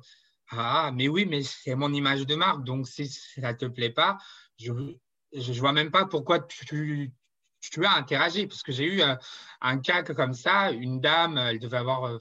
Ah, 0.49 0.91
mais 0.93 1.07
oui, 1.07 1.25
mais 1.25 1.43
c'est 1.43 1.75
mon 1.75 1.93
image 1.93 2.25
de 2.25 2.35
marque. 2.35 2.63
Donc, 2.63 2.87
si 2.87 3.07
ça 3.07 3.51
ne 3.51 3.57
te 3.57 3.65
plaît 3.65 3.89
pas, 3.89 4.17
je 4.57 4.71
ne 4.71 5.59
vois 5.59 5.73
même 5.73 5.91
pas 5.91 6.05
pourquoi 6.05 6.39
tu, 6.39 7.11
tu, 7.59 7.85
as 7.85 7.95
interagi. 7.95 8.47
Parce 8.47 8.63
que 8.63 8.71
j'ai 8.71 8.85
eu 8.85 9.01
euh, 9.01 9.15
un, 9.61 9.79
cas 9.79 10.03
comme 10.03 10.33
ça. 10.33 10.71
Une 10.71 11.01
dame, 11.01 11.37
elle 11.37 11.59
devait 11.59 11.77
avoir 11.77 12.05
euh, 12.05 12.17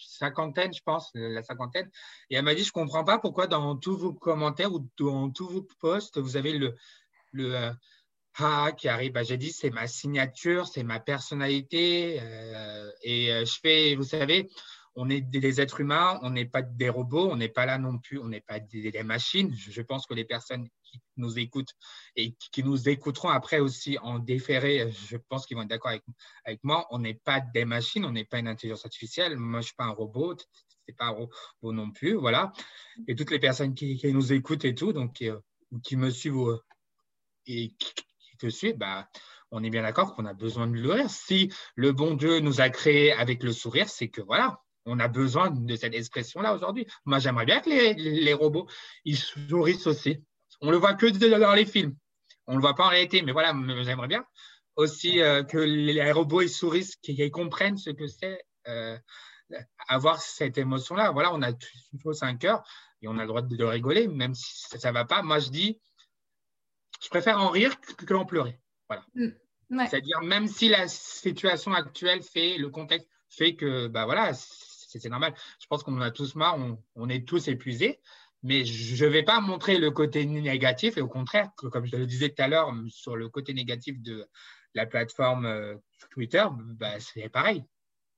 cinquantaine, 0.00 0.72
je 0.74 0.82
pense, 0.82 1.10
la 1.14 1.42
cinquantaine. 1.42 1.88
Et 2.30 2.36
elle 2.36 2.44
m'a 2.44 2.54
dit, 2.54 2.64
je 2.64 2.70
ne 2.70 2.72
comprends 2.72 3.04
pas 3.04 3.18
pourquoi 3.18 3.46
dans 3.46 3.76
tous 3.76 3.96
vos 3.96 4.12
commentaires 4.12 4.72
ou 4.72 4.88
dans 4.98 5.30
tous 5.30 5.48
vos 5.48 5.62
posts, 5.78 6.18
vous 6.18 6.36
avez 6.36 6.58
le, 6.58 6.74
le 7.36 7.54
euh, 7.54 7.72
ah 8.38 8.72
qui 8.76 8.88
arrive. 8.88 9.12
Bah, 9.12 9.22
j'ai 9.22 9.38
dit, 9.38 9.52
c'est 9.52 9.70
ma 9.70 9.86
signature, 9.86 10.66
c'est 10.66 10.82
ma 10.82 11.00
personnalité. 11.00 12.18
Euh, 12.20 12.90
et 13.02 13.32
euh, 13.32 13.44
je 13.44 13.58
fais, 13.62 13.94
vous 13.94 14.04
savez, 14.04 14.50
on 14.94 15.08
est 15.10 15.20
des 15.20 15.60
êtres 15.60 15.80
humains, 15.80 16.18
on 16.22 16.30
n'est 16.30 16.46
pas 16.46 16.62
des 16.62 16.88
robots, 16.88 17.30
on 17.30 17.36
n'est 17.36 17.48
pas 17.48 17.66
là 17.66 17.78
non 17.78 17.98
plus, 17.98 18.18
on 18.18 18.28
n'est 18.28 18.40
pas 18.40 18.60
des, 18.60 19.02
machines. 19.02 19.54
Je 19.54 19.82
pense 19.82 20.06
que 20.06 20.14
les 20.14 20.24
personnes 20.24 20.68
qui 20.82 21.00
nous 21.16 21.38
écoutent 21.38 21.74
et 22.14 22.34
qui 22.52 22.62
nous 22.62 22.88
écouteront 22.88 23.28
après 23.28 23.58
aussi 23.58 23.98
en 23.98 24.18
déféré, 24.18 24.90
je 24.92 25.16
pense 25.28 25.46
qu'ils 25.46 25.56
vont 25.56 25.62
être 25.62 25.68
d'accord 25.68 25.92
avec, 26.44 26.60
moi. 26.62 26.86
On 26.90 26.98
n'est 26.98 27.20
pas 27.24 27.40
des 27.40 27.64
machines, 27.64 28.04
on 28.04 28.12
n'est 28.12 28.24
pas 28.24 28.38
une 28.38 28.48
intelligence 28.48 28.84
artificielle. 28.84 29.36
Moi, 29.36 29.60
je 29.60 29.64
ne 29.64 29.66
suis 29.66 29.76
pas 29.76 29.84
un 29.84 29.90
robot, 29.90 30.36
c'est 30.86 30.96
pas 30.96 31.06
un 31.06 31.10
robot 31.10 31.72
non 31.72 31.90
plus, 31.90 32.14
voilà. 32.14 32.52
Et 33.06 33.14
toutes 33.14 33.30
les 33.30 33.38
personnes 33.38 33.74
qui, 33.74 34.00
nous 34.04 34.32
écoutent 34.32 34.64
et 34.64 34.74
tout, 34.74 34.92
donc 34.94 35.22
qui 35.82 35.96
me 35.96 36.10
suivent 36.10 36.58
et 37.46 37.72
qui, 37.78 37.94
te 38.38 38.48
suit, 38.48 38.74
bah, 38.74 39.08
on 39.50 39.64
est 39.64 39.70
bien 39.70 39.82
d'accord 39.82 40.14
qu'on 40.14 40.26
a 40.26 40.34
besoin 40.34 40.66
de 40.66 40.88
rire. 40.88 41.08
Si 41.08 41.50
le 41.74 41.92
bon 41.92 42.14
Dieu 42.14 42.40
nous 42.40 42.60
a 42.60 42.68
créés 42.68 43.12
avec 43.12 43.42
le 43.42 43.52
sourire, 43.52 43.88
c'est 43.88 44.08
que 44.08 44.20
voilà, 44.20 44.60
on 44.84 44.98
a 45.00 45.08
besoin 45.08 45.50
de 45.50 45.76
cette 45.76 45.94
expression-là 45.94 46.54
aujourd'hui. 46.54 46.86
Moi, 47.06 47.18
j'aimerais 47.18 47.46
bien 47.46 47.60
que 47.60 47.70
les, 47.70 48.34
robots, 48.34 48.68
ils 49.04 49.16
sourissent 49.16 49.86
aussi. 49.86 50.22
On 50.60 50.70
le 50.70 50.76
voit 50.76 50.94
que 50.94 51.06
dans 51.06 51.54
les 51.54 51.66
films. 51.66 51.96
On 52.46 52.52
ne 52.52 52.56
le 52.58 52.62
voit 52.62 52.74
pas 52.74 52.86
en 52.86 52.90
réalité, 52.90 53.22
mais 53.22 53.32
voilà, 53.32 53.54
j'aimerais 53.82 54.08
bien 54.08 54.24
aussi 54.76 55.20
euh, 55.20 55.42
que 55.42 55.58
les 55.58 56.12
robots, 56.12 56.42
ils 56.42 56.50
sourissent, 56.50 56.96
qu'ils 56.96 57.30
comprennent 57.30 57.78
ce 57.78 57.90
que 57.90 58.06
c'est 58.06 58.44
euh, 58.68 58.96
avoir 59.88 60.20
cette 60.20 60.58
émotion-là. 60.58 61.10
Voilà, 61.10 61.34
on 61.34 61.42
a 61.42 61.52
tous 61.52 62.22
un 62.22 62.36
cœur 62.36 62.62
et 63.02 63.08
on 63.08 63.18
a 63.18 63.22
le 63.22 63.28
droit 63.28 63.42
de, 63.42 63.64
rigoler, 63.64 64.06
même 64.06 64.34
si 64.34 64.78
ça 64.78 64.88
ne 64.88 64.94
va 64.94 65.04
pas. 65.04 65.22
Moi, 65.22 65.38
je 65.38 65.48
dis, 65.48 65.80
je 67.02 67.08
préfère 67.08 67.38
en 67.40 67.50
rire 67.50 67.78
que, 67.80 68.14
en 68.14 68.24
pleurer. 68.24 68.58
Voilà. 68.88 69.04
Mm. 69.14 69.28
C'est-à-dire, 69.88 70.20
même 70.22 70.46
si 70.46 70.68
la 70.68 70.86
situation 70.88 71.72
actuelle 71.72 72.22
fait, 72.22 72.56
le 72.56 72.70
contexte 72.70 73.08
fait 73.28 73.56
que, 73.56 73.88
bah 73.88 74.04
voilà, 74.04 74.32
c'est 74.34 75.08
normal. 75.08 75.34
Je 75.60 75.66
pense 75.66 75.82
qu'on 75.82 75.96
en 75.96 76.00
a 76.00 76.10
tous 76.10 76.34
marre, 76.36 76.58
on, 76.94 77.08
est 77.08 77.26
tous 77.26 77.48
épuisés. 77.48 78.00
Mais 78.42 78.64
je 78.64 79.04
ne 79.04 79.10
vais 79.10 79.24
pas 79.24 79.40
montrer 79.40 79.78
le 79.78 79.90
côté 79.90 80.24
négatif, 80.24 80.98
et 80.98 81.00
au 81.00 81.08
contraire, 81.08 81.50
comme 81.56 81.84
je 81.84 81.96
le 81.96 82.06
disais 82.06 82.28
tout 82.28 82.42
à 82.42 82.48
l'heure, 82.48 82.72
sur 82.88 83.16
le 83.16 83.28
côté 83.28 83.54
négatif 83.54 84.00
de 84.00 84.24
la 84.74 84.86
plateforme 84.86 85.46
euh, 85.46 85.74
Twitter, 86.10 86.44
bah, 86.52 87.00
c'est 87.00 87.28
pareil. 87.28 87.64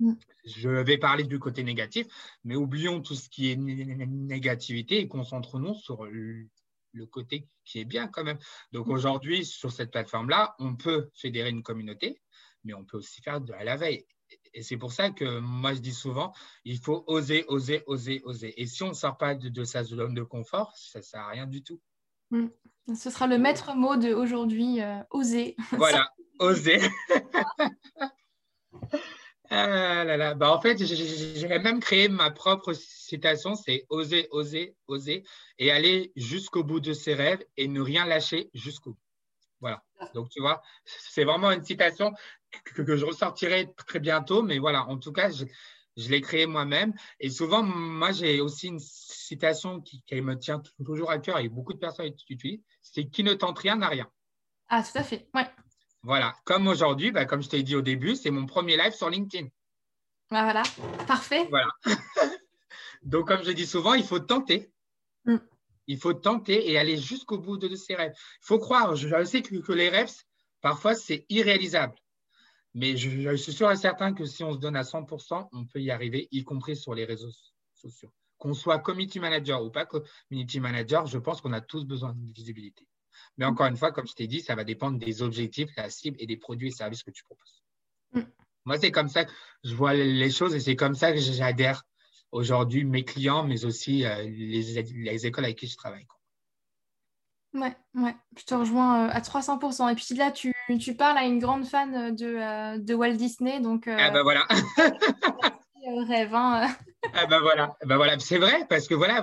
Mm. 0.00 0.12
Je 0.44 0.68
vais 0.68 0.98
parler 0.98 1.24
du 1.24 1.38
côté 1.38 1.62
négatif, 1.62 2.06
mais 2.44 2.56
oublions 2.56 3.00
tout 3.00 3.14
ce 3.14 3.30
qui 3.30 3.50
est 3.50 3.56
négativité 3.56 4.98
et 4.98 5.08
concentrons-nous 5.08 5.74
sur 5.74 6.04
le 6.92 7.06
côté 7.06 7.48
qui 7.64 7.80
est 7.80 7.84
bien 7.84 8.08
quand 8.08 8.24
même. 8.24 8.38
Donc 8.72 8.88
aujourd'hui, 8.88 9.44
sur 9.44 9.72
cette 9.72 9.90
plateforme-là, 9.90 10.54
on 10.58 10.76
peut 10.76 11.10
fédérer 11.14 11.50
une 11.50 11.62
communauté, 11.62 12.20
mais 12.64 12.74
on 12.74 12.84
peut 12.84 12.98
aussi 12.98 13.22
faire 13.22 13.40
de 13.40 13.52
la 13.52 13.76
veille. 13.76 14.06
Et 14.54 14.62
c'est 14.62 14.76
pour 14.76 14.92
ça 14.92 15.10
que 15.10 15.38
moi, 15.38 15.74
je 15.74 15.80
dis 15.80 15.94
souvent, 15.94 16.32
il 16.64 16.78
faut 16.78 17.04
oser, 17.06 17.44
oser, 17.48 17.82
oser, 17.86 18.22
oser. 18.24 18.60
Et 18.60 18.66
si 18.66 18.82
on 18.82 18.88
ne 18.88 18.94
sort 18.94 19.16
pas 19.16 19.34
de, 19.34 19.64
sa 19.64 19.84
zone 19.84 20.14
de 20.14 20.22
confort, 20.22 20.76
ça 20.76 20.98
ne 20.98 21.04
sert 21.04 21.20
à 21.20 21.30
rien 21.30 21.46
du 21.46 21.62
tout. 21.62 21.80
Mm. 22.30 22.48
Ce 22.94 23.10
sera 23.10 23.26
le 23.26 23.38
maître 23.38 23.74
mot 23.74 23.96
de 23.96 24.14
aujourd'hui, 24.14 24.80
euh, 24.80 25.00
oser. 25.10 25.56
Voilà, 25.72 26.10
oser. 26.38 26.80
Ah 29.50 30.04
là 30.04 30.16
là. 30.16 30.34
Bah, 30.34 30.52
en 30.52 30.60
fait, 30.60 30.84
j'ai 30.84 31.48
même 31.58 31.80
créé 31.80 32.08
ma 32.08 32.30
propre 32.30 32.74
citation, 32.74 33.54
c'est 33.54 33.86
oser, 33.88 34.28
oser, 34.30 34.76
oser 34.86 35.24
et 35.58 35.70
aller 35.70 36.12
jusqu'au 36.16 36.64
bout 36.64 36.80
de 36.80 36.92
ses 36.92 37.14
rêves 37.14 37.44
et 37.56 37.66
ne 37.66 37.80
rien 37.80 38.04
lâcher 38.04 38.50
jusqu'au 38.52 38.90
bout. 38.90 38.98
Voilà. 39.60 39.82
Donc, 40.14 40.28
tu 40.28 40.40
vois, 40.40 40.62
c'est 40.84 41.24
vraiment 41.24 41.50
une 41.50 41.64
citation 41.64 42.12
que, 42.64 42.96
je 42.96 43.04
ressortirai 43.04 43.72
très 43.74 44.00
bientôt, 44.00 44.42
mais 44.42 44.58
voilà, 44.58 44.86
en 44.86 44.98
tout 44.98 45.12
cas, 45.12 45.30
je, 45.30 45.44
l'ai 46.08 46.20
créée 46.20 46.46
moi-même. 46.46 46.92
Et 47.18 47.30
souvent, 47.30 47.62
moi, 47.62 48.12
j'ai 48.12 48.40
aussi 48.40 48.68
une 48.68 48.78
citation 48.78 49.80
qui, 49.80 50.02
me 50.12 50.34
tient 50.34 50.62
toujours 50.84 51.10
à 51.10 51.18
cœur 51.18 51.38
et 51.38 51.48
beaucoup 51.48 51.72
de 51.72 51.78
personnes 51.78 52.06
l'utilisent, 52.28 52.62
c'est 52.82 53.08
qui 53.08 53.24
ne 53.24 53.34
tente 53.34 53.58
rien 53.58 53.76
n'a 53.76 53.88
rien. 53.88 54.08
Ah, 54.68 54.82
tout 54.82 54.98
à 54.98 55.02
fait, 55.02 55.28
ouais. 55.34 55.46
Voilà, 56.08 56.34
comme 56.46 56.68
aujourd'hui, 56.68 57.10
bah, 57.10 57.26
comme 57.26 57.42
je 57.42 57.50
t'ai 57.50 57.62
dit 57.62 57.76
au 57.76 57.82
début, 57.82 58.16
c'est 58.16 58.30
mon 58.30 58.46
premier 58.46 58.78
live 58.78 58.94
sur 58.94 59.10
LinkedIn. 59.10 59.48
Bah, 60.30 60.42
voilà, 60.42 60.62
parfait. 61.06 61.46
Voilà. 61.50 61.68
Donc, 63.02 63.28
comme 63.28 63.42
je 63.42 63.50
dis 63.50 63.66
souvent, 63.66 63.92
il 63.92 64.02
faut 64.02 64.18
tenter. 64.18 64.72
Mm. 65.26 65.36
Il 65.86 65.98
faut 65.98 66.14
tenter 66.14 66.70
et 66.70 66.78
aller 66.78 66.96
jusqu'au 66.96 67.36
bout 67.36 67.58
de, 67.58 67.76
ses 67.76 67.94
rêves. 67.94 68.14
Il 68.16 68.46
faut 68.46 68.58
croire, 68.58 68.96
je 68.96 69.22
sais 69.26 69.42
que, 69.42 69.72
les 69.72 69.90
rêves, 69.90 70.10
parfois, 70.62 70.94
c'est 70.94 71.26
irréalisable. 71.28 71.98
Mais 72.72 72.96
je, 72.96 73.36
suis 73.36 73.52
sûr 73.52 73.70
et 73.70 73.76
certain 73.76 74.14
que 74.14 74.24
si 74.24 74.42
on 74.42 74.54
se 74.54 74.58
donne 74.58 74.76
à 74.76 74.84
100%, 74.84 75.50
on 75.52 75.66
peut 75.66 75.82
y 75.82 75.90
arriver, 75.90 76.26
y 76.30 76.42
compris 76.42 76.74
sur 76.74 76.94
les 76.94 77.04
réseaux 77.04 77.32
sociaux. 77.74 78.10
Qu'on 78.38 78.54
soit 78.54 78.78
community 78.78 79.20
manager 79.20 79.62
ou 79.62 79.70
pas 79.70 79.84
community 79.84 80.58
manager, 80.58 81.04
je 81.04 81.18
pense 81.18 81.42
qu'on 81.42 81.52
a 81.52 81.60
tous 81.60 81.84
besoin 81.84 82.14
de 82.14 82.32
visibilité. 82.32 82.88
Mais 83.36 83.44
encore 83.44 83.66
une 83.66 83.76
fois, 83.76 83.92
comme 83.92 84.06
je 84.06 84.14
t'ai 84.14 84.26
dit, 84.26 84.40
ça 84.40 84.54
va 84.54 84.64
dépendre 84.64 84.98
des 84.98 85.22
objectifs, 85.22 85.70
la 85.76 85.90
cible 85.90 86.16
et 86.20 86.26
des 86.26 86.36
produits 86.36 86.68
et 86.68 86.72
services 86.72 87.02
que 87.02 87.10
tu 87.10 87.22
proposes. 87.22 87.62
Mm. 88.12 88.22
Moi, 88.64 88.78
c'est 88.78 88.90
comme 88.90 89.08
ça 89.08 89.24
que 89.24 89.32
je 89.64 89.74
vois 89.74 89.94
les 89.94 90.30
choses 90.30 90.54
et 90.54 90.60
c'est 90.60 90.76
comme 90.76 90.94
ça 90.94 91.12
que 91.12 91.18
j'adhère 91.18 91.84
aujourd'hui 92.32 92.84
mes 92.84 93.04
clients, 93.04 93.44
mais 93.44 93.64
aussi 93.64 94.04
euh, 94.04 94.22
les, 94.24 95.26
écoles 95.26 95.44
avec 95.44 95.58
qui 95.58 95.66
je 95.66 95.76
travaille. 95.76 96.06
Ouais, 97.54 97.74
ouais, 97.94 98.14
je 98.36 98.44
te 98.44 98.54
rejoins 98.54 99.06
euh, 99.06 99.10
à 99.10 99.20
300%. 99.20 99.90
Et 99.90 99.94
puis 99.94 100.14
là, 100.14 100.30
tu, 100.30 100.52
tu 100.78 100.94
parles 100.94 101.16
à 101.16 101.24
une 101.24 101.38
grande 101.38 101.64
fan 101.64 102.14
de, 102.14 102.26
euh, 102.26 102.78
de 102.78 102.94
Walt 102.94 103.14
Disney. 103.14 103.60
Donc, 103.60 103.88
ah 103.88 104.10
ben 104.10 104.22
voilà. 104.22 104.46
rêve. 106.06 106.34
Hein. 106.34 106.68
Ah 107.14 107.26
ben 107.26 107.40
voilà, 107.40 107.76
ben 107.84 107.96
voilà. 107.96 108.18
c'est 108.18 108.38
vrai 108.38 108.66
parce 108.68 108.88
que 108.88 108.94
voilà, 108.94 109.22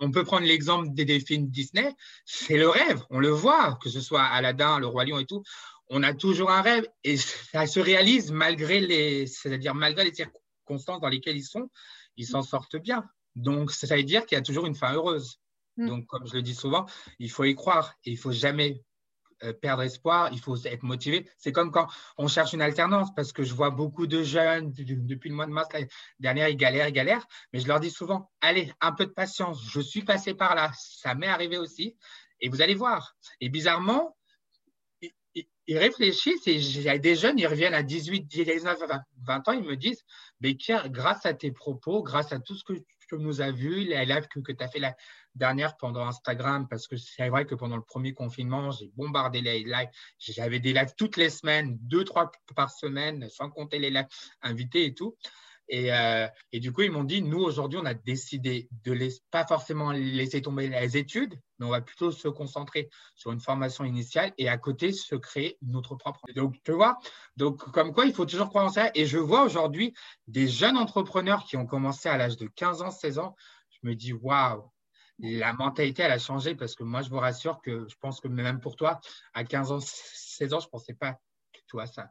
on 0.00 0.10
peut 0.10 0.24
prendre 0.24 0.46
l'exemple 0.46 0.92
des, 0.92 1.20
films 1.20 1.48
Disney, 1.48 1.94
c'est 2.24 2.56
le 2.56 2.68
rêve, 2.68 3.02
on 3.10 3.20
le 3.20 3.28
voit, 3.28 3.78
que 3.82 3.88
ce 3.88 4.00
soit 4.00 4.22
Aladdin, 4.22 4.80
le 4.80 4.86
roi 4.86 5.04
lion 5.04 5.18
et 5.18 5.26
tout, 5.26 5.42
on 5.88 6.02
a 6.02 6.14
toujours 6.14 6.50
un 6.50 6.62
rêve 6.62 6.86
et 7.04 7.16
ça 7.16 7.66
se 7.66 7.78
réalise 7.78 8.32
malgré 8.32 8.80
les, 8.80 9.26
c'est-à-dire 9.26 9.74
malgré 9.74 10.04
les 10.04 10.14
circonstances 10.14 11.00
dans 11.00 11.08
lesquelles 11.08 11.36
ils 11.36 11.44
sont, 11.44 11.70
ils 12.16 12.26
s'en 12.26 12.42
sortent 12.42 12.76
bien. 12.76 13.04
Donc 13.36 13.70
ça 13.70 13.94
veut 13.94 14.02
dire 14.02 14.26
qu'il 14.26 14.36
y 14.36 14.38
a 14.40 14.42
toujours 14.42 14.66
une 14.66 14.74
fin 14.74 14.92
heureuse. 14.92 15.38
Mm. 15.76 15.88
Donc 15.88 16.06
comme 16.06 16.26
je 16.26 16.34
le 16.34 16.42
dis 16.42 16.54
souvent, 16.54 16.86
il 17.18 17.30
faut 17.30 17.44
y 17.44 17.54
croire 17.54 17.94
et 18.04 18.10
il 18.10 18.18
faut 18.18 18.32
jamais 18.32 18.82
perdre 19.60 19.82
espoir, 19.82 20.30
il 20.32 20.40
faut 20.40 20.56
être 20.64 20.82
motivé. 20.82 21.28
C'est 21.38 21.52
comme 21.52 21.70
quand 21.70 21.88
on 22.18 22.28
cherche 22.28 22.52
une 22.52 22.62
alternance, 22.62 23.14
parce 23.14 23.32
que 23.32 23.42
je 23.42 23.54
vois 23.54 23.70
beaucoup 23.70 24.06
de 24.06 24.22
jeunes 24.22 24.72
depuis 24.72 25.30
le 25.30 25.34
mois 25.34 25.46
de 25.46 25.52
mars 25.52 25.68
dernière, 26.18 26.48
ils 26.48 26.56
galèrent, 26.56 26.88
ils 26.88 26.92
galèrent, 26.92 27.26
mais 27.52 27.60
je 27.60 27.68
leur 27.68 27.80
dis 27.80 27.90
souvent, 27.90 28.30
allez, 28.40 28.72
un 28.80 28.92
peu 28.92 29.06
de 29.06 29.10
patience, 29.10 29.62
je 29.70 29.80
suis 29.80 30.02
passé 30.02 30.34
par 30.34 30.54
là, 30.54 30.70
ça 30.76 31.14
m'est 31.14 31.26
arrivé 31.26 31.58
aussi, 31.58 31.96
et 32.40 32.48
vous 32.48 32.62
allez 32.62 32.74
voir. 32.74 33.16
Et 33.40 33.48
bizarrement, 33.48 34.16
ils 35.66 35.78
réfléchissent 35.78 36.46
et 36.46 36.54
il 36.54 36.82
y 36.82 36.88
a 36.88 36.98
des 36.98 37.14
jeunes, 37.14 37.38
ils 37.38 37.46
reviennent 37.46 37.74
à 37.74 37.82
18, 37.82 38.26
19, 38.26 38.78
20 39.22 39.48
ans, 39.48 39.52
ils 39.52 39.62
me 39.62 39.76
disent, 39.76 40.04
Béquer, 40.40 40.80
grâce 40.86 41.24
à 41.24 41.34
tes 41.34 41.52
propos, 41.52 42.02
grâce 42.02 42.32
à 42.32 42.40
tout 42.40 42.56
ce 42.56 42.64
que 42.64 42.72
tu 42.72 43.14
nous 43.16 43.40
as 43.40 43.52
vu, 43.52 43.84
les 43.84 44.04
lives 44.04 44.26
que, 44.28 44.40
que 44.40 44.52
tu 44.52 44.64
as 44.64 44.68
fait 44.68 44.80
la 44.80 44.96
dernière 45.34 45.76
pendant 45.76 46.06
Instagram, 46.06 46.66
parce 46.68 46.86
que 46.86 46.96
c'est 46.96 47.28
vrai 47.28 47.46
que 47.46 47.54
pendant 47.54 47.76
le 47.76 47.82
premier 47.82 48.14
confinement, 48.14 48.70
j'ai 48.70 48.90
bombardé 48.96 49.40
les 49.40 49.64
lives. 49.64 49.90
J'avais 50.18 50.60
des 50.60 50.72
lives 50.72 50.94
toutes 50.96 51.16
les 51.16 51.30
semaines, 51.30 51.78
deux, 51.80 52.04
trois 52.04 52.30
par 52.54 52.70
semaine, 52.70 53.28
sans 53.28 53.50
compter 53.50 53.78
les 53.78 53.90
lives 53.90 54.08
invités 54.42 54.86
et 54.86 54.94
tout. 54.94 55.16
Et, 55.68 55.92
euh, 55.92 56.26
et, 56.52 56.60
du 56.60 56.72
coup, 56.72 56.82
ils 56.82 56.90
m'ont 56.90 57.04
dit, 57.04 57.22
nous, 57.22 57.40
aujourd'hui, 57.40 57.78
on 57.80 57.86
a 57.86 57.94
décidé 57.94 58.68
de 58.84 58.92
les, 58.92 59.10
pas 59.30 59.46
forcément 59.46 59.90
laisser 59.92 60.42
tomber 60.42 60.68
les 60.68 60.96
études, 60.96 61.40
mais 61.58 61.66
on 61.66 61.70
va 61.70 61.80
plutôt 61.80 62.10
se 62.12 62.28
concentrer 62.28 62.90
sur 63.14 63.32
une 63.32 63.40
formation 63.40 63.84
initiale 63.84 64.34
et 64.36 64.48
à 64.48 64.58
côté, 64.58 64.92
se 64.92 65.14
créer 65.14 65.56
notre 65.62 65.94
propre. 65.94 66.20
Donc, 66.34 66.56
tu 66.64 66.72
vois, 66.72 66.98
donc, 67.36 67.58
comme 67.72 67.94
quoi, 67.94 68.04
il 68.04 68.12
faut 68.12 68.26
toujours 68.26 68.50
croire 68.50 68.66
en 68.66 68.70
ça. 68.70 68.90
Et 68.94 69.06
je 69.06 69.18
vois 69.18 69.44
aujourd'hui 69.44 69.94
des 70.26 70.48
jeunes 70.48 70.76
entrepreneurs 70.76 71.44
qui 71.44 71.56
ont 71.56 71.66
commencé 71.66 72.08
à 72.08 72.18
l'âge 72.18 72.36
de 72.36 72.48
15 72.48 72.82
ans, 72.82 72.90
16 72.90 73.18
ans. 73.18 73.34
Je 73.70 73.88
me 73.88 73.94
dis, 73.94 74.12
waouh, 74.12 74.70
la 75.18 75.52
mentalité, 75.52 76.02
elle 76.02 76.12
a 76.12 76.18
changé 76.18 76.54
parce 76.54 76.74
que 76.74 76.84
moi, 76.84 77.02
je 77.02 77.10
vous 77.10 77.18
rassure 77.18 77.60
que 77.62 77.86
je 77.88 77.96
pense 78.00 78.20
que 78.20 78.28
même 78.28 78.60
pour 78.60 78.76
toi, 78.76 79.00
à 79.34 79.44
15 79.44 79.72
ans, 79.72 79.80
16 79.80 80.54
ans, 80.54 80.60
je 80.60 80.66
ne 80.66 80.70
pensais 80.70 80.94
pas 80.94 81.18
tout 81.66 81.78
à 81.78 81.86
ça. 81.86 82.10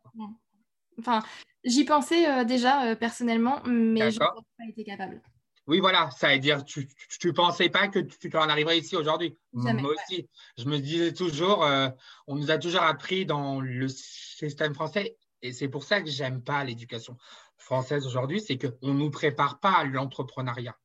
Enfin, 0.99 1.21
j'y 1.63 1.85
pensais 1.85 2.29
euh, 2.29 2.43
déjà 2.43 2.85
euh, 2.85 2.95
personnellement, 2.95 3.61
mais 3.65 4.11
je 4.11 4.19
n'ai 4.19 4.25
pas 4.25 4.65
été 4.69 4.83
capable. 4.83 5.21
Oui, 5.67 5.79
voilà, 5.79 6.09
ça 6.11 6.33
veut 6.33 6.39
dire 6.39 6.65
tu 6.65 6.87
ne 7.23 7.31
pensais 7.31 7.69
pas 7.69 7.87
que 7.87 7.99
tu 7.99 8.35
en 8.35 8.49
arriverais 8.49 8.79
ici 8.79 8.95
aujourd'hui. 8.95 9.37
Moi 9.53 9.93
aussi, 9.93 10.27
je 10.57 10.65
me 10.65 10.79
disais 10.79 11.13
toujours, 11.13 11.63
euh, 11.63 11.89
on 12.27 12.35
nous 12.35 12.51
a 12.51 12.57
toujours 12.57 12.81
appris 12.81 13.25
dans 13.25 13.61
le 13.61 13.87
système 13.87 14.73
français, 14.73 15.15
et 15.41 15.53
c'est 15.53 15.69
pour 15.69 15.83
ça 15.83 16.01
que 16.01 16.09
j'aime 16.09 16.43
pas 16.43 16.63
l'éducation 16.63 17.15
française 17.57 18.05
aujourd'hui, 18.07 18.41
c'est 18.41 18.57
qu'on 18.57 18.93
ne 18.93 18.99
nous 18.99 19.11
prépare 19.11 19.59
pas 19.59 19.73
à 19.73 19.83
l'entrepreneuriat. 19.83 20.75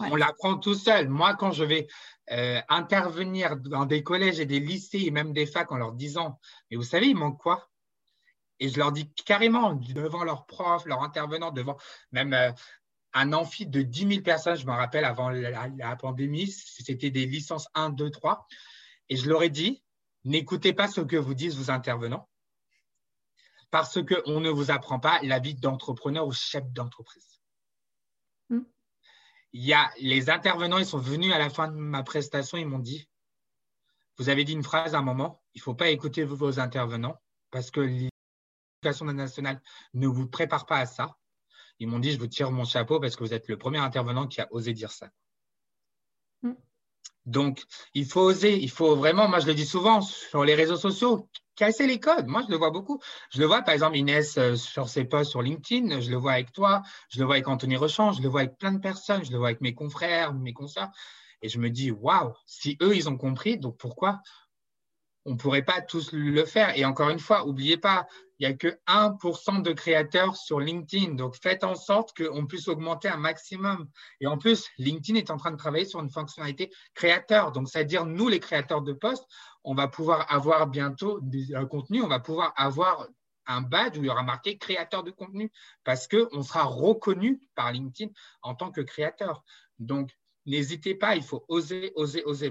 On 0.00 0.16
l'apprend 0.16 0.58
tout 0.58 0.74
seul. 0.74 1.08
Moi, 1.08 1.34
quand 1.34 1.52
je 1.52 1.64
vais 1.64 1.86
euh, 2.30 2.60
intervenir 2.68 3.56
dans 3.56 3.86
des 3.86 4.02
collèges 4.02 4.40
et 4.40 4.46
des 4.46 4.60
lycées 4.60 5.02
et 5.06 5.10
même 5.10 5.32
des 5.32 5.46
facs 5.46 5.72
en 5.72 5.76
leur 5.76 5.92
disant, 5.92 6.38
mais 6.70 6.76
vous 6.76 6.82
savez, 6.82 7.08
il 7.08 7.16
manque 7.16 7.38
quoi? 7.38 7.70
Et 8.60 8.68
je 8.68 8.78
leur 8.78 8.92
dis 8.92 9.12
carrément 9.12 9.74
devant 9.74 10.24
leurs 10.24 10.46
profs, 10.46 10.86
leurs 10.86 11.02
intervenants, 11.02 11.50
devant 11.50 11.76
même 12.12 12.32
euh, 12.34 12.52
un 13.14 13.32
amphi 13.32 13.66
de 13.66 13.82
10 13.82 14.08
000 14.08 14.22
personnes, 14.22 14.56
je 14.56 14.66
me 14.66 14.72
rappelle 14.72 15.04
avant 15.04 15.30
la, 15.30 15.96
pandémie, 15.96 16.48
c'était 16.50 17.10
des 17.10 17.26
licences 17.26 17.68
1, 17.74 17.90
2, 17.90 18.10
3. 18.10 18.46
Et 19.08 19.16
je 19.16 19.28
leur 19.28 19.42
ai 19.42 19.50
dit, 19.50 19.82
n'écoutez 20.24 20.72
pas 20.72 20.88
ce 20.88 21.00
que 21.00 21.16
vous 21.16 21.34
disent 21.34 21.56
vos 21.56 21.70
intervenants, 21.70 22.28
parce 23.70 24.00
qu'on 24.04 24.40
ne 24.40 24.50
vous 24.50 24.70
apprend 24.70 24.98
pas 24.98 25.20
la 25.22 25.38
vie 25.38 25.54
d'entrepreneur 25.54 26.26
ou 26.26 26.32
chef 26.32 26.64
d'entreprise. 26.72 27.33
Il 29.54 29.64
y 29.64 29.72
a 29.72 29.90
les 30.00 30.30
intervenants, 30.30 30.78
ils 30.78 30.84
sont 30.84 30.98
venus 30.98 31.32
à 31.32 31.38
la 31.38 31.48
fin 31.48 31.68
de 31.68 31.76
ma 31.76 32.02
prestation, 32.02 32.58
ils 32.58 32.66
m'ont 32.66 32.80
dit, 32.80 33.08
vous 34.18 34.28
avez 34.28 34.44
dit 34.44 34.52
une 34.52 34.64
phrase 34.64 34.94
à 34.94 34.98
un 34.98 35.02
moment, 35.02 35.42
il 35.54 35.58
ne 35.58 35.62
faut 35.62 35.74
pas 35.74 35.90
écouter 35.90 36.24
vos 36.24 36.60
intervenants 36.60 37.20
parce 37.50 37.70
que 37.70 37.80
l'éducation 37.80 39.06
nationale 39.06 39.62
ne 39.94 40.08
vous 40.08 40.26
prépare 40.26 40.66
pas 40.66 40.78
à 40.78 40.86
ça. 40.86 41.16
Ils 41.78 41.88
m'ont 41.88 42.00
dit, 42.00 42.12
je 42.12 42.18
vous 42.18 42.26
tire 42.26 42.50
mon 42.50 42.64
chapeau 42.64 43.00
parce 43.00 43.16
que 43.16 43.24
vous 43.24 43.32
êtes 43.32 43.48
le 43.48 43.56
premier 43.56 43.78
intervenant 43.78 44.26
qui 44.26 44.40
a 44.40 44.48
osé 44.52 44.72
dire 44.72 44.90
ça. 44.90 45.08
Mm. 46.42 46.54
Donc, 47.26 47.62
il 47.94 48.06
faut 48.06 48.22
oser, 48.22 48.56
il 48.56 48.70
faut 48.70 48.96
vraiment, 48.96 49.28
moi 49.28 49.38
je 49.38 49.46
le 49.46 49.54
dis 49.54 49.66
souvent 49.66 50.00
sur 50.00 50.44
les 50.44 50.54
réseaux 50.54 50.76
sociaux, 50.76 51.28
casser 51.56 51.86
les 51.86 52.00
codes. 52.00 52.26
Moi, 52.26 52.42
je 52.46 52.50
le 52.50 52.56
vois 52.56 52.70
beaucoup. 52.70 53.00
Je 53.30 53.40
le 53.40 53.46
vois, 53.46 53.62
par 53.62 53.74
exemple, 53.74 53.96
Inès 53.96 54.36
euh, 54.38 54.56
sur 54.56 54.88
ses 54.88 55.04
posts 55.04 55.30
sur 55.30 55.42
LinkedIn, 55.42 56.00
je 56.00 56.10
le 56.10 56.16
vois 56.16 56.32
avec 56.32 56.52
toi, 56.52 56.82
je 57.08 57.18
le 57.18 57.24
vois 57.24 57.36
avec 57.36 57.48
Anthony 57.48 57.76
Rechamp, 57.76 58.12
je 58.12 58.22
le 58.22 58.28
vois 58.28 58.40
avec 58.40 58.58
plein 58.58 58.72
de 58.72 58.80
personnes, 58.80 59.24
je 59.24 59.32
le 59.32 59.38
vois 59.38 59.48
avec 59.48 59.60
mes 59.60 59.74
confrères, 59.74 60.34
mes 60.34 60.52
consoeurs. 60.52 60.90
Et 61.42 61.48
je 61.48 61.58
me 61.58 61.70
dis, 61.70 61.90
waouh, 61.90 62.32
si 62.46 62.76
eux, 62.82 62.96
ils 62.96 63.08
ont 63.08 63.16
compris, 63.16 63.58
donc 63.58 63.76
pourquoi 63.76 64.20
on 65.26 65.32
ne 65.32 65.36
pourrait 65.36 65.62
pas 65.62 65.80
tous 65.80 66.12
le 66.12 66.44
faire? 66.44 66.76
Et 66.76 66.84
encore 66.84 67.10
une 67.10 67.18
fois, 67.18 67.44
n'oubliez 67.44 67.76
pas, 67.76 68.06
il 68.38 68.46
n'y 68.46 68.52
a 68.52 68.56
que 68.56 68.78
1% 68.86 69.62
de 69.62 69.72
créateurs 69.72 70.36
sur 70.36 70.60
LinkedIn. 70.60 71.14
Donc, 71.14 71.36
faites 71.40 71.64
en 71.64 71.74
sorte 71.74 72.16
qu'on 72.16 72.46
puisse 72.46 72.68
augmenter 72.68 73.08
un 73.08 73.16
maximum. 73.16 73.88
Et 74.20 74.26
en 74.26 74.38
plus, 74.38 74.68
LinkedIn 74.78 75.18
est 75.18 75.30
en 75.30 75.36
train 75.36 75.52
de 75.52 75.56
travailler 75.56 75.84
sur 75.84 76.00
une 76.00 76.10
fonctionnalité 76.10 76.70
créateur. 76.94 77.52
Donc, 77.52 77.68
c'est-à-dire, 77.68 78.04
nous, 78.06 78.28
les 78.28 78.40
créateurs 78.40 78.82
de 78.82 78.92
posts, 78.92 79.26
on 79.62 79.74
va 79.74 79.88
pouvoir 79.88 80.30
avoir 80.32 80.66
bientôt 80.66 81.20
un 81.54 81.66
contenu, 81.66 82.02
on 82.02 82.08
va 82.08 82.20
pouvoir 82.20 82.52
avoir 82.56 83.06
un 83.46 83.60
badge 83.60 83.98
où 83.98 84.02
il 84.02 84.06
y 84.06 84.10
aura 84.10 84.22
marqué 84.22 84.56
créateur 84.56 85.04
de 85.04 85.10
contenu 85.10 85.52
parce 85.84 86.08
qu'on 86.08 86.42
sera 86.42 86.64
reconnu 86.64 87.40
par 87.54 87.72
LinkedIn 87.72 88.10
en 88.42 88.54
tant 88.54 88.70
que 88.70 88.80
créateur. 88.80 89.44
Donc, 89.78 90.16
n'hésitez 90.46 90.94
pas, 90.94 91.16
il 91.16 91.22
faut 91.22 91.44
oser, 91.48 91.92
oser, 91.94 92.22
oser. 92.24 92.50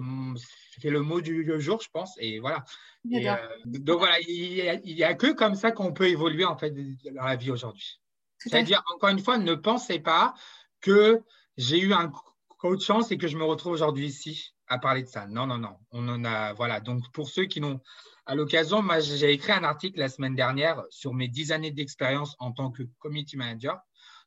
C'est 0.80 0.90
le 0.90 1.02
mot 1.02 1.22
du 1.22 1.46
jour, 1.62 1.82
je 1.82 1.90
pense. 1.90 2.16
Et 2.20 2.40
voilà. 2.40 2.64
Euh, 3.12 3.36
donc 3.66 4.00
voilà, 4.00 4.20
il 4.22 4.82
n'y 4.84 5.04
a, 5.04 5.14
que 5.14 5.34
comme 5.34 5.56
ça 5.56 5.72
qu'on 5.72 5.94
peut 5.94 6.08
évoluer 6.08 6.46
en 6.46 6.58
fait 6.58 6.72
dans 6.72 7.26
la 7.26 7.36
vie 7.36 7.52
aujourd'hui. 7.52 8.00
C'est-à-dire, 8.38 8.84
encore 8.94 9.10
une 9.10 9.20
fois, 9.20 9.38
ne 9.38 9.56
pensez 9.56 10.00
pas 10.00 10.34
que 10.82 11.22
j'ai 11.58 11.80
eu 11.80 11.94
un 11.94 12.12
coach 12.60 12.84
chance 12.84 13.12
et 13.12 13.18
que 13.18 13.28
je 13.28 13.38
me 13.38 13.44
retrouve 13.44 13.74
aujourd'hui 13.74 14.08
ici 14.08 14.54
à 14.68 14.80
parler 14.80 15.04
de 15.04 15.08
ça. 15.08 15.28
Non, 15.28 15.46
non, 15.46 15.58
non. 15.58 15.78
On 15.92 16.08
en 16.10 16.26
a, 16.26 16.54
voilà. 16.54 16.80
Donc, 16.80 17.04
pour 17.14 17.30
ceux 17.30 17.46
qui 17.46 17.62
n'ont, 17.62 17.80
à 18.26 18.36
l'occasion, 18.36 18.82
moi, 18.82 19.00
j'ai 19.00 19.32
écrit 19.32 19.52
un 19.52 19.64
article 19.64 20.00
la 20.00 20.10
semaine 20.10 20.36
dernière 20.36 20.84
sur 20.90 21.14
mes 21.14 21.28
dix 21.28 21.52
années 21.52 21.72
d'expérience 21.72 22.36
en 22.40 22.52
tant 22.52 22.72
que 22.72 22.84
community 23.00 23.38
manager. 23.38 23.80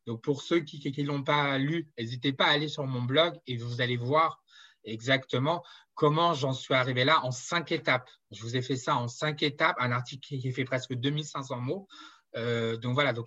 Donc, 0.06 0.22
pour 0.22 0.42
ceux 0.42 0.60
qui 0.60 0.80
ne 1.02 1.06
l'ont 1.06 1.22
pas 1.22 1.58
lu, 1.58 1.90
n'hésitez 1.98 2.32
pas 2.32 2.46
à 2.46 2.50
aller 2.50 2.68
sur 2.68 2.86
mon 2.86 3.02
blog 3.02 3.34
et 3.46 3.56
vous 3.56 3.80
allez 3.80 3.96
voir 3.96 4.42
exactement 4.84 5.64
comment 5.94 6.34
j'en 6.34 6.52
suis 6.52 6.74
arrivé 6.74 7.04
là 7.04 7.24
en 7.24 7.32
cinq 7.32 7.72
étapes. 7.72 8.08
Je 8.30 8.40
vous 8.42 8.56
ai 8.56 8.62
fait 8.62 8.76
ça 8.76 8.96
en 8.96 9.08
cinq 9.08 9.42
étapes, 9.42 9.76
un 9.80 9.90
article 9.90 10.26
qui 10.26 10.52
fait 10.52 10.64
presque 10.64 10.94
2500 10.94 11.60
mots. 11.60 11.88
Euh, 12.36 12.76
donc 12.76 12.94
voilà, 12.94 13.12
donc 13.12 13.26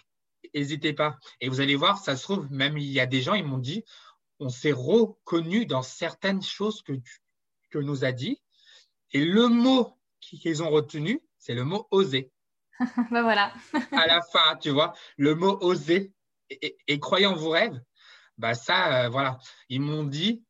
n'hésitez 0.54 0.94
pas. 0.94 1.18
Et 1.42 1.50
vous 1.50 1.60
allez 1.62 1.76
voir, 1.76 1.98
ça 1.98 2.16
se 2.16 2.24
trouve, 2.24 2.50
même 2.52 2.78
il 2.78 2.90
y 2.90 3.00
a 3.00 3.06
des 3.06 3.22
gens, 3.22 3.34
ils 3.34 3.46
m'ont 3.46 3.58
dit, 3.58 3.84
on 4.40 4.50
s'est 4.50 4.72
reconnu 4.72 5.66
dans 5.66 5.82
certaines 5.82 6.42
choses 6.42 6.82
que, 6.82 6.94
que 7.72 7.80
nous 7.80 8.06
a 8.06 8.12
dit. 8.12 8.42
Et 9.12 9.26
le 9.26 9.48
mot 9.48 9.98
qu'ils 10.22 10.64
ont 10.64 10.70
retenu, 10.70 11.22
c'est 11.38 11.56
le 11.56 11.64
mot 11.64 11.88
oser. 11.92 12.32
ben 13.12 13.24
voilà. 13.24 13.54
à 13.92 14.08
la 14.08 14.22
fin, 14.22 14.56
tu 14.58 14.70
vois, 14.70 14.94
le 15.18 15.36
mot 15.36 15.58
oser 15.62 16.14
et, 16.50 17.00
croyant 17.00 17.36
vos 17.36 17.52
rêves, 17.52 17.80
bah 18.38 18.54
ça, 18.54 19.06
euh, 19.06 19.10
voilà. 19.10 19.38
Ils 19.70 19.82
m'ont 19.82 20.04
dit, 20.04 20.44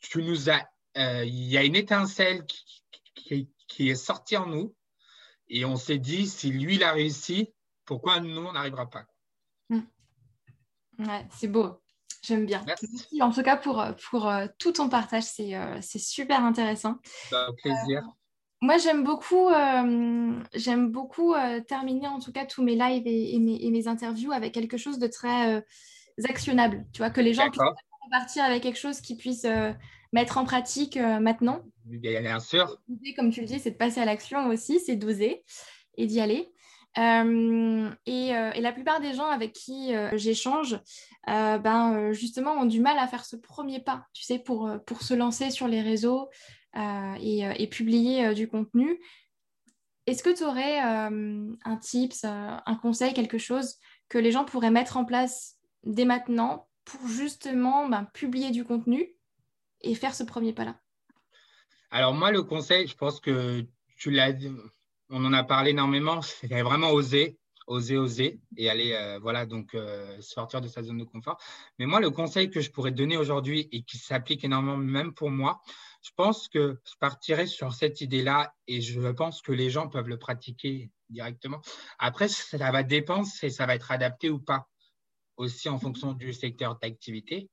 tu 0.00 0.22
nous 0.22 0.50
as, 0.50 0.68
euh, 0.96 1.24
il 1.24 1.46
y 1.46 1.56
a 1.56 1.64
une 1.64 1.76
étincelle 1.76 2.46
qui, 2.46 3.50
qui, 3.66 3.88
est 3.88 3.96
sortie 3.96 4.36
en 4.36 4.46
nous 4.46 4.74
et 5.48 5.64
on 5.64 5.76
s'est 5.76 5.98
dit, 5.98 6.26
si 6.26 6.50
lui, 6.50 6.76
il 6.76 6.84
a 6.84 6.92
réussi, 6.92 7.52
pourquoi 7.84 8.20
nous, 8.20 8.42
on 8.42 8.52
n'arrivera 8.52 8.88
pas? 8.88 9.06
Ouais, 10.98 11.26
c'est 11.30 11.48
beau. 11.48 11.80
J'aime 12.22 12.46
bien. 12.46 12.62
Merci. 12.66 13.22
en 13.22 13.30
tout 13.30 13.42
cas 13.42 13.56
pour, 13.56 13.84
pour 14.10 14.28
euh, 14.28 14.46
tout 14.58 14.72
ton 14.72 14.88
partage. 14.88 15.22
C'est 15.22 15.54
euh, 15.54 15.80
super 15.80 16.42
intéressant. 16.44 16.96
Bah, 17.30 17.48
plaisir. 17.62 18.02
Euh, 18.04 18.17
moi, 18.60 18.76
j'aime 18.78 19.04
beaucoup, 19.04 19.50
j'aime 20.54 20.90
beaucoup 20.90 21.34
terminer 21.66 22.08
en 22.08 22.18
tout 22.18 22.32
cas 22.32 22.44
tous 22.44 22.62
mes 22.62 22.74
lives 22.74 23.06
et, 23.06 23.38
mes, 23.38 23.88
interviews 23.88 24.32
avec 24.32 24.52
quelque 24.52 24.76
chose 24.76 24.98
de 24.98 25.06
très 25.06 25.64
actionnable. 26.24 26.84
Tu 26.92 26.98
vois, 26.98 27.10
que 27.10 27.20
les 27.20 27.34
gens 27.34 27.48
puissent 27.50 27.62
partir 28.10 28.44
avec 28.44 28.62
quelque 28.62 28.78
chose 28.78 29.00
qu'ils 29.00 29.16
puissent 29.16 29.46
mettre 30.12 30.38
en 30.38 30.44
pratique 30.44 30.96
maintenant. 30.96 31.62
Bien 31.84 32.40
sûr. 32.40 32.78
Comme 33.16 33.30
tu 33.30 33.40
le 33.40 33.46
dis, 33.46 33.60
c'est 33.60 33.70
de 33.70 33.76
passer 33.76 34.00
à 34.00 34.04
l'action 34.04 34.48
aussi, 34.48 34.80
c'est 34.80 34.96
d'oser 34.96 35.44
et 35.96 36.06
d'y 36.06 36.20
aller. 36.20 36.52
Euh, 36.96 37.90
et, 38.06 38.34
euh, 38.34 38.50
et, 38.52 38.60
la 38.60 38.72
plupart 38.72 39.00
des 39.00 39.14
gens 39.14 39.26
avec 39.26 39.52
qui 39.52 39.94
euh, 39.94 40.10
j'échange, 40.16 40.80
ben, 41.26 42.12
justement, 42.12 42.52
ont 42.52 42.64
du 42.64 42.80
mal 42.80 42.98
à 42.98 43.06
faire 43.06 43.24
ce 43.24 43.36
premier 43.36 43.80
pas, 43.80 44.06
tu 44.14 44.24
sais, 44.24 44.38
pour, 44.38 44.70
pour 44.86 45.02
se 45.02 45.14
lancer 45.14 45.50
sur 45.50 45.68
les 45.68 45.82
réseaux 45.82 46.28
et, 46.74 47.40
et, 47.56 47.66
publier 47.66 48.34
du 48.34 48.48
contenu. 48.48 49.00
Est-ce 50.06 50.22
que 50.22 50.34
tu 50.34 50.44
aurais 50.44 50.78
un 50.78 51.76
tips, 51.80 52.24
un 52.24 52.78
conseil, 52.80 53.14
quelque 53.14 53.38
chose 53.38 53.76
que 54.08 54.18
les 54.18 54.32
gens 54.32 54.44
pourraient 54.44 54.70
mettre 54.70 54.96
en 54.96 55.04
place 55.04 55.56
dès 55.84 56.04
maintenant 56.04 56.68
pour 56.84 57.06
justement 57.08 57.88
ben, 57.88 58.04
publier 58.14 58.50
du 58.50 58.64
contenu 58.64 59.14
et 59.82 59.94
faire 59.94 60.14
ce 60.14 60.24
premier 60.24 60.52
pas-là? 60.52 60.76
Alors 61.90 62.14
moi, 62.14 62.30
le 62.30 62.42
conseil, 62.42 62.86
je 62.86 62.96
pense 62.96 63.20
que 63.20 63.64
tu 63.96 64.10
l'as 64.10 64.32
on 65.10 65.24
en 65.24 65.32
a 65.32 65.44
parlé 65.44 65.70
énormément, 65.70 66.20
c'est 66.22 66.62
vraiment 66.62 66.90
oser, 66.90 67.38
oser, 67.68 67.98
oser 67.98 68.40
et 68.56 68.68
aller, 68.68 68.92
euh, 68.92 69.18
voilà, 69.20 69.46
donc 69.46 69.74
euh, 69.74 70.20
sortir 70.20 70.60
de 70.60 70.68
sa 70.68 70.82
zone 70.82 70.98
de 70.98 71.04
confort. 71.04 71.38
Mais 71.78 71.86
moi, 71.86 72.00
le 72.00 72.10
conseil 72.10 72.50
que 72.50 72.60
je 72.60 72.70
pourrais 72.70 72.90
donner 72.90 73.16
aujourd'hui 73.16 73.68
et 73.70 73.82
qui 73.82 73.98
s'applique 73.98 74.42
énormément 74.42 74.76
même 74.76 75.12
pour 75.12 75.30
moi, 75.30 75.60
je 76.02 76.10
pense 76.16 76.48
que 76.48 76.80
je 76.84 76.94
partirai 76.98 77.46
sur 77.46 77.74
cette 77.74 78.00
idée-là 78.00 78.54
et 78.66 78.80
je 78.80 79.00
pense 79.12 79.42
que 79.42 79.52
les 79.52 79.70
gens 79.70 79.88
peuvent 79.88 80.08
le 80.08 80.18
pratiquer 80.18 80.90
directement. 81.10 81.60
Après, 81.98 82.28
ça 82.28 82.70
va 82.70 82.82
dépendre 82.82 83.26
si 83.26 83.50
ça 83.50 83.66
va 83.66 83.74
être 83.74 83.90
adapté 83.90 84.30
ou 84.30 84.38
pas, 84.38 84.68
aussi 85.36 85.68
en 85.68 85.78
fonction 85.78 86.12
du 86.12 86.32
secteur 86.32 86.78
d'activité. 86.78 87.50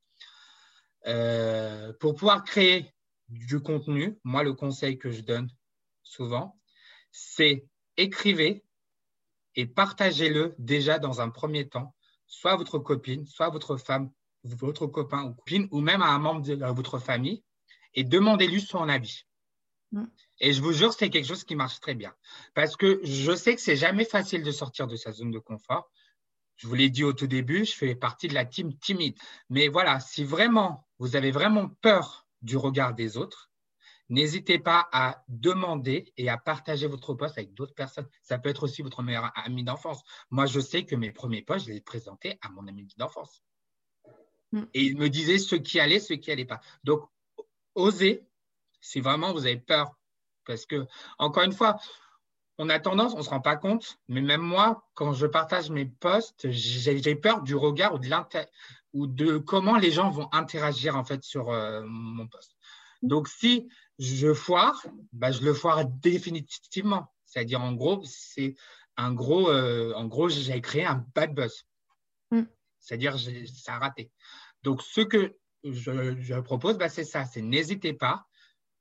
Euh, 1.08 1.94
pour 2.00 2.16
pouvoir 2.16 2.44
créer 2.44 2.92
du 3.28 3.60
contenu, 3.60 4.18
moi, 4.24 4.44
le 4.44 4.54
conseil 4.54 4.98
que 4.98 5.12
je 5.12 5.22
donne 5.22 5.50
souvent, 6.04 6.60
c'est 7.12 7.68
écrivez 7.98 8.65
et 9.56 9.66
partagez-le 9.66 10.56
déjà 10.58 11.00
dans 11.00 11.22
un 11.22 11.30
premier 11.30 11.68
temps, 11.68 11.96
soit 12.28 12.52
à 12.52 12.56
votre 12.56 12.80
copine, 12.80 13.26
soit 13.26 13.48
à 13.48 13.50
votre 13.50 13.78
femme, 13.78 14.12
votre 14.44 14.88
copain 14.88 15.24
ou 15.24 15.34
copine, 15.34 15.68
ou 15.72 15.82
même 15.82 16.02
à 16.02 16.08
un 16.08 16.20
membre 16.20 16.42
de 16.42 16.56
votre 16.74 17.00
famille, 17.00 17.44
et 17.94 18.04
demandez-lui 18.04 18.62
son 18.62 18.88
avis. 18.90 19.24
Mm. 19.92 20.06
Et 20.42 20.54
je 20.54 20.62
vous 20.62 20.74
jure, 20.74 20.94
c'est 20.94 21.10
quelque 21.10 21.28
chose 21.28 21.44
qui 21.44 21.56
marche 21.56 21.80
très 21.80 21.96
bien. 21.96 22.14
Parce 22.54 22.76
que 22.76 23.00
je 23.04 23.34
sais 23.36 23.56
que 23.56 23.62
c'est 23.62 23.78
jamais 23.78 24.06
facile 24.06 24.44
de 24.44 24.52
sortir 24.52 24.88
de 24.88 24.96
sa 24.96 25.12
zone 25.12 25.32
de 25.32 25.40
confort. 25.40 25.90
Je 26.58 26.68
vous 26.68 26.76
l'ai 26.76 26.90
dit 26.90 27.04
au 27.04 27.14
tout 27.14 27.28
début, 27.28 27.66
je 27.66 27.74
fais 27.74 27.96
partie 27.96 28.28
de 28.28 28.34
la 28.34 28.46
team 28.46 28.78
timide. 28.78 29.18
Mais 29.50 29.68
voilà, 29.68 30.00
si 30.00 30.24
vraiment 30.24 30.86
vous 31.00 31.16
avez 31.16 31.32
vraiment 31.32 31.70
peur 31.82 32.28
du 32.42 32.58
regard 32.58 32.94
des 32.94 33.18
autres, 33.18 33.50
N'hésitez 34.10 34.60
pas 34.60 34.88
à 34.92 35.24
demander 35.28 36.14
et 36.18 36.30
à 36.30 36.38
partager 36.38 36.88
votre 36.88 37.14
poste 37.14 37.38
avec 37.38 37.54
d'autres 37.54 37.74
personnes. 37.74 38.08
Ça 38.22 38.38
peut 38.38 38.50
être 38.50 38.64
aussi 38.64 38.82
votre 38.82 39.02
meilleur 39.02 39.32
ami 39.36 39.64
d'enfance. 39.64 40.04
Moi, 40.30 40.46
je 40.46 40.60
sais 40.60 40.86
que 40.86 40.96
mes 40.96 41.12
premiers 41.12 41.42
postes, 41.42 41.66
je 41.66 41.72
les 41.72 41.78
ai 41.78 41.82
présentés 41.82 42.38
à 42.42 42.50
mon 42.50 42.68
ami 42.68 42.88
d'enfance. 42.98 43.42
Mm. 44.52 44.64
Et 44.74 44.84
il 44.84 44.98
me 44.98 45.10
disait 45.10 45.40
ce 45.40 45.56
qui 45.56 45.80
allait, 45.80 46.00
ce 46.00 46.14
qui 46.14 46.30
n'allait 46.30 46.46
pas. 46.46 46.62
Donc, 46.84 47.02
osez 47.74 48.24
si 48.80 49.02
vraiment 49.02 49.34
vous 49.34 49.46
avez 49.46 49.58
peur. 49.58 49.98
Parce 50.46 50.66
que, 50.68 50.86
encore 51.18 51.44
une 51.44 51.54
fois, 51.54 51.80
on 52.58 52.70
a 52.70 52.80
tendance, 52.80 53.14
on 53.14 53.18
ne 53.18 53.24
se 53.24 53.30
rend 53.30 53.42
pas 53.42 53.58
compte, 53.58 53.98
mais 54.08 54.22
même 54.22 54.42
moi, 54.42 54.88
quand 54.94 55.14
je 55.14 55.26
partage 55.26 55.70
mes 55.72 55.86
posts, 55.86 56.50
j'ai 56.52 57.16
peur 57.16 57.42
du 57.42 57.56
regard 57.56 57.96
ou 57.96 58.00
de, 58.00 58.10
ou 58.94 59.08
de 59.08 59.38
comment 59.38 59.78
les 59.78 59.92
gens 59.92 60.10
vont 60.10 60.30
interagir 60.32 60.96
en 60.96 61.04
fait 61.04 61.24
sur 61.24 61.50
euh, 61.50 61.82
mon 61.86 62.28
poste. 62.28 62.56
Donc, 63.02 63.28
si 63.28 63.68
je 64.00 64.34
foire, 64.34 64.86
bah, 65.14 65.32
je 65.32 65.42
le 65.42 65.54
foire 65.54 65.86
définitivement. 65.86 67.14
C'est-à-dire, 67.26 67.62
en 67.62 67.74
gros, 67.74 68.02
c'est 68.06 68.56
un 68.98 69.14
gros, 69.14 69.50
euh, 69.50 69.94
en 69.94 70.06
gros, 70.06 70.30
j'ai 70.30 70.62
créé 70.62 70.86
un 70.86 71.06
bad 71.16 71.34
buzz. 71.34 71.66
Mm. 72.32 72.44
C'est-à-dire, 72.80 73.18
ça 73.18 73.76
a 73.76 73.80
raté. 73.80 74.12
Donc, 74.64 74.82
ce 74.82 75.02
que 75.02 75.36
je, 75.64 76.40
propose, 76.40 76.78
bah, 76.78 76.90
c'est 76.90 77.04
ça. 77.04 77.26
C'est 77.26 77.42
n'hésitez 77.42 77.94
pas 77.94 78.26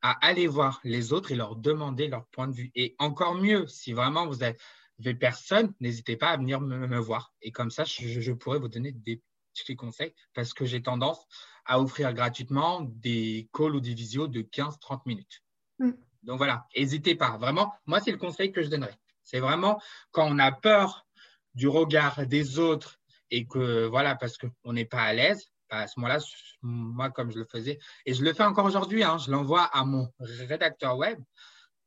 à 0.03 0.13
aller 0.27 0.47
voir 0.47 0.81
les 0.85 1.13
autres 1.13 1.33
et 1.33 1.35
leur 1.35 1.57
demander 1.57 2.09
leur 2.09 2.27
point 2.27 2.47
de 2.47 2.55
vue. 2.55 2.71
Et 2.75 2.95
encore 2.99 3.35
mieux, 3.35 3.67
si 3.67 3.93
vraiment 3.93 4.27
vous 4.27 4.43
avez 4.43 5.15
personne, 5.15 5.73
n'hésitez 5.81 6.17
pas 6.17 6.31
à 6.31 6.37
venir 6.37 6.61
me, 6.61 6.99
voir. 6.99 7.33
Et 7.41 7.53
comme 7.53 7.71
ça, 7.71 7.85
je, 7.85 8.21
je 8.21 8.33
pourrais 8.33 8.59
vous 8.59 8.69
donner 8.69 8.93
des 8.93 9.23
petits 9.63 9.77
conseils 9.77 10.15
parce 10.35 10.53
que 10.53 10.65
j'ai 10.65 10.83
tendance 10.83 11.27
à 11.65 11.81
offrir 11.81 12.13
gratuitement 12.13 12.83
des 12.83 13.49
calls 13.53 13.77
ou 13.77 13.81
des 13.81 13.95
visios 13.95 14.29
de 14.29 14.43
15-30 14.43 15.01
minutes. 15.07 15.43
Mm. 15.79 15.93
Donc 16.25 16.39
voilà, 16.39 16.67
n'hésitez 16.77 17.15
pas. 17.15 17.37
Vraiment, 17.37 17.73
moi, 17.87 18.01
c'est 18.01 18.11
le 18.11 18.19
conseil 18.19 18.53
que 18.53 18.63
je 18.63 18.69
donnerais. 18.69 18.99
C'est 19.23 19.41
vraiment 19.41 19.81
quand 20.11 20.27
on 20.31 20.39
a 20.39 20.53
peur 20.53 21.07
du 21.55 21.69
regard 21.69 22.27
des 22.27 22.59
autres 22.59 22.99
et 23.31 23.47
que, 23.47 23.87
voilà, 23.87 24.15
parce 24.15 24.37
qu'on 24.39 24.73
n'est 24.73 24.85
pas 24.85 25.03
à 25.03 25.13
l'aise, 25.13 25.51
bah, 25.71 25.79
à 25.79 25.87
ce 25.87 25.99
moment-là, 25.99 26.19
moi, 26.63 27.11
comme 27.11 27.31
je 27.31 27.39
le 27.39 27.45
faisais, 27.45 27.79
et 28.07 28.15
je 28.15 28.23
le 28.23 28.33
fais 28.33 28.45
encore 28.45 28.67
aujourd'hui, 28.67 29.03
hein, 29.03 29.19
je 29.19 29.31
l'envoie 29.31 29.65
à 29.65 29.85
mon 29.85 30.13
rédacteur 30.19 30.97
web 30.97 31.19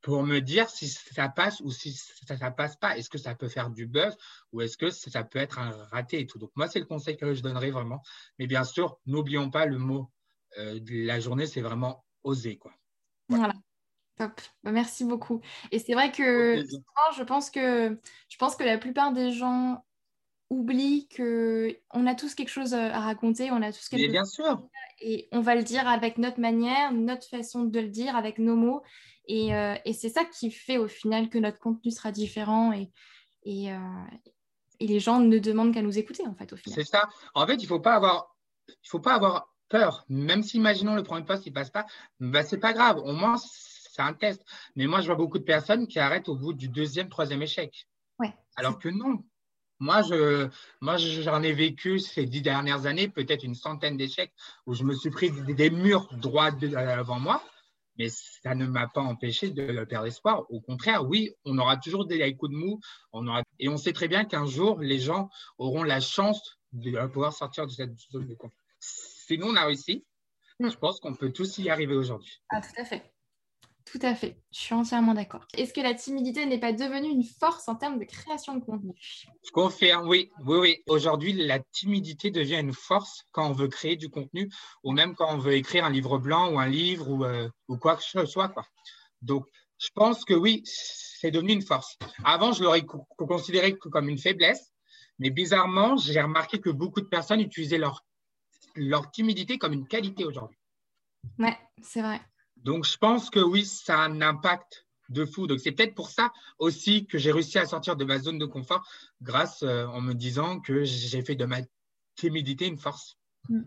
pour 0.01 0.23
me 0.23 0.39
dire 0.39 0.69
si 0.69 0.87
ça 0.87 1.29
passe 1.29 1.59
ou 1.61 1.71
si 1.71 1.93
ça 1.93 2.35
ne 2.35 2.55
passe 2.55 2.75
pas. 2.75 2.97
Est-ce 2.97 3.09
que 3.09 3.17
ça 3.17 3.35
peut 3.35 3.47
faire 3.47 3.69
du 3.69 3.87
buzz 3.87 4.15
ou 4.51 4.61
est-ce 4.61 4.77
que 4.77 4.89
ça 4.89 5.23
peut 5.23 5.39
être 5.39 5.59
un 5.59 5.71
raté 5.87 6.19
et 6.19 6.27
tout. 6.27 6.39
Donc, 6.39 6.51
moi, 6.55 6.67
c'est 6.67 6.79
le 6.79 6.85
conseil 6.85 7.17
que 7.17 7.33
je 7.33 7.41
donnerais 7.41 7.71
vraiment. 7.71 8.01
Mais 8.39 8.47
bien 8.47 8.63
sûr, 8.63 8.99
n'oublions 9.05 9.49
pas 9.49 9.65
le 9.65 9.77
mot 9.77 10.09
euh, 10.57 10.79
de 10.79 11.05
la 11.05 11.19
journée, 11.19 11.45
c'est 11.45 11.61
vraiment 11.61 12.05
oser. 12.23 12.57
Quoi. 12.57 12.73
Voilà. 13.29 13.53
Top. 14.17 14.41
Bah, 14.63 14.71
merci 14.71 15.03
beaucoup. 15.03 15.41
Et 15.71 15.79
c'est 15.79 15.93
vrai 15.93 16.11
que 16.11 16.63
je 17.15 17.23
pense 17.23 17.51
que 17.51 17.99
je 18.29 18.37
pense 18.37 18.55
que 18.55 18.63
la 18.63 18.77
plupart 18.77 19.13
des 19.13 19.31
gens 19.31 19.85
oublient 20.49 21.07
que 21.09 21.77
on 21.91 22.07
a 22.07 22.15
tous 22.15 22.33
quelque 22.33 22.49
chose 22.49 22.73
à 22.73 22.99
raconter, 22.99 23.51
on 23.51 23.61
a 23.61 23.71
tous 23.71 23.89
quelque 23.89 24.09
bien 24.09 24.25
sûr. 24.25 24.67
Et 25.01 25.27
on 25.31 25.41
va 25.41 25.55
le 25.55 25.63
dire 25.63 25.87
avec 25.87 26.17
notre 26.17 26.39
manière, 26.39 26.91
notre 26.93 27.27
façon 27.27 27.65
de 27.65 27.79
le 27.79 27.89
dire, 27.89 28.15
avec 28.15 28.39
nos 28.39 28.55
mots. 28.55 28.81
Euh, 29.29 29.75
et, 29.83 29.93
c'est 29.93 30.09
ça 30.09 30.23
qui 30.25 30.51
fait 30.51 30.77
au 30.77 30.87
final 30.87 31.29
que 31.29 31.37
notre 31.37 31.59
contenu 31.59 31.91
sera 31.91 32.11
différent 32.11 32.71
et, 32.71 32.89
et, 33.43 33.73
euh, 33.73 33.77
les 34.79 34.99
gens 34.99 35.19
ne 35.19 35.37
demandent 35.39 35.73
qu'à 35.73 35.81
nous 35.81 35.97
écouter 35.97 36.25
en 36.25 36.35
fait 36.35 36.53
au 36.53 36.55
final. 36.55 36.75
C'est 36.75 36.89
ça. 36.89 37.09
En 37.33 37.45
fait, 37.45 37.55
il 37.55 37.63
ne 37.63 37.67
faut 37.67 37.79
pas 37.79 37.95
avoir, 37.95 38.35
il 38.69 38.89
faut 38.89 38.99
pas 38.99 39.15
avoir 39.15 39.53
peur. 39.69 40.05
Même 40.07 40.43
si, 40.43 40.57
imaginons, 40.57 40.95
le 40.95 41.03
premier 41.03 41.25
poste, 41.25 41.45
il 41.45 41.49
ne 41.49 41.55
passe 41.55 41.71
pas, 41.71 41.85
bah, 42.19 42.43
ce 42.43 42.55
n'est 42.55 42.61
pas 42.61 42.73
grave. 42.73 42.99
Au 42.99 43.13
moins, 43.13 43.35
c'est 43.37 44.01
un 44.01 44.13
test. 44.13 44.43
Mais 44.75 44.87
moi, 44.87 45.01
je 45.01 45.07
vois 45.07 45.15
beaucoup 45.15 45.39
de 45.39 45.43
personnes 45.43 45.87
qui 45.87 45.99
arrêtent 45.99 46.29
au 46.29 46.35
bout 46.35 46.53
du 46.53 46.69
deuxième, 46.69 47.09
troisième 47.09 47.41
échec. 47.41 47.87
Ouais, 48.19 48.33
Alors 48.55 48.79
que 48.79 48.89
non. 48.89 49.23
Moi, 49.79 50.01
je, 50.01 50.49
moi, 50.81 50.97
j'en 50.97 51.43
ai 51.43 51.53
vécu 51.53 51.99
ces 51.99 52.25
dix 52.25 52.41
dernières 52.41 52.87
années, 52.87 53.09
peut-être 53.09 53.43
une 53.43 53.53
centaine 53.53 53.95
d'échecs 53.95 54.33
où 54.65 54.73
je 54.73 54.83
me 54.83 54.95
suis 54.95 55.11
pris 55.11 55.29
des, 55.29 55.69
murs 55.69 56.09
droits 56.13 56.49
devant 56.51 57.19
moi 57.19 57.43
mais 57.97 58.09
ça 58.09 58.55
ne 58.55 58.65
m'a 58.65 58.87
pas 58.87 59.01
empêché 59.01 59.49
de 59.49 59.83
perdre 59.85 60.07
espoir. 60.07 60.45
Au 60.49 60.61
contraire, 60.61 61.05
oui, 61.05 61.31
on 61.45 61.57
aura 61.57 61.77
toujours 61.77 62.05
des 62.05 62.35
coups 62.35 62.51
de 62.51 62.57
mou, 62.57 62.79
on 63.11 63.27
aura... 63.27 63.43
et 63.59 63.69
on 63.69 63.77
sait 63.77 63.93
très 63.93 64.07
bien 64.07 64.25
qu'un 64.25 64.45
jour, 64.45 64.79
les 64.79 64.99
gens 64.99 65.29
auront 65.57 65.83
la 65.83 65.99
chance 65.99 66.59
de 66.73 67.05
pouvoir 67.07 67.33
sortir 67.33 67.65
de 67.65 67.71
cette 67.71 67.97
zone 68.11 68.27
de 68.27 68.35
confort. 68.35 68.57
Si 68.79 69.37
nous, 69.37 69.47
on 69.47 69.55
a 69.55 69.65
réussi, 69.65 70.05
mm. 70.59 70.69
je 70.69 70.77
pense 70.77 70.99
qu'on 70.99 71.15
peut 71.15 71.31
tous 71.31 71.57
y 71.57 71.69
arriver 71.69 71.95
aujourd'hui. 71.95 72.41
Ah, 72.49 72.61
tout 72.61 72.81
à 72.81 72.85
fait. 72.85 73.13
Tout 73.91 73.99
à 74.01 74.15
fait, 74.15 74.37
je 74.51 74.59
suis 74.59 74.73
entièrement 74.75 75.13
d'accord. 75.13 75.47
Est-ce 75.53 75.71
que 75.71 75.79
la 75.79 75.93
timidité 75.93 76.45
n'est 76.45 76.59
pas 76.59 76.73
devenue 76.73 77.07
une 77.07 77.23
force 77.23 77.69
en 77.69 77.75
termes 77.75 77.97
de 77.97 78.03
création 78.03 78.55
de 78.55 78.63
contenu? 78.63 78.93
Je 79.45 79.51
confirme, 79.51 80.09
oui, 80.09 80.29
oui, 80.45 80.57
oui. 80.57 80.83
Aujourd'hui, 80.87 81.31
la 81.31 81.59
timidité 81.59 82.29
devient 82.29 82.59
une 82.59 82.73
force 82.73 83.23
quand 83.31 83.49
on 83.49 83.53
veut 83.53 83.69
créer 83.69 83.95
du 83.95 84.09
contenu 84.09 84.49
ou 84.83 84.91
même 84.91 85.15
quand 85.15 85.33
on 85.33 85.37
veut 85.37 85.53
écrire 85.53 85.85
un 85.85 85.89
livre 85.89 86.17
blanc 86.17 86.51
ou 86.51 86.59
un 86.59 86.67
livre 86.67 87.09
ou, 87.09 87.23
euh, 87.23 87.47
ou 87.69 87.77
quoi 87.77 87.95
que 87.95 88.03
ce 88.03 88.25
soit. 88.25 88.49
Quoi. 88.49 88.65
Donc, 89.21 89.45
je 89.77 89.89
pense 89.95 90.25
que 90.25 90.33
oui, 90.33 90.63
c'est 90.65 91.31
devenu 91.31 91.53
une 91.53 91.61
force. 91.61 91.97
Avant, 92.25 92.51
je 92.51 92.63
l'aurais 92.63 92.85
considéré 93.17 93.77
comme 93.77 94.09
une 94.09 94.17
faiblesse, 94.17 94.73
mais 95.17 95.29
bizarrement, 95.29 95.95
j'ai 95.95 96.19
remarqué 96.19 96.59
que 96.59 96.69
beaucoup 96.69 96.99
de 96.99 97.07
personnes 97.07 97.39
utilisaient 97.39 97.77
leur, 97.77 98.03
leur 98.75 99.09
timidité 99.11 99.57
comme 99.57 99.71
une 99.71 99.87
qualité 99.87 100.25
aujourd'hui. 100.25 100.57
Ouais, 101.39 101.57
c'est 101.81 102.01
vrai. 102.01 102.19
Donc, 102.63 102.85
je 102.85 102.97
pense 102.97 103.29
que 103.29 103.39
oui, 103.39 103.65
ça 103.65 103.99
a 103.99 104.05
un 104.05 104.21
impact 104.21 104.85
de 105.09 105.25
fou. 105.25 105.47
Donc, 105.47 105.59
c'est 105.59 105.71
peut-être 105.71 105.95
pour 105.95 106.09
ça 106.09 106.31
aussi 106.59 107.05
que 107.05 107.17
j'ai 107.17 107.31
réussi 107.31 107.57
à 107.57 107.65
sortir 107.65 107.95
de 107.95 108.05
ma 108.05 108.19
zone 108.19 108.37
de 108.37 108.45
confort 108.45 108.85
grâce 109.21 109.63
euh, 109.63 109.85
en 109.87 110.01
me 110.01 110.13
disant 110.13 110.59
que 110.59 110.83
j'ai 110.83 111.21
fait 111.21 111.35
de 111.35 111.45
ma 111.45 111.61
timidité 112.15 112.67
une 112.67 112.77
force. 112.77 113.17
Mm. 113.49 113.61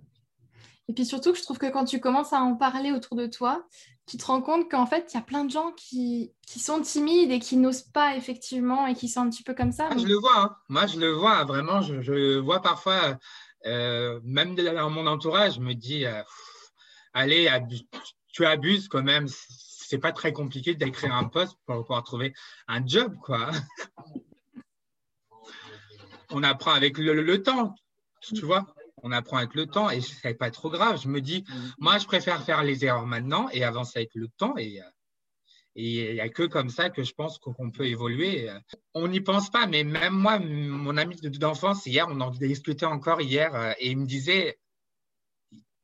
Et 0.88 0.92
puis 0.92 1.06
surtout, 1.06 1.36
je 1.36 1.42
trouve 1.42 1.58
que 1.58 1.70
quand 1.70 1.84
tu 1.84 2.00
commences 2.00 2.32
à 2.32 2.40
en 2.40 2.56
parler 2.56 2.90
autour 2.90 3.16
de 3.16 3.26
toi, 3.26 3.64
tu 4.06 4.16
te 4.16 4.26
rends 4.26 4.42
compte 4.42 4.68
qu'en 4.68 4.86
fait, 4.86 5.08
il 5.12 5.14
y 5.14 5.20
a 5.20 5.22
plein 5.22 5.44
de 5.44 5.50
gens 5.50 5.70
qui, 5.76 6.32
qui, 6.48 6.58
sont 6.58 6.80
timides 6.80 7.30
et 7.30 7.38
qui 7.38 7.56
n'osent 7.56 7.84
pas 7.84 8.16
effectivement 8.16 8.88
et 8.88 8.94
qui 8.96 9.08
sont 9.08 9.20
un 9.20 9.30
petit 9.30 9.44
peu 9.44 9.54
comme 9.54 9.70
ça. 9.70 9.88
Ah, 9.88 9.96
je 9.96 10.06
le 10.06 10.16
vois, 10.16 10.36
hein. 10.36 10.56
moi 10.68 10.88
je 10.88 10.98
le 10.98 11.12
vois, 11.12 11.44
vraiment, 11.44 11.80
je, 11.80 12.02
je 12.02 12.38
vois 12.38 12.60
parfois, 12.60 13.16
euh, 13.66 14.18
même 14.24 14.56
dans 14.56 14.90
mon 14.90 15.06
entourage, 15.06 15.54
je 15.54 15.60
me 15.60 15.74
dis, 15.74 16.06
euh, 16.06 16.24
allez, 17.12 17.46
tu 18.32 18.46
abuses 18.46 18.88
quand 18.88 19.02
même, 19.02 19.26
c'est 19.28 19.98
pas 19.98 20.12
très 20.12 20.32
compliqué 20.32 20.74
d'écrire 20.74 21.14
un 21.14 21.24
poste 21.24 21.56
pour 21.66 21.80
pouvoir 21.82 22.04
trouver 22.04 22.32
un 22.68 22.86
job. 22.86 23.16
On 26.30 26.42
apprend 26.44 26.72
avec 26.72 26.96
le 26.98 27.42
temps, 27.42 27.74
tu 28.22 28.44
vois 28.44 28.72
on 29.02 29.12
apprend 29.12 29.38
avec 29.38 29.54
le 29.54 29.66
temps 29.66 29.90
et 29.90 30.00
ce 30.00 30.26
n'est 30.26 30.34
pas 30.34 30.50
trop 30.50 30.70
grave. 30.70 31.00
Je 31.02 31.08
me 31.08 31.20
dis, 31.20 31.44
moi, 31.78 31.98
je 31.98 32.06
préfère 32.06 32.42
faire 32.42 32.62
les 32.62 32.84
erreurs 32.84 33.06
maintenant 33.06 33.48
et 33.52 33.64
avancer 33.64 34.00
avec 34.00 34.14
le 34.14 34.28
temps. 34.28 34.54
Et 34.56 34.80
il 35.74 36.14
n'y 36.14 36.20
a 36.20 36.28
que 36.28 36.42
comme 36.44 36.70
ça 36.70 36.90
que 36.90 37.02
je 37.02 37.12
pense 37.12 37.38
qu'on 37.38 37.70
peut 37.70 37.86
évoluer. 37.86 38.50
On 38.94 39.08
n'y 39.08 39.20
pense 39.20 39.50
pas, 39.50 39.66
mais 39.66 39.84
même 39.84 40.14
moi, 40.14 40.38
mon 40.38 40.96
ami 40.96 41.16
d'enfance, 41.16 41.86
hier, 41.86 42.06
on 42.08 42.20
en 42.20 42.30
discutait 42.30 42.86
encore 42.86 43.20
hier, 43.20 43.54
euh, 43.54 43.72
et 43.78 43.90
il 43.90 43.98
me 43.98 44.06
disait, 44.06 44.58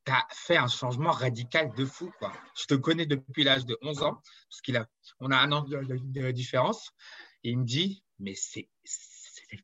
tu 0.07 0.13
as 0.13 0.27
fait 0.31 0.57
un 0.57 0.69
changement 0.69 1.11
radical 1.11 1.73
de 1.75 1.85
fou. 1.85 2.11
Quoi. 2.19 2.33
Je 2.59 2.67
te 2.67 2.75
connais 2.75 3.07
depuis 3.07 3.45
l'âge 3.45 3.67
de 3.67 3.77
11 3.83 4.03
ans, 4.03 4.23
parce 4.49 4.87
qu'on 5.19 5.31
a, 5.31 5.37
a 5.37 5.43
un 5.43 5.53
an 5.53 5.63
de, 5.63 6.31
différence. 6.31 6.93
Il 7.43 7.59
me 7.59 7.65
dit, 7.65 8.03
mais 8.19 8.35
c'est 8.35 8.69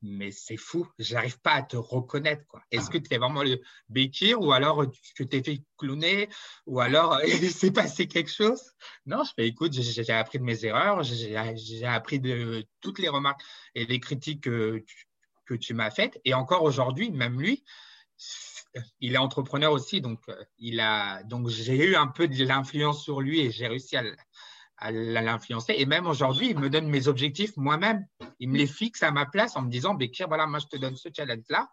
mais 0.02 0.30
c'est 0.30 0.56
fou, 0.56 0.86
j'arrive 0.98 1.40
pas 1.40 1.54
à 1.54 1.62
te 1.62 1.76
reconnaître. 1.76 2.44
Est-ce 2.70 2.90
que 2.90 2.98
tu 2.98 3.12
es 3.14 3.18
vraiment 3.18 3.42
le 3.42 3.60
Bekir 3.88 4.40
ou 4.40 4.52
alors 4.52 4.84
tu 5.16 5.26
t'es 5.26 5.42
fait 5.42 5.62
clowner 5.76 6.28
ou 6.66 6.80
alors 6.80 7.20
il 7.26 7.50
s'est 7.50 7.72
passé 7.72 8.06
quelque 8.06 8.30
chose? 8.30 8.62
Non, 9.06 9.24
je 9.24 9.32
fais 9.34 9.48
écoute, 9.48 9.72
j'ai 9.72 10.12
appris 10.12 10.38
de 10.38 10.44
mes 10.44 10.64
erreurs, 10.64 11.02
j'ai 11.02 11.36
appris 11.86 12.20
de 12.20 12.64
toutes 12.80 12.98
les 12.98 13.08
remarques 13.08 13.42
et 13.74 13.84
les 13.86 14.00
critiques 14.00 14.44
que, 14.44 14.84
que 15.46 15.54
tu 15.54 15.74
m'as 15.74 15.90
faites. 15.90 16.20
Et 16.24 16.34
encore 16.34 16.62
aujourd'hui, 16.62 17.10
même 17.10 17.40
lui, 17.40 17.64
il 19.00 19.14
est 19.14 19.18
entrepreneur 19.18 19.72
aussi, 19.72 20.00
donc, 20.00 20.20
il 20.58 20.80
a, 20.80 21.22
donc 21.24 21.48
j'ai 21.48 21.90
eu 21.90 21.96
un 21.96 22.06
peu 22.06 22.28
de 22.28 22.44
l'influence 22.44 23.02
sur 23.02 23.20
lui 23.20 23.40
et 23.40 23.50
j'ai 23.50 23.68
réussi 23.68 23.96
à, 23.96 24.02
à 24.82 24.90
l'influencer. 24.90 25.74
Et 25.76 25.86
même 25.86 26.06
aujourd'hui, 26.06 26.50
il 26.50 26.58
me 26.58 26.68
donne 26.68 26.88
mes 26.88 27.06
objectifs 27.06 27.56
moi-même. 27.56 28.04
Il 28.40 28.48
me 28.50 28.58
les 28.58 28.66
fixe 28.66 29.02
à 29.02 29.12
ma 29.12 29.26
place 29.26 29.56
en 29.56 29.62
me 29.62 29.70
disant, 29.70 29.94
Bekir, 29.94 30.26
voilà, 30.26 30.46
moi, 30.46 30.58
je 30.58 30.66
te 30.66 30.76
donne 30.76 30.96
ce 30.96 31.08
challenge-là. 31.14 31.70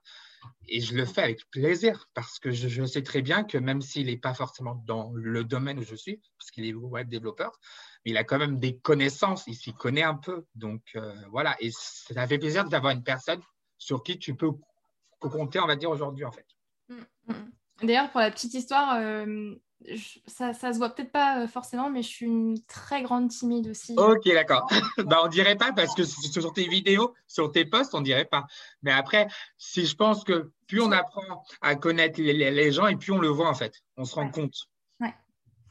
Et 0.68 0.80
je 0.80 0.96
le 0.96 1.06
fais 1.06 1.24
avec 1.24 1.42
plaisir 1.50 2.08
parce 2.14 2.40
que 2.40 2.52
je, 2.52 2.86
sais 2.86 3.02
très 3.02 3.22
bien 3.22 3.44
que 3.44 3.58
même 3.58 3.82
s'il 3.82 4.06
n'est 4.06 4.18
pas 4.18 4.34
forcément 4.34 4.76
dans 4.86 5.12
le 5.14 5.44
domaine 5.44 5.80
où 5.80 5.84
je 5.84 5.96
suis, 5.96 6.22
parce 6.38 6.52
qu'il 6.52 6.66
est 6.66 6.74
web 6.74 7.10
développeur, 7.10 7.60
il 8.06 8.16
a 8.16 8.24
quand 8.24 8.38
même 8.38 8.60
des 8.60 8.78
connaissances, 8.78 9.44
il 9.48 9.56
s'y 9.56 9.74
connaît 9.74 10.04
un 10.04 10.16
peu. 10.16 10.46
Donc 10.56 10.82
euh, 10.96 11.14
voilà, 11.32 11.58
et 11.60 11.72
ça 11.74 12.26
fait 12.28 12.38
plaisir 12.38 12.64
d'avoir 12.70 12.94
une 12.94 13.04
personne 13.04 13.42
sur 13.78 14.04
qui 14.04 14.20
tu 14.20 14.36
peux 14.36 14.52
compter, 15.20 15.60
on 15.60 15.68
va 15.68 15.76
dire, 15.76 15.90
aujourd'hui 15.90 16.26
en 16.26 16.32
fait. 16.32 16.46
Mm, 16.90 17.34
mm. 17.34 17.52
D'ailleurs, 17.84 18.10
pour 18.12 18.20
la 18.20 18.32
petite 18.32 18.54
histoire, 18.54 18.96
euh, 18.96 19.56
ça, 20.28 20.54
ça 20.54 20.74
se 20.74 20.78
voit 20.78 20.90
peut-être 20.90 21.12
pas 21.12 21.42
euh, 21.42 21.48
forcément, 21.48 21.90
mais 21.90 22.02
je 22.02 22.08
suis 22.08 22.26
une 22.26 22.62
très 22.66 23.02
grande 23.02 23.30
timide 23.30 23.68
aussi. 23.70 23.96
Ok, 23.98 24.26
d'accord. 24.26 24.68
bah, 25.06 25.22
on 25.24 25.28
dirait 25.28 25.56
pas 25.56 25.72
parce 25.72 25.96
que 25.96 26.04
sur 26.04 26.54
tes 26.54 26.68
vidéos, 26.68 27.14
sur 27.28 27.52
tes 27.52 27.66
posts, 27.66 27.96
on 27.96 28.02
dirait 28.02 28.26
pas. 28.26 28.46
Mais 28.82 28.92
après, 28.92 29.28
si 29.58 29.86
je 29.86 29.96
pense 29.96 30.24
que 30.24 30.52
plus 30.68 30.82
on 30.82 30.92
apprend 30.92 31.44
à 31.62 31.76
connaître 31.76 32.22
les, 32.22 32.72
gens 32.72 32.88
et 32.88 32.96
plus 32.96 33.12
on 33.12 33.20
le 33.20 33.30
voit 33.30 33.50
en 33.50 33.56
fait, 33.56 33.74
on 33.98 34.06
se 34.06 34.16
rend 34.16 34.30
compte. 34.30 34.56
Ouais, 35.00 35.14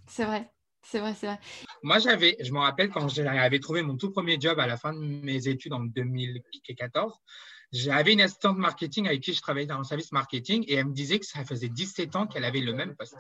c'est 0.07 0.25
vrai. 0.25 0.51
C'est 0.83 1.01
vrai, 1.01 1.13
c'est 1.15 1.27
vrai. 1.27 1.39
Moi, 1.83 1.99
j'avais, 1.99 2.37
je 2.41 2.51
me 2.51 2.61
rappelle 2.61 2.89
quand 2.89 3.09
j'avais 3.09 3.59
trouvé 3.59 3.83
mon 3.83 3.99
tout 3.99 4.11
premier 4.11 4.41
job 4.41 4.59
à 4.59 4.67
la 4.67 4.79
fin 4.79 4.95
de 4.95 4.99
mes 4.99 5.47
études 5.47 5.75
en 5.75 5.81
2014, 5.81 7.15
j'avais 7.73 8.15
une 8.15 8.21
assistante 8.21 8.57
marketing 8.57 9.07
avec 9.07 9.23
qui 9.23 9.35
je 9.35 9.43
travaillais 9.43 9.67
dans 9.67 9.79
le 9.79 9.85
service 9.85 10.13
marketing 10.13 10.65
et 10.69 10.75
elle 10.75 10.87
me 10.87 10.95
disait 10.95 11.19
que 11.19 11.27
ça 11.27 11.45
faisait 11.45 11.69
17 11.69 12.17
ans 12.17 12.27
qu'elle 12.27 12.45
avait 12.45 12.61
le 12.61 12.73
même 12.73 12.97
poste. 12.97 13.17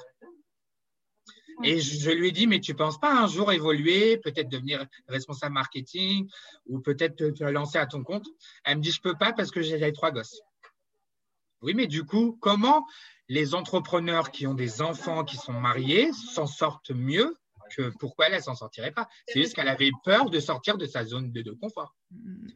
Et 1.64 1.80
je, 1.80 2.10
lui 2.10 2.28
ai 2.28 2.30
dit, 2.30 2.46
mais 2.46 2.60
tu 2.60 2.72
ne 2.72 2.76
penses 2.76 3.00
pas 3.00 3.12
un 3.12 3.26
jour 3.26 3.50
évoluer, 3.52 4.16
peut-être 4.18 4.48
devenir 4.48 4.86
responsable 5.08 5.54
marketing 5.54 6.28
ou 6.66 6.78
peut-être 6.78 7.16
te, 7.16 7.44
lancer 7.44 7.78
à 7.78 7.86
ton 7.86 8.04
compte? 8.04 8.26
Elle 8.64 8.78
me 8.78 8.82
dit, 8.82 8.92
je 8.92 9.00
ne 9.04 9.10
peux 9.10 9.18
pas 9.18 9.32
parce 9.32 9.50
que 9.50 9.60
j'ai 9.60 9.92
trois 9.92 10.12
gosses. 10.12 10.40
Oui, 11.60 11.74
mais 11.74 11.88
du 11.88 12.04
coup, 12.04 12.38
comment 12.40 12.86
les 13.28 13.54
entrepreneurs 13.54 14.30
qui 14.30 14.46
ont 14.46 14.54
des 14.54 14.80
enfants 14.80 15.24
qui 15.24 15.36
sont 15.36 15.52
mariés 15.52 16.12
s'en 16.12 16.46
sortent 16.46 16.92
mieux 16.92 17.36
que 17.74 17.90
pourquoi 17.98 18.26
elle 18.26 18.34
ne 18.34 18.40
s'en 18.40 18.54
sortirait 18.54 18.92
pas 18.92 19.08
C'est 19.26 19.40
juste 19.40 19.54
qu'elle 19.54 19.68
avait 19.68 19.90
peur 20.04 20.30
de 20.30 20.40
sortir 20.40 20.78
de 20.78 20.86
sa 20.86 21.04
zone 21.04 21.32
de, 21.32 21.52
confort. 21.52 21.94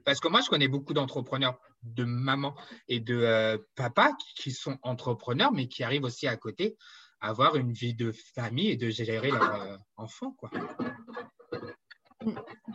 Parce 0.05 0.21
que 0.21 0.29
moi, 0.29 0.41
je 0.41 0.49
connais 0.49 0.69
beaucoup 0.69 0.95
d'entrepreneurs, 0.95 1.59
de 1.83 2.05
maman 2.05 2.55
et 2.89 3.01
de 3.01 3.17
euh, 3.17 3.59
papa 3.75 4.13
qui 4.37 4.51
sont 4.51 4.79
entrepreneurs, 4.83 5.53
mais 5.53 5.69
qui 5.69 5.83
arrivent 5.83 6.05
aussi 6.05 6.27
à 6.27 6.37
côté 6.37 6.77
avoir 7.23 7.57
une 7.57 7.73
vie 7.73 7.95
de 7.95 8.13
famille 8.35 8.71
et 8.71 8.77
de 8.77 8.91
gérer 8.91 9.31
leur 9.31 9.55
euh, 9.55 9.77
enfant. 9.97 10.33
Quoi. 10.33 10.51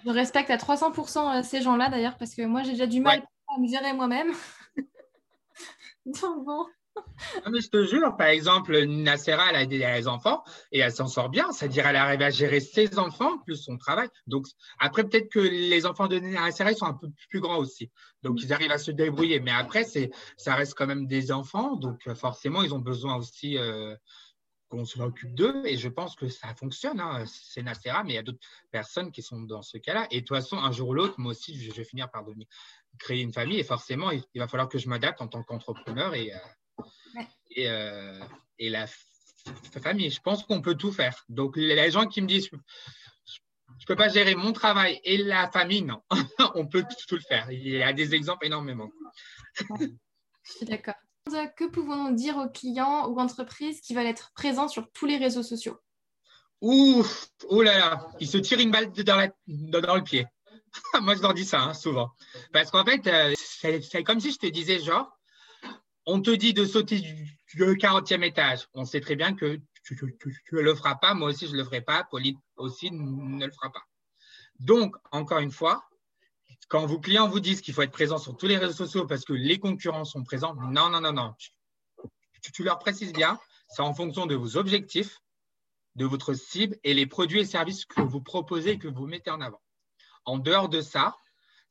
Je 0.05 0.09
respecte 0.09 0.49
à 0.49 0.57
300% 0.57 1.39
euh, 1.39 1.43
ces 1.43 1.61
gens-là 1.61 1.89
d'ailleurs 1.89 2.17
parce 2.17 2.33
que 2.33 2.43
moi 2.43 2.63
j'ai 2.63 2.71
déjà 2.71 2.87
du 2.87 3.01
mal 3.01 3.23
à 3.47 3.59
me 3.59 3.67
gérer 3.67 3.93
moi-même. 3.93 4.31
Donc 6.05 6.45
bon. 6.45 6.65
Mais 7.51 7.61
je 7.61 7.69
te 7.69 7.85
jure, 7.85 8.15
par 8.17 8.27
exemple, 8.27 8.79
Nacera, 8.85 9.49
elle 9.49 9.55
a 9.55 9.65
des 9.65 10.07
enfants 10.07 10.43
et 10.71 10.79
elle 10.79 10.91
s'en 10.91 11.07
sort 11.07 11.29
bien. 11.29 11.51
C'est-à-dire, 11.51 11.87
elle 11.87 11.95
arrive 11.95 12.21
à 12.21 12.29
gérer 12.29 12.59
ses 12.59 12.99
enfants 12.99 13.37
plus 13.39 13.55
son 13.55 13.77
travail. 13.77 14.09
Donc, 14.27 14.45
après, 14.79 15.03
peut-être 15.03 15.29
que 15.29 15.39
les 15.39 15.85
enfants 15.85 16.07
de 16.07 16.19
Nacera, 16.19 16.73
sont 16.73 16.85
un 16.85 16.93
peu 16.93 17.09
plus 17.29 17.39
grands 17.39 17.57
aussi. 17.57 17.91
Donc, 18.23 18.41
ils 18.41 18.53
arrivent 18.53 18.71
à 18.71 18.77
se 18.77 18.91
débrouiller. 18.91 19.39
Mais 19.39 19.51
après, 19.51 19.85
ça 20.37 20.55
reste 20.55 20.73
quand 20.75 20.87
même 20.87 21.07
des 21.07 21.31
enfants. 21.31 21.75
Donc, 21.75 22.11
forcément, 22.13 22.63
ils 22.63 22.73
ont 22.73 22.79
besoin 22.79 23.15
aussi 23.15 23.57
euh, 23.57 23.95
qu'on 24.69 24.85
s'occupe 24.85 25.33
d'eux 25.33 25.61
et 25.65 25.77
je 25.77 25.87
pense 25.87 26.15
que 26.15 26.27
ça 26.27 26.53
fonctionne. 26.53 26.99
Hein. 26.99 27.23
C'est 27.25 27.61
Nacera, 27.61 28.03
mais 28.03 28.13
il 28.13 28.15
y 28.15 28.19
a 28.19 28.23
d'autres 28.23 28.45
personnes 28.71 29.11
qui 29.11 29.21
sont 29.21 29.41
dans 29.41 29.61
ce 29.61 29.77
cas-là. 29.77 30.07
Et 30.11 30.21
de 30.21 30.25
toute 30.25 30.35
façon, 30.35 30.57
un 30.57 30.71
jour 30.71 30.89
ou 30.89 30.93
l'autre, 30.93 31.15
moi 31.17 31.31
aussi, 31.31 31.59
je 31.59 31.71
vais 31.71 31.83
finir 31.83 32.09
par 32.09 32.23
devenir, 32.23 32.47
créer 32.97 33.21
une 33.21 33.33
famille 33.33 33.59
et 33.59 33.63
forcément, 33.63 34.11
il, 34.11 34.23
va 34.35 34.47
falloir 34.47 34.69
que 34.69 34.77
je 34.77 34.89
m'adapte 34.89 35.21
en 35.21 35.27
tant 35.27 35.43
qu'entrepreneur 35.43 36.13
et, 36.13 36.33
euh, 36.33 36.37
et, 37.51 37.69
euh, 37.69 38.19
et, 38.59 38.69
la 38.69 38.85
famille. 39.81 40.09
Je 40.09 40.21
pense 40.21 40.43
qu'on 40.43 40.61
peut 40.61 40.75
tout 40.75 40.91
faire. 40.91 41.23
Donc, 41.29 41.55
les 41.55 41.91
gens 41.91 42.07
qui 42.07 42.21
me 42.21 42.27
disent 42.27 42.49
je 43.79 43.83
ne 43.83 43.87
peux 43.87 43.95
pas 43.95 44.09
gérer 44.09 44.35
mon 44.35 44.53
travail 44.53 44.99
et 45.03 45.17
la 45.17 45.49
famille, 45.51 45.83
non, 45.83 46.01
on 46.55 46.65
peut 46.65 46.83
tout 47.07 47.15
le 47.15 47.21
faire. 47.21 47.51
Il 47.51 47.67
y 47.67 47.83
a 47.83 47.93
des 47.93 48.15
exemples 48.15 48.45
énormément. 48.45 48.89
Je 49.69 49.87
suis 50.43 50.65
d'accord. 50.65 50.95
Que 51.55 51.69
pouvons-nous 51.69 52.15
dire 52.15 52.37
aux 52.37 52.49
clients 52.49 53.07
ou 53.07 53.19
entreprises 53.19 53.81
qui 53.81 53.93
veulent 53.93 54.07
être 54.07 54.31
présents 54.33 54.67
sur 54.67 54.89
tous 54.93 55.05
les 55.05 55.17
réseaux 55.17 55.43
sociaux? 55.43 55.77
Ouf, 56.61 57.27
oh 57.49 57.61
là 57.61 57.77
là, 57.77 58.07
ils 58.19 58.27
se 58.27 58.37
tirent 58.37 58.59
une 58.59 58.71
balle 58.71 58.91
dans, 58.91 59.95
le 59.95 60.01
pied. 60.01 60.25
Moi, 61.01 61.15
je 61.15 61.21
leur 61.21 61.33
dis 61.33 61.45
ça 61.45 61.61
hein, 61.61 61.73
souvent. 61.73 62.11
Parce 62.51 62.71
qu'en 62.71 62.85
fait, 62.85 63.05
euh, 63.07 63.33
c'est 63.37 64.03
comme 64.03 64.19
si 64.19 64.31
je 64.31 64.37
te 64.37 64.47
disais, 64.47 64.79
genre, 64.79 65.16
on 66.07 66.21
te 66.21 66.31
dit 66.31 66.53
de 66.53 66.65
sauter 66.65 66.99
du, 67.01 67.37
40e 67.53 68.23
étage. 68.23 68.67
On 68.73 68.85
sait 68.85 69.01
très 69.01 69.15
bien 69.15 69.35
que 69.35 69.59
tu 69.83 69.99
ne 70.53 70.61
le 70.61 70.73
feras 70.73 70.95
pas. 70.95 71.13
Moi 71.13 71.29
aussi, 71.29 71.47
je 71.47 71.51
ne 71.51 71.57
le 71.57 71.65
ferai 71.65 71.81
pas. 71.81 72.05
Pauline 72.09 72.39
aussi 72.55 72.89
ne 72.91 73.45
le 73.45 73.51
fera 73.51 73.71
pas. 73.71 73.83
Donc, 74.59 74.95
encore 75.11 75.39
une 75.39 75.51
fois, 75.51 75.83
quand 76.69 76.85
vos 76.85 76.99
clients 76.99 77.27
vous 77.27 77.41
disent 77.41 77.61
qu'il 77.61 77.73
faut 77.73 77.81
être 77.81 77.91
présent 77.91 78.17
sur 78.17 78.35
tous 78.37 78.47
les 78.47 78.57
réseaux 78.57 78.73
sociaux 78.73 79.05
parce 79.05 79.25
que 79.25 79.33
les 79.33 79.59
concurrents 79.59 80.05
sont 80.05 80.23
présents, 80.23 80.55
non, 80.55 80.89
non, 80.89 81.01
non, 81.01 81.13
non. 81.13 81.35
Tu, 82.53 82.63
leur 82.63 82.79
précises 82.79 83.11
bien, 83.11 83.37
c'est 83.67 83.81
en 83.81 83.93
fonction 83.93 84.25
de 84.25 84.35
vos 84.35 84.55
objectifs, 84.55 85.19
de 85.95 86.05
votre 86.05 86.33
cible 86.33 86.77
et 86.85 86.93
les 86.93 87.05
produits 87.05 87.41
et 87.41 87.45
services 87.45 87.85
que 87.85 88.01
vous 88.01 88.21
proposez 88.21 88.71
et 88.71 88.79
que 88.79 88.87
vous 88.87 89.07
mettez 89.07 89.29
en 89.29 89.41
avant. 89.41 89.61
En 90.23 90.37
dehors 90.37 90.69
de 90.69 90.79
ça, 90.79 91.17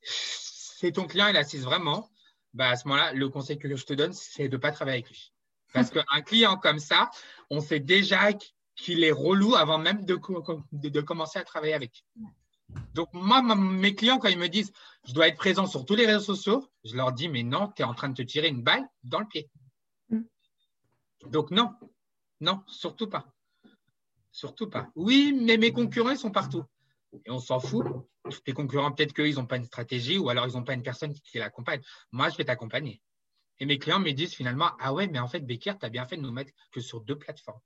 si 0.03 0.91
ton 0.91 1.07
client 1.07 1.27
il 1.27 1.37
assiste 1.37 1.63
vraiment, 1.63 2.09
bah 2.57 2.69
à 2.69 2.75
ce 2.75 2.87
moment-là, 2.87 3.13
le 3.13 3.29
conseil 3.29 3.59
que 3.59 3.73
je 3.73 3.85
te 3.85 3.93
donne, 3.93 4.13
c'est 4.13 4.49
de 4.49 4.57
ne 4.57 4.61
pas 4.61 4.71
travailler 4.71 4.97
avec 4.97 5.09
lui. 5.09 5.31
Parce 5.73 5.91
qu'un 5.91 6.21
client 6.21 6.57
comme 6.57 6.79
ça, 6.79 7.11
on 7.51 7.61
sait 7.61 7.79
déjà 7.79 8.33
qu'il 8.75 9.03
est 9.03 9.11
relou 9.11 9.55
avant 9.55 9.77
même 9.77 10.05
de, 10.05 10.19
de 10.71 11.01
commencer 11.01 11.37
à 11.37 11.43
travailler 11.43 11.75
avec. 11.75 12.03
Donc, 12.95 13.09
moi, 13.13 13.43
mes 13.55 13.93
clients, 13.93 14.17
quand 14.17 14.27
ils 14.27 14.39
me 14.39 14.49
disent 14.49 14.73
je 15.07 15.13
dois 15.13 15.27
être 15.27 15.37
présent 15.37 15.67
sur 15.67 15.85
tous 15.85 15.95
les 15.95 16.07
réseaux 16.07 16.19
sociaux, 16.35 16.67
je 16.83 16.95
leur 16.95 17.11
dis 17.13 17.29
mais 17.29 17.43
non, 17.43 17.71
tu 17.75 17.83
es 17.83 17.85
en 17.85 17.93
train 17.93 18.09
de 18.09 18.15
te 18.15 18.23
tirer 18.23 18.47
une 18.47 18.63
balle 18.63 18.83
dans 19.03 19.19
le 19.19 19.27
pied. 19.27 19.49
Mm. 20.09 20.21
Donc, 21.27 21.51
non, 21.51 21.75
non, 22.41 22.63
surtout 22.67 23.07
pas. 23.07 23.27
Surtout 24.31 24.67
pas. 24.67 24.89
Oui, 24.95 25.39
mais 25.39 25.57
mes 25.57 25.71
concurrents, 25.71 26.09
ils 26.09 26.17
sont 26.17 26.31
partout. 26.31 26.63
Et 27.25 27.31
on 27.31 27.39
s'en 27.39 27.59
fout. 27.59 27.85
Tes 28.45 28.53
concurrents, 28.53 28.91
peut-être 28.91 29.13
qu'ils 29.13 29.35
n'ont 29.35 29.45
pas 29.45 29.57
une 29.57 29.65
stratégie 29.65 30.17
ou 30.17 30.29
alors 30.29 30.47
ils 30.47 30.53
n'ont 30.53 30.63
pas 30.63 30.73
une 30.73 30.83
personne 30.83 31.13
qui 31.13 31.37
l'accompagne. 31.37 31.81
Moi, 32.11 32.29
je 32.29 32.37
vais 32.37 32.45
t'accompagner. 32.45 33.01
Et 33.59 33.65
mes 33.65 33.79
clients 33.79 33.99
me 33.99 34.11
disent 34.11 34.33
finalement, 34.33 34.71
ah 34.79 34.93
ouais, 34.93 35.07
mais 35.07 35.19
en 35.19 35.27
fait, 35.27 35.39
Becker, 35.39 35.73
tu 35.79 35.85
as 35.85 35.89
bien 35.89 36.05
fait 36.05 36.17
de 36.17 36.21
nous 36.21 36.31
mettre 36.31 36.51
que 36.71 36.79
sur 36.79 37.01
deux 37.01 37.17
plateformes. 37.17 37.59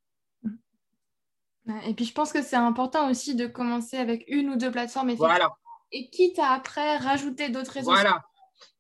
Et 1.85 1.93
puis, 1.93 2.05
je 2.05 2.13
pense 2.13 2.31
que 2.31 2.41
c'est 2.41 2.55
important 2.55 3.09
aussi 3.09 3.35
de 3.35 3.45
commencer 3.47 3.97
avec 3.97 4.23
une 4.27 4.49
ou 4.49 4.55
deux 4.55 4.71
plateformes. 4.71 5.13
Voilà. 5.13 5.51
Et 5.91 6.09
quitte 6.09 6.39
à 6.39 6.53
après 6.53 6.97
rajouter 6.97 7.49
d'autres 7.49 7.71
réseaux. 7.71 7.91
Voilà. 7.91 8.23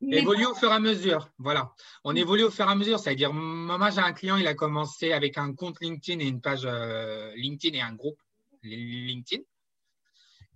Évoluer 0.01 0.45
au 0.45 0.55
fur 0.55 0.71
et 0.71 0.75
à 0.75 0.79
mesure. 0.79 1.29
Voilà. 1.37 1.73
On 2.03 2.15
évolue 2.15 2.43
au 2.43 2.51
fur 2.51 2.65
et 2.65 2.71
à 2.71 2.75
mesure. 2.75 2.99
C'est-à-dire, 2.99 3.33
moi, 3.33 3.89
j'ai 3.89 3.99
un 3.99 4.13
client, 4.13 4.37
il 4.37 4.47
a 4.47 4.53
commencé 4.53 5.11
avec 5.11 5.37
un 5.37 5.53
compte 5.53 5.81
LinkedIn 5.81 6.19
et 6.19 6.27
une 6.27 6.41
page 6.41 6.65
euh, 6.65 7.33
LinkedIn 7.35 7.77
et 7.77 7.81
un 7.81 7.93
groupe 7.93 8.19
LinkedIn. 8.63 9.43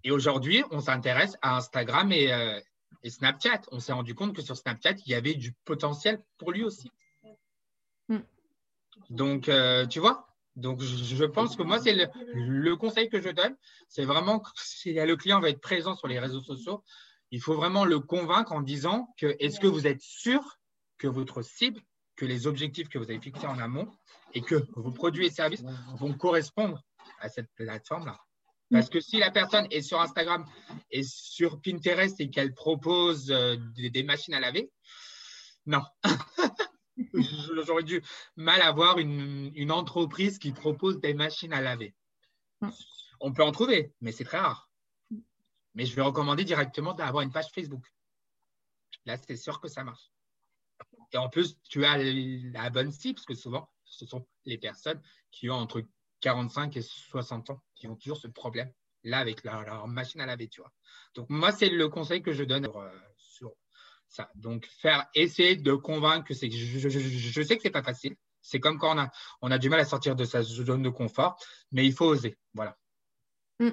Et 0.06 0.12
aujourd'hui, 0.12 0.64
on 0.70 0.80
s'intéresse 0.80 1.36
à 1.42 1.58
Instagram 1.58 2.12
et, 2.12 2.32
euh, 2.32 2.60
et 3.02 3.10
Snapchat. 3.10 3.62
On 3.72 3.80
s'est 3.80 3.92
rendu 3.92 4.14
compte 4.14 4.36
que 4.36 4.44
sur 4.44 4.56
Snapchat, 4.56 4.94
il 5.04 5.10
y 5.10 5.16
avait 5.16 5.34
du 5.34 5.52
potentiel 5.66 6.24
pour 6.38 6.52
lui 6.52 6.64
aussi. 6.64 6.92
Hmm. 8.08 8.20
Donc, 9.10 9.50
euh, 9.50 9.88
tu 9.88 10.00
vois, 10.00 10.28
donc 10.56 10.80
je 10.80 11.26
pense 11.26 11.56
que 11.56 11.64
moi, 11.64 11.80
c'est 11.80 11.96
le, 11.96 12.08
le, 12.34 12.76
conseil 12.76 13.10
que 13.10 13.20
je 13.20 13.30
donne. 13.30 13.58
C'est 13.90 14.06
vraiment 14.06 14.40
que 14.40 14.50
si 14.56 14.94
le 14.94 15.16
client 15.16 15.40
va 15.40 15.50
être 15.50 15.60
présent 15.60 15.96
sur 15.96 16.08
les 16.08 16.20
réseaux 16.20 16.44
sociaux, 16.44 16.84
il 17.32 17.42
faut 17.42 17.56
vraiment 17.56 17.84
le 17.84 18.00
convaincre 18.00 18.52
en 18.52 18.62
disant 18.62 19.12
que 19.18 19.36
est-ce 19.40 19.60
que 19.60 19.68
vous 19.68 19.88
êtes 19.88 20.02
sûr 20.02 20.60
que 21.00 21.08
votre 21.08 21.42
cible, 21.42 21.82
que 22.16 22.26
les 22.26 22.46
objectifs 22.46 22.90
que 22.90 23.00
vous 23.00 23.10
avez 23.10 23.20
fixés 23.20 23.48
en 23.48 23.58
amont 23.58 23.92
et 24.36 24.42
que 24.42 24.68
vos 24.76 24.92
produits 24.92 25.26
et 25.26 25.32
services 25.32 25.64
vont 25.96 26.14
correspondre 26.14 26.84
à 27.20 27.28
cette 27.28 27.50
plateforme-là. 27.56 28.20
Parce 28.72 28.90
que 28.90 29.00
si 29.00 29.18
la 29.18 29.32
personne 29.32 29.68
est 29.70 29.82
sur 29.82 30.02
Instagram 30.02 30.46
et 30.90 31.04
sur 31.04 31.62
Pinterest 31.62 32.20
et 32.20 32.30
qu'elle 32.30 32.54
propose 32.54 33.32
euh, 33.32 33.58
des, 33.76 34.04
machines 34.04 34.34
à 34.34 34.40
laver, 34.40 34.72
non. 35.66 35.84
J'aurais 37.66 37.84
dû 37.84 38.02
mal 38.36 38.62
avoir 38.62 38.98
une, 38.98 39.52
une, 39.56 39.72
entreprise 39.72 40.40
qui 40.40 40.52
propose 40.52 41.00
des 41.00 41.14
machines 41.14 41.54
à 41.54 41.62
laver. 41.62 41.94
On 43.20 43.34
peut 43.34 43.44
en 43.44 43.52
trouver, 43.52 43.94
mais 44.02 44.12
c'est 44.12 44.24
très 44.24 44.40
rare. 44.40 44.70
Mais 45.74 45.86
je 45.86 45.96
vais 45.96 46.02
recommander 46.02 46.46
directement 46.46 46.94
d'avoir 46.94 47.24
une 47.24 47.32
page 47.32 47.52
Facebook. 47.54 47.86
Là, 49.06 49.18
c'est 49.18 49.36
sûr 49.36 49.60
que 49.60 49.68
ça 49.68 49.84
marche. 49.84 50.10
Et 51.12 51.18
en 51.18 51.30
plus, 51.30 51.58
tu 51.70 51.86
as 51.86 51.98
la 51.98 52.70
bonne 52.70 52.92
cible, 52.92 53.16
parce 53.16 53.26
que 53.26 53.36
souvent, 53.36 53.70
ce 53.86 54.06
sont 54.06 54.28
les 54.46 54.58
personnes 54.58 55.02
qui 55.32 55.50
ont 55.50 55.56
entre 55.56 55.84
45 56.26 56.76
et 56.78 56.82
60 56.82 57.52
ans 57.52 57.62
qui 57.76 57.88
ont 57.88 57.96
toujours 57.96 58.18
ce 58.18 58.28
problème 58.28 58.72
là 59.04 59.20
avec 59.20 59.44
leur, 59.44 59.88
machine 59.88 60.20
à 60.22 60.26
laver, 60.26 60.48
tu 60.48 60.60
vois. 60.60 60.72
Donc 61.14 61.30
moi, 61.30 61.52
c'est 61.52 61.70
le 61.70 61.88
conseil 61.88 62.24
que 62.24 62.34
je 62.34 62.44
donne 62.44 62.68
sur, 63.16 63.54
ça. 64.08 64.32
Donc 64.34 64.66
faire 64.66 65.06
essayer 65.14 65.56
de 65.56 65.74
convaincre 65.74 66.28
que 66.28 66.34
c'est 66.34 66.50
je, 66.50 66.90
je, 66.90 67.42
sais 67.44 67.56
que 67.56 67.62
c'est 67.62 67.70
pas 67.70 67.84
facile. 67.84 68.16
C'est 68.42 68.60
comme 68.60 68.80
quand 68.80 68.96
on 68.96 69.00
a, 69.00 69.12
on 69.44 69.52
a 69.52 69.60
du 69.60 69.70
mal 69.70 69.80
à 69.80 69.86
sortir 69.86 70.16
de 70.16 70.26
sa 70.26 70.42
zone 70.42 70.82
de 70.82 70.90
confort, 70.90 71.38
mais 71.72 71.86
il 71.86 71.94
faut 71.94 72.06
oser. 72.06 72.40
Voilà. 72.56 72.76
Mm. 73.60 73.70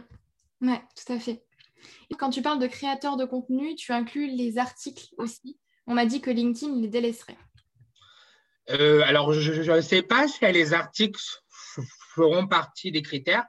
Oui, 0.61 0.77
tout 0.95 1.11
à 1.11 1.19
fait. 1.19 1.47
Et 2.11 2.15
quand 2.17 2.29
tu 2.29 2.43
parles 2.43 2.61
de 2.61 2.67
créateurs 2.67 3.17
de 3.17 3.25
contenu, 3.25 3.75
tu 3.77 3.93
inclus 3.93 4.27
les 4.27 4.59
articles 4.59 5.07
aussi. 5.17 5.59
On 5.87 5.95
m'a 5.95 6.05
dit 6.05 6.21
que 6.21 6.31
LinkedIn 6.31 6.77
les 6.83 6.89
délaisserait. 6.89 7.39
Euh, 8.71 9.03
alors, 9.07 9.33
je 9.33 9.73
ne 9.73 9.81
sais 9.81 10.03
pas 10.03 10.29
si 10.29 10.45
les 10.53 10.75
articles 10.75 11.42
feront 12.15 12.47
partie 12.47 12.93
des 12.93 13.03
critères. 13.03 13.45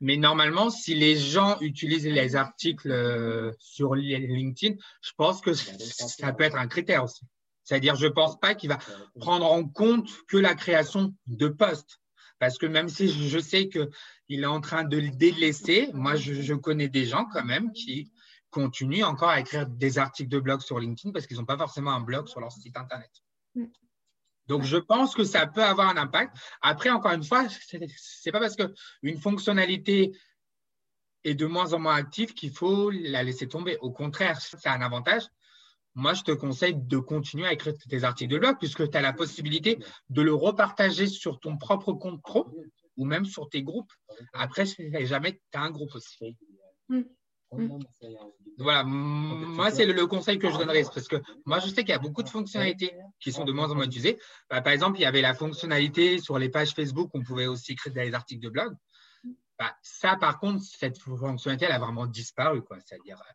Mais 0.00 0.16
normalement, 0.16 0.70
si 0.70 0.94
les 0.94 1.16
gens 1.16 1.58
utilisent 1.60 2.06
les 2.06 2.36
articles 2.36 2.90
euh, 2.90 3.52
sur 3.58 3.94
LinkedIn, 3.94 4.76
je 5.02 5.10
pense 5.16 5.40
que 5.40 5.52
ça 5.54 6.32
peut 6.32 6.44
être 6.44 6.56
un 6.56 6.68
critère 6.68 7.04
aussi. 7.04 7.24
C'est-à-dire, 7.64 7.96
je 7.96 8.06
ne 8.06 8.12
pense 8.12 8.38
pas 8.38 8.54
qu'il 8.54 8.70
va 8.70 8.78
prendre 9.20 9.44
en 9.44 9.66
compte 9.68 10.08
que 10.28 10.36
la 10.36 10.54
création 10.54 11.14
de 11.26 11.48
postes. 11.48 12.00
Parce 12.38 12.56
que 12.56 12.66
même 12.66 12.88
si 12.88 13.08
je 13.08 13.38
sais 13.38 13.68
qu'il 13.68 14.42
est 14.42 14.46
en 14.46 14.60
train 14.60 14.84
de 14.84 15.00
délaisser, 15.00 15.90
moi, 15.92 16.14
je, 16.14 16.54
connais 16.54 16.88
des 16.88 17.04
gens 17.04 17.26
quand 17.32 17.44
même 17.44 17.72
qui 17.72 18.12
continuent 18.50 19.04
encore 19.04 19.28
à 19.30 19.40
écrire 19.40 19.66
des 19.66 19.98
articles 19.98 20.30
de 20.30 20.38
blog 20.38 20.60
sur 20.60 20.78
LinkedIn 20.78 21.12
parce 21.12 21.26
qu'ils 21.26 21.36
n'ont 21.36 21.44
pas 21.44 21.58
forcément 21.58 21.90
un 21.90 22.00
blog 22.00 22.28
sur 22.28 22.40
leur 22.40 22.52
site 22.52 22.76
Internet. 22.76 23.10
Donc, 24.48 24.64
je 24.64 24.76
pense 24.76 25.14
que 25.14 25.24
ça 25.24 25.46
peut 25.46 25.62
avoir 25.62 25.88
un 25.88 25.96
impact. 25.96 26.36
Après, 26.62 26.90
encore 26.90 27.12
une 27.12 27.24
fois, 27.24 27.48
ce 27.48 27.76
n'est 27.76 28.32
pas 28.32 28.40
parce 28.40 28.56
qu'une 28.56 29.20
fonctionnalité 29.20 30.12
est 31.24 31.34
de 31.34 31.46
moins 31.46 31.72
en 31.72 31.78
moins 31.78 31.96
active 31.96 32.34
qu'il 32.34 32.50
faut 32.50 32.90
la 32.90 33.22
laisser 33.22 33.48
tomber. 33.48 33.76
Au 33.80 33.90
contraire, 33.90 34.40
c'est 34.40 34.66
un 34.66 34.80
avantage. 34.80 35.24
Moi, 35.94 36.14
je 36.14 36.22
te 36.22 36.32
conseille 36.32 36.74
de 36.76 36.98
continuer 36.98 37.46
à 37.46 37.52
écrire 37.52 37.74
tes 37.88 38.04
articles 38.04 38.32
de 38.32 38.38
blog 38.38 38.56
puisque 38.58 38.88
tu 38.88 38.96
as 38.96 39.02
la 39.02 39.12
possibilité 39.12 39.78
de 40.10 40.22
le 40.22 40.32
repartager 40.32 41.06
sur 41.06 41.40
ton 41.40 41.56
propre 41.56 41.92
compte 41.92 42.22
pro 42.22 42.46
ou 42.96 43.04
même 43.04 43.24
sur 43.24 43.48
tes 43.48 43.62
groupes. 43.62 43.92
Après, 44.32 44.64
jamais 45.04 45.40
tu 45.52 45.58
as 45.58 45.62
un 45.62 45.70
groupe 45.70 45.94
aussi. 45.94 46.36
Mm. 46.88 47.02
Mm. 47.52 47.78
Voilà, 48.58 48.84
moi, 48.84 49.70
c'est 49.70 49.86
le, 49.86 50.06
conseil 50.06 50.38
que 50.38 50.50
je 50.50 50.56
donnerais. 50.56 50.82
Parce 50.82 51.08
que 51.08 51.16
moi, 51.46 51.60
je 51.60 51.68
sais 51.68 51.82
qu'il 51.82 51.90
y 51.90 51.92
a 51.92 51.98
beaucoup 51.98 52.22
de 52.22 52.28
fonctionnalités 52.28 52.92
qui 53.20 53.32
sont 53.32 53.44
de 53.44 53.52
moins 53.52 53.70
en 53.70 53.74
moins 53.74 53.86
utilisées. 53.86 54.18
Bah, 54.50 54.60
par 54.60 54.72
exemple, 54.72 54.98
il 54.98 55.02
y 55.02 55.06
avait 55.06 55.22
la 55.22 55.34
fonctionnalité 55.34 56.18
sur 56.18 56.38
les 56.38 56.48
pages 56.48 56.72
Facebook, 56.72 57.10
on 57.14 57.22
pouvait 57.22 57.46
aussi 57.46 57.72
écrire 57.72 57.92
des 57.92 58.12
articles 58.14 58.42
de 58.42 58.50
blog. 58.50 58.74
Bah, 59.58 59.74
ça, 59.82 60.16
par 60.16 60.38
contre, 60.38 60.62
cette 60.62 60.98
fonctionnalité, 60.98 61.66
elle 61.66 61.72
a 61.72 61.78
vraiment 61.78 62.06
disparu. 62.06 62.62
C'est-à-dire, 62.84 63.18
euh, 63.18 63.32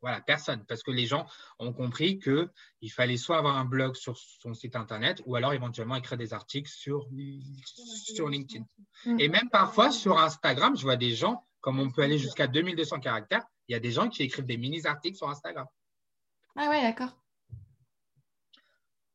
voilà, 0.00 0.20
personne. 0.20 0.64
Parce 0.66 0.82
que 0.82 0.90
les 0.90 1.06
gens 1.06 1.26
ont 1.58 1.72
compris 1.72 2.18
qu'il 2.18 2.92
fallait 2.92 3.16
soit 3.16 3.38
avoir 3.38 3.56
un 3.56 3.64
blog 3.64 3.96
sur 3.96 4.16
son 4.16 4.54
site 4.54 4.76
Internet 4.76 5.22
ou 5.26 5.36
alors 5.36 5.52
éventuellement 5.52 5.96
écrire 5.96 6.18
des 6.18 6.32
articles 6.32 6.70
sur, 6.70 7.08
sur 7.64 8.28
LinkedIn. 8.28 8.64
Mm. 9.06 9.20
Et 9.20 9.28
même 9.28 9.50
parfois, 9.50 9.90
sur 9.90 10.18
Instagram, 10.18 10.76
je 10.76 10.82
vois 10.82 10.96
des 10.96 11.14
gens, 11.14 11.46
comme 11.60 11.80
on 11.80 11.90
peut 11.90 12.02
aller 12.02 12.18
jusqu'à 12.18 12.46
2200 12.46 13.00
caractères, 13.00 13.44
il 13.68 13.72
y 13.72 13.74
a 13.74 13.80
des 13.80 13.90
gens 13.90 14.08
qui 14.08 14.22
écrivent 14.22 14.46
des 14.46 14.56
mini-articles 14.56 15.16
sur 15.16 15.28
Instagram. 15.28 15.66
Ah 16.56 16.70
ouais, 16.70 16.82
d'accord. 16.82 17.16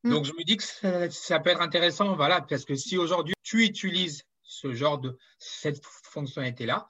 Donc, 0.04 0.24
mm. 0.24 0.26
je 0.26 0.34
me 0.34 0.44
dis 0.44 0.58
que 0.58 0.64
ça, 1.12 1.40
peut 1.40 1.50
être 1.50 1.62
intéressant, 1.62 2.16
voilà, 2.16 2.42
parce 2.42 2.66
que 2.66 2.76
si 2.76 2.98
aujourd'hui 2.98 3.36
tu 3.44 3.64
utilises 3.64 4.24
ce 4.44 4.74
genre 4.74 5.00
de 5.00 5.18
cette 5.38 5.84
fonctionnalité-là, 5.86 6.88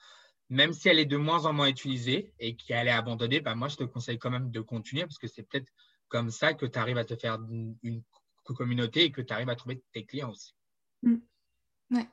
même 0.49 0.73
si 0.73 0.89
elle 0.89 0.99
est 0.99 1.05
de 1.05 1.17
moins 1.17 1.45
en 1.45 1.53
moins 1.53 1.67
utilisée 1.67 2.33
et 2.39 2.55
qu'elle 2.55 2.87
est 2.87 2.91
abandonnée, 2.91 3.39
bah, 3.39 3.55
moi, 3.55 3.67
je 3.67 3.77
te 3.77 3.83
conseille 3.83 4.17
quand 4.17 4.29
même 4.29 4.51
de 4.51 4.61
continuer 4.61 5.03
parce 5.03 5.17
que 5.17 5.27
c'est 5.27 5.43
peut-être 5.43 5.69
comme 6.07 6.29
ça 6.29 6.53
que 6.53 6.65
tu 6.65 6.77
arrives 6.77 6.97
à 6.97 7.05
te 7.05 7.15
faire 7.15 7.39
une, 7.83 8.03
communauté 8.57 9.05
et 9.05 9.11
que 9.13 9.21
tu 9.21 9.31
arrives 9.31 9.47
à 9.47 9.55
trouver 9.55 9.81
tes 9.93 10.03
clients 10.03 10.31
aussi. 10.31 10.53
Mm. 11.03 11.19
Ouais. 11.91 12.09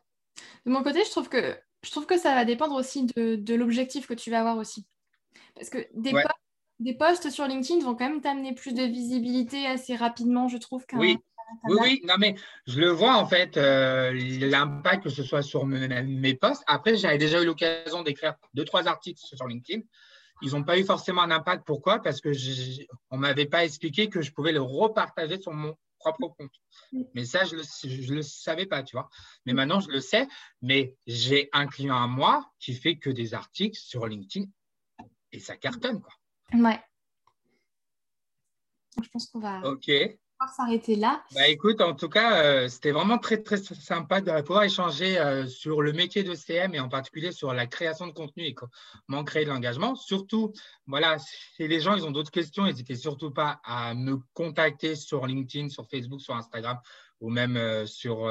De 0.65 0.71
mon 0.71 0.85
côté, 0.85 1.05
je 1.05 1.11
trouve 1.11 1.29
que, 1.29 1.59
je 1.83 1.91
trouve 1.91 2.07
que 2.07 2.17
ça 2.17 2.33
va 2.33 2.45
dépendre 2.45 2.77
aussi 2.77 3.07
de, 3.07 3.35
de 3.35 3.55
l'objectif 3.57 4.07
que 4.07 4.15
tu 4.15 4.31
vas 4.31 4.39
avoir 4.39 4.57
aussi. 4.57 4.87
Parce 5.55 5.71
que 5.71 5.87
des, 5.95 6.13
posts, 6.13 6.27
des 6.81 6.95
posts 6.95 7.31
sur 7.31 7.47
LinkedIn 7.47 7.85
vont 7.85 7.95
quand 7.95 8.09
même 8.09 8.21
t'amener 8.21 8.55
plus 8.55 8.75
de 8.75 8.83
visibilité 8.83 9.67
assez 9.67 9.97
rapidement, 9.97 10.49
je 10.49 10.59
trouve. 10.59 10.85
Oui. 10.95 11.19
Oui, 11.65 11.77
oui, 11.81 12.01
non, 12.05 12.17
mais 12.19 12.35
je 12.67 12.79
le 12.79 12.91
vois 12.91 13.17
en 13.17 13.27
fait, 13.27 13.57
euh, 13.57 14.13
l'impact 14.13 15.05
que 15.05 15.09
ce 15.09 15.23
soit 15.23 15.43
sur 15.43 15.65
mes, 15.65 16.35
posts. 16.35 16.63
Après, 16.67 16.97
j'avais 16.97 17.19
déjà 17.19 17.43
eu 17.43 17.47
l'occasion 17.47 18.03
d'écrire 18.03 18.35
deux, 18.55 18.65
trois 18.65 18.87
articles 18.87 19.21
sur 19.23 19.47
LinkedIn. 19.47 19.83
Ils 20.43 20.53
n'ont 20.53 20.63
pas 20.63 20.79
eu 20.79 20.85
forcément 20.85 21.23
un 21.23 21.31
impact. 21.31 21.65
Pourquoi? 21.67 22.01
Parce 22.01 22.21
que 22.21 22.31
on 23.11 23.17
ne 23.17 23.23
m'avait 23.23 23.47
pas 23.47 23.65
expliqué 23.65 24.09
que 24.09 24.23
je 24.23 24.33
pouvais 24.33 24.53
le 24.53 24.61
repartager 24.61 25.41
sur 25.41 25.53
mon 25.53 25.75
propre 25.99 26.29
compte. 26.39 26.53
Mais 27.15 27.25
ça, 27.25 27.45
je 27.45 27.57
ne 27.57 28.15
le, 28.15 28.23
savais 28.23 28.67
pas, 28.67 28.83
tu 28.83 28.95
vois. 28.95 29.09
Mais 29.47 29.53
maintenant, 29.53 29.81
je 29.81 29.89
le 29.89 30.01
sais. 30.01 30.29
Mais 30.63 30.97
j'ai 31.07 31.49
un 31.53 31.67
client 31.67 31.97
à 31.97 32.07
moi 32.07 32.49
qui 32.61 32.75
fait 32.75 32.97
que 32.97 33.11
des 33.11 33.35
articles 33.35 33.79
sur 33.79 34.07
LinkedIn 34.07 34.47
et 35.33 35.41
ça 35.41 35.57
cartonne, 35.57 36.01
quoi. 36.01 36.13
Ouais. 36.55 36.81
Je 39.03 39.09
pense 39.11 39.27
qu'on 39.27 39.41
va 39.41 39.61
s'arrêter 40.47 40.95
là. 40.95 41.25
Bah, 41.35 41.49
écoute, 41.49 41.81
en 41.81 41.95
tout 41.95 42.09
cas, 42.09 42.43
euh, 42.43 42.69
c'était 42.69 42.93
vraiment 42.93 43.19
très, 43.19 43.43
très 43.43 43.57
sympa 43.57 44.21
de 44.21 44.41
pouvoir 44.43 44.65
échanger 44.65 45.19
euh, 45.19 45.47
sur 45.47 45.83
le 45.83 45.93
métier 45.93 46.23
de 46.23 46.35
CM 46.35 46.75
et 46.75 46.81
en 46.81 46.89
particulier 46.89 47.33
sur 47.33 47.53
la 47.53 47.67
création 47.67 48.07
de 48.07 48.13
contenu 48.13 48.45
et 48.45 48.55
comment 48.55 49.25
créer 49.25 49.45
de 49.45 49.51
l'engagement. 49.51 49.97
Surtout, 49.97 50.53
voilà, 50.87 51.19
si 51.19 51.67
les 51.67 51.81
gens 51.81 51.97
ils 51.97 52.05
ont 52.05 52.13
d'autres 52.13 52.31
questions, 52.31 52.65
n'hésitez 52.65 52.95
surtout 52.95 53.33
pas 53.33 53.61
à 53.65 53.95
me 53.95 54.19
contacter 54.35 54.95
sur 54.95 55.27
LinkedIn, 55.27 55.71
sur 55.71 55.89
Facebook, 55.89 56.21
sur 56.21 56.37
Instagram 56.37 56.79
ou 57.21 57.31
même 57.31 57.57
euh, 57.57 57.85
sur 57.85 58.29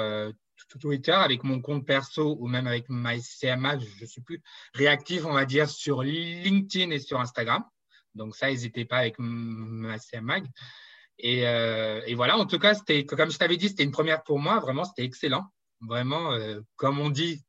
Twitter 0.80 1.12
avec 1.12 1.44
mon 1.44 1.62
compte 1.62 1.86
perso 1.86 2.38
ou 2.40 2.48
même 2.48 2.68
avec 2.68 2.86
MyCMA, 2.90 3.80
je 3.80 4.02
ne 4.02 4.06
suis 4.06 4.22
plus 4.22 4.42
réactif, 4.74 5.26
on 5.26 5.34
va 5.34 5.46
dire, 5.46 5.70
sur 5.70 6.04
LinkedIn 6.04 6.92
et 6.92 7.00
sur 7.00 7.20
Instagram. 7.20 7.64
Donc 8.16 8.36
ça, 8.36 8.48
n'hésitez 8.48 8.86
pas 8.86 8.98
avec 8.98 9.16
MyCMA. 9.20 10.40
Et, 11.20 11.48
euh, 11.48 12.02
et, 12.06 12.16
voilà, 12.16 12.38
en 12.38 12.46
tout 12.46 12.60
cas, 12.60 12.74
c'était, 12.74 13.06
comme 13.06 13.32
je 13.32 13.38
t'avais 13.38 13.58
dit, 13.58 13.70
c'était 13.70 13.84
une 13.84 13.92
première 13.92 14.24
pour 14.24 14.40
moi. 14.40 14.60
Vraiment, 14.60 14.86
c'était 14.86 15.04
excellent. 15.04 15.48
Vraiment, 15.82 16.34
euh, 16.34 16.60
comme 16.76 17.00
on 17.00 17.10
dit, 17.10 17.44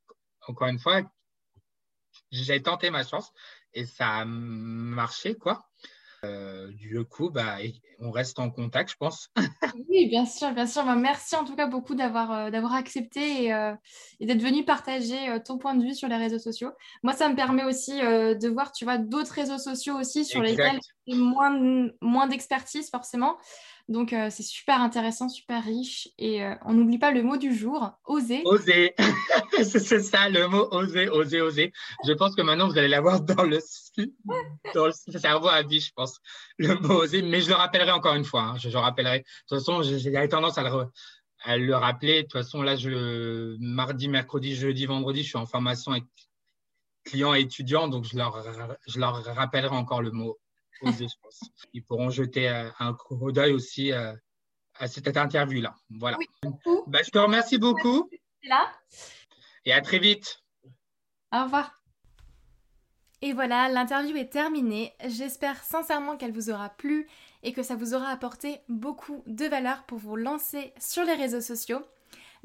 encore 0.46 0.68
une 0.68 0.78
fois, 0.78 1.02
j'ai 2.30 2.62
tenté 2.62 2.90
ma 2.90 3.04
chance 3.04 3.32
et 3.72 3.84
ça 3.84 4.18
a 4.18 4.24
marché, 4.24 5.34
quoi. 5.34 5.66
Euh, 6.24 6.68
du 6.72 7.04
coup, 7.04 7.30
bah, 7.30 7.58
on 8.00 8.10
reste 8.10 8.38
en 8.38 8.50
contact, 8.50 8.90
je 8.90 8.96
pense. 8.96 9.30
oui, 9.88 10.08
bien 10.08 10.26
sûr, 10.26 10.52
bien 10.52 10.66
sûr. 10.66 10.84
Bah, 10.84 10.96
merci 10.96 11.36
en 11.36 11.44
tout 11.44 11.54
cas 11.54 11.66
beaucoup 11.66 11.94
d'avoir 11.94 12.32
euh, 12.32 12.50
d'avoir 12.50 12.74
accepté 12.74 13.44
et, 13.44 13.52
euh, 13.52 13.74
et 14.18 14.26
d'être 14.26 14.42
venu 14.42 14.64
partager 14.64 15.16
ton 15.44 15.58
point 15.58 15.74
de 15.74 15.84
vue 15.84 15.94
sur 15.94 16.08
les 16.08 16.16
réseaux 16.16 16.38
sociaux. 16.38 16.70
Moi, 17.02 17.12
ça 17.12 17.28
me 17.28 17.36
permet 17.36 17.64
aussi 17.64 18.00
de 18.00 18.48
voir, 18.48 18.72
tu 18.72 18.84
vois, 18.84 18.98
d'autres 18.98 19.32
réseaux 19.32 19.58
sociaux 19.58 19.96
aussi 19.96 20.24
sur 20.24 20.42
lesquels 20.42 20.80
j'ai 21.06 21.16
moins, 21.16 21.88
moins 22.00 22.26
d'expertise 22.26 22.90
forcément. 22.90 23.36
Donc, 23.88 24.12
euh, 24.12 24.28
c'est 24.30 24.42
super 24.42 24.82
intéressant, 24.82 25.30
super 25.30 25.64
riche. 25.64 26.10
Et 26.18 26.44
euh, 26.44 26.54
on 26.66 26.74
n'oublie 26.74 26.98
pas 26.98 27.10
le 27.10 27.22
mot 27.22 27.38
du 27.38 27.54
jour, 27.54 27.90
oser. 28.04 28.42
Oser. 28.44 28.94
c'est 29.62 30.02
ça, 30.02 30.28
le 30.28 30.46
mot 30.46 30.68
oser, 30.72 31.08
oser, 31.08 31.40
oser. 31.40 31.72
Je 32.06 32.12
pense 32.12 32.34
que 32.34 32.42
maintenant, 32.42 32.68
vous 32.68 32.76
allez 32.76 32.88
l'avoir 32.88 33.22
dans 33.22 33.44
le, 33.44 33.58
dans 34.74 34.86
le 34.86 35.18
cerveau 35.18 35.48
à 35.48 35.62
vie, 35.62 35.80
je 35.80 35.90
pense. 35.94 36.20
Le 36.58 36.74
mot 36.74 37.02
oser. 37.02 37.22
Mais 37.22 37.40
je 37.40 37.48
le 37.48 37.54
rappellerai 37.54 37.92
encore 37.92 38.14
une 38.14 38.24
fois. 38.24 38.42
Hein. 38.42 38.58
Je, 38.58 38.68
le 38.68 38.78
rappellerai. 38.78 39.20
De 39.20 39.24
toute 39.48 39.58
façon, 39.58 39.82
j'ai 39.82 40.28
tendance 40.28 40.58
à 40.58 40.64
le, 40.64 40.86
à 41.44 41.56
le 41.56 41.74
rappeler. 41.74 42.16
De 42.16 42.22
toute 42.22 42.32
façon, 42.32 42.60
là, 42.60 42.76
je, 42.76 43.56
mardi, 43.58 44.08
mercredi, 44.08 44.54
jeudi, 44.54 44.84
vendredi, 44.84 45.22
je 45.22 45.28
suis 45.28 45.38
en 45.38 45.46
formation 45.46 45.92
avec 45.92 46.04
clients 47.04 47.34
et 47.34 47.40
étudiants. 47.40 47.88
Donc, 47.88 48.04
je 48.04 48.18
leur, 48.18 48.44
je 48.86 49.00
leur 49.00 49.24
rappellerai 49.34 49.74
encore 49.74 50.02
le 50.02 50.10
mot 50.10 50.38
ils 51.72 51.84
pourront 51.84 52.10
jeter 52.10 52.48
euh, 52.48 52.70
un 52.78 52.94
coup 52.94 53.32
d'œil 53.32 53.52
aussi 53.52 53.92
euh, 53.92 54.12
à 54.74 54.88
cette 54.88 55.16
interview-là. 55.16 55.74
Voilà. 55.90 56.16
Bah, 56.86 57.00
je 57.04 57.10
te 57.10 57.18
remercie 57.18 57.58
beaucoup. 57.58 58.08
Là. 58.44 58.70
Et 59.64 59.72
à 59.72 59.80
très 59.80 59.98
vite. 59.98 60.42
Au 61.32 61.44
revoir. 61.44 61.82
Et 63.20 63.32
voilà, 63.32 63.68
l'interview 63.68 64.16
est 64.16 64.32
terminée. 64.32 64.94
J'espère 65.06 65.62
sincèrement 65.64 66.16
qu'elle 66.16 66.32
vous 66.32 66.50
aura 66.50 66.68
plu 66.68 67.08
et 67.42 67.52
que 67.52 67.62
ça 67.62 67.74
vous 67.74 67.94
aura 67.94 68.08
apporté 68.08 68.60
beaucoup 68.68 69.22
de 69.26 69.44
valeur 69.46 69.84
pour 69.84 69.98
vous 69.98 70.16
lancer 70.16 70.72
sur 70.78 71.04
les 71.04 71.14
réseaux 71.14 71.40
sociaux. 71.40 71.82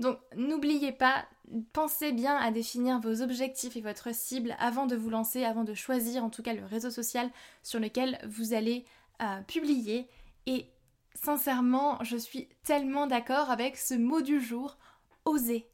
Donc 0.04 0.20
n'oubliez 0.36 0.92
pas, 0.92 1.26
pensez 1.72 2.12
bien 2.12 2.36
à 2.36 2.52
définir 2.52 3.00
vos 3.00 3.22
objectifs 3.22 3.78
et 3.78 3.82
votre 3.82 4.14
cible 4.14 4.54
avant 4.60 4.86
de 4.86 4.98
vous 4.98 5.10
lancer, 5.10 5.46
avant 5.46 5.64
de 5.64 5.74
choisir 5.74 6.26
en 6.26 6.30
tout 6.30 6.44
cas 6.44 6.54
le 6.54 6.66
réseau 6.66 6.92
social 6.92 7.32
sur 7.64 7.80
lequel 7.80 8.20
vous 8.28 8.54
allez 8.54 8.86
euh, 9.22 9.40
publier. 9.44 10.10
Et 10.46 10.68
sincèrement, 11.16 12.04
je 12.04 12.18
suis 12.18 12.50
tellement 12.64 13.08
d'accord 13.08 13.50
avec 13.50 13.78
ce 13.78 13.94
mot 13.94 14.22
du 14.22 14.42
jour, 14.42 14.78
oser. 15.24 15.70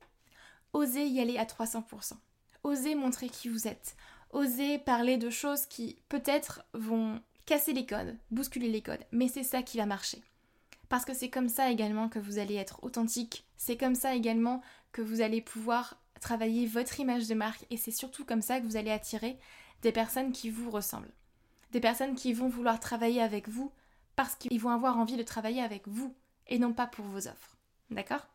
Osez 0.73 1.07
y 1.07 1.19
aller 1.19 1.39
à 1.39 1.45
300%. 1.45 2.13
Osez 2.63 2.93
montrer 2.93 3.29
qui 3.29 3.49
vous 3.49 3.67
êtes. 3.67 3.95
Osez 4.29 4.77
parler 4.77 5.17
de 5.17 5.31
choses 5.31 5.65
qui 5.65 5.97
peut-être 6.07 6.61
vont 6.73 7.19
casser 7.47 7.73
les 7.73 7.87
codes, 7.87 8.15
bousculer 8.29 8.69
les 8.69 8.83
codes, 8.83 9.03
mais 9.11 9.27
c'est 9.27 9.41
ça 9.41 9.63
qui 9.63 9.79
va 9.79 9.87
marcher. 9.87 10.21
Parce 10.89 11.05
que 11.05 11.13
c'est 11.13 11.29
comme 11.29 11.49
ça 11.49 11.71
également 11.71 12.09
que 12.09 12.19
vous 12.19 12.39
allez 12.39 12.55
être 12.55 12.83
authentique, 12.83 13.45
c'est 13.57 13.77
comme 13.77 13.95
ça 13.95 14.15
également 14.15 14.61
que 14.91 15.01
vous 15.01 15.21
allez 15.21 15.41
pouvoir 15.41 16.01
travailler 16.19 16.65
votre 16.65 16.99
image 16.99 17.27
de 17.27 17.35
marque 17.35 17.65
et 17.69 17.77
c'est 17.77 17.91
surtout 17.91 18.25
comme 18.25 18.41
ça 18.41 18.59
que 18.59 18.65
vous 18.65 18.75
allez 18.75 18.91
attirer 18.91 19.37
des 19.81 19.91
personnes 19.91 20.31
qui 20.31 20.49
vous 20.49 20.69
ressemblent. 20.69 21.13
Des 21.71 21.79
personnes 21.79 22.15
qui 22.15 22.33
vont 22.33 22.49
vouloir 22.49 22.79
travailler 22.79 23.21
avec 23.21 23.47
vous 23.47 23.71
parce 24.15 24.35
qu'ils 24.35 24.59
vont 24.59 24.71
avoir 24.71 24.97
envie 24.97 25.15
de 25.15 25.23
travailler 25.23 25.61
avec 25.61 25.87
vous 25.87 26.13
et 26.47 26.59
non 26.59 26.73
pas 26.73 26.87
pour 26.87 27.05
vos 27.05 27.27
offres. 27.27 27.55
D'accord? 27.91 28.27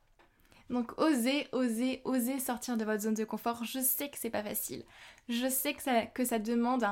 Donc 0.71 0.99
osez, 0.99 1.49
osez, 1.53 2.01
osez 2.05 2.39
sortir 2.39 2.77
de 2.77 2.85
votre 2.85 3.03
zone 3.03 3.15
de 3.15 3.25
confort. 3.25 3.65
Je 3.65 3.81
sais 3.81 4.09
que 4.09 4.17
c'est 4.17 4.31
pas 4.31 4.43
facile. 4.43 4.85
Je 5.29 5.49
sais 5.49 5.75
que 5.75 6.25
ça, 6.25 6.39
demande 6.39 6.87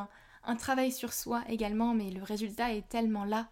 un 0.44 0.56
travail 0.56 0.92
sur 0.92 1.12
soi 1.12 1.42
également, 1.48 1.94
mais 1.94 2.10
le 2.10 2.22
résultat 2.22 2.74
est 2.74 2.88
tellement 2.88 3.24
là 3.24 3.48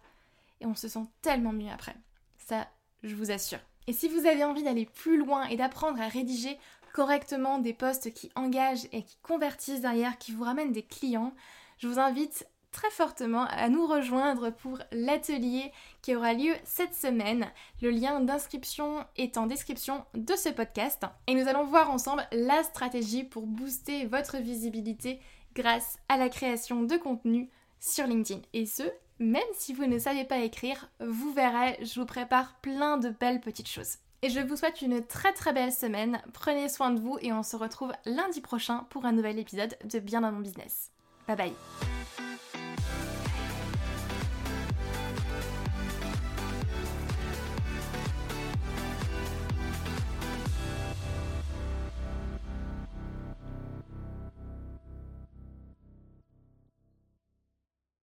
et 0.61 0.65
on 0.65 0.75
se 0.75 0.87
sent 0.87 1.05
tellement 1.21 1.53
mieux 1.53 1.71
après. 1.71 1.95
Ça, 2.37 2.67
je 3.03 3.15
vous 3.15 3.31
assure. 3.31 3.59
Et 3.87 3.93
si 3.93 4.07
vous 4.07 4.25
avez 4.25 4.43
envie 4.43 4.63
d'aller 4.63 4.85
plus 4.85 5.17
loin 5.17 5.45
et 5.45 5.57
d'apprendre 5.57 5.99
à 5.99 6.07
rédiger 6.07 6.57
correctement 6.93 7.57
des 7.57 7.73
posts 7.73 8.13
qui 8.13 8.29
engagent 8.35 8.87
et 8.91 9.03
qui 9.03 9.17
convertissent 9.23 9.81
derrière, 9.81 10.17
qui 10.17 10.31
vous 10.31 10.43
ramènent 10.43 10.71
des 10.71 10.83
clients, 10.83 11.33
je 11.77 11.87
vous 11.87 11.99
invite 11.99 12.47
très 12.71 12.89
fortement 12.89 13.45
à 13.45 13.69
nous 13.69 13.85
rejoindre 13.85 14.49
pour 14.49 14.79
l'atelier 14.91 15.71
qui 16.01 16.15
aura 16.15 16.33
lieu 16.33 16.53
cette 16.63 16.93
semaine. 16.93 17.47
Le 17.81 17.89
lien 17.89 18.21
d'inscription 18.21 19.05
est 19.17 19.37
en 19.37 19.45
description 19.45 20.05
de 20.13 20.35
ce 20.35 20.49
podcast 20.49 21.03
et 21.27 21.35
nous 21.35 21.47
allons 21.47 21.65
voir 21.65 21.91
ensemble 21.91 22.25
la 22.31 22.63
stratégie 22.63 23.23
pour 23.23 23.45
booster 23.45 24.05
votre 24.05 24.37
visibilité 24.37 25.19
grâce 25.53 25.97
à 26.07 26.17
la 26.17 26.29
création 26.29 26.83
de 26.83 26.95
contenu 26.95 27.49
sur 27.79 28.07
LinkedIn. 28.07 28.41
Et 28.53 28.65
ce, 28.65 28.83
même 29.21 29.41
si 29.53 29.73
vous 29.73 29.85
ne 29.85 29.99
savez 29.99 30.25
pas 30.25 30.39
écrire, 30.39 30.89
vous 30.99 31.31
verrez, 31.31 31.77
je 31.83 31.99
vous 31.99 32.07
prépare 32.07 32.55
plein 32.61 32.97
de 32.97 33.09
belles 33.09 33.39
petites 33.39 33.69
choses. 33.69 33.97
Et 34.23 34.29
je 34.29 34.39
vous 34.39 34.55
souhaite 34.55 34.81
une 34.81 35.05
très 35.05 35.31
très 35.31 35.53
belle 35.53 35.71
semaine, 35.71 36.21
prenez 36.33 36.69
soin 36.69 36.91
de 36.91 36.99
vous 36.99 37.17
et 37.21 37.31
on 37.31 37.43
se 37.43 37.55
retrouve 37.55 37.91
lundi 38.05 38.41
prochain 38.41 38.85
pour 38.89 39.05
un 39.05 39.11
nouvel 39.11 39.39
épisode 39.39 39.77
de 39.83 39.99
Bien 39.99 40.21
dans 40.21 40.31
mon 40.31 40.41
business. 40.41 40.91
Bye 41.27 41.37
bye 41.37 42.20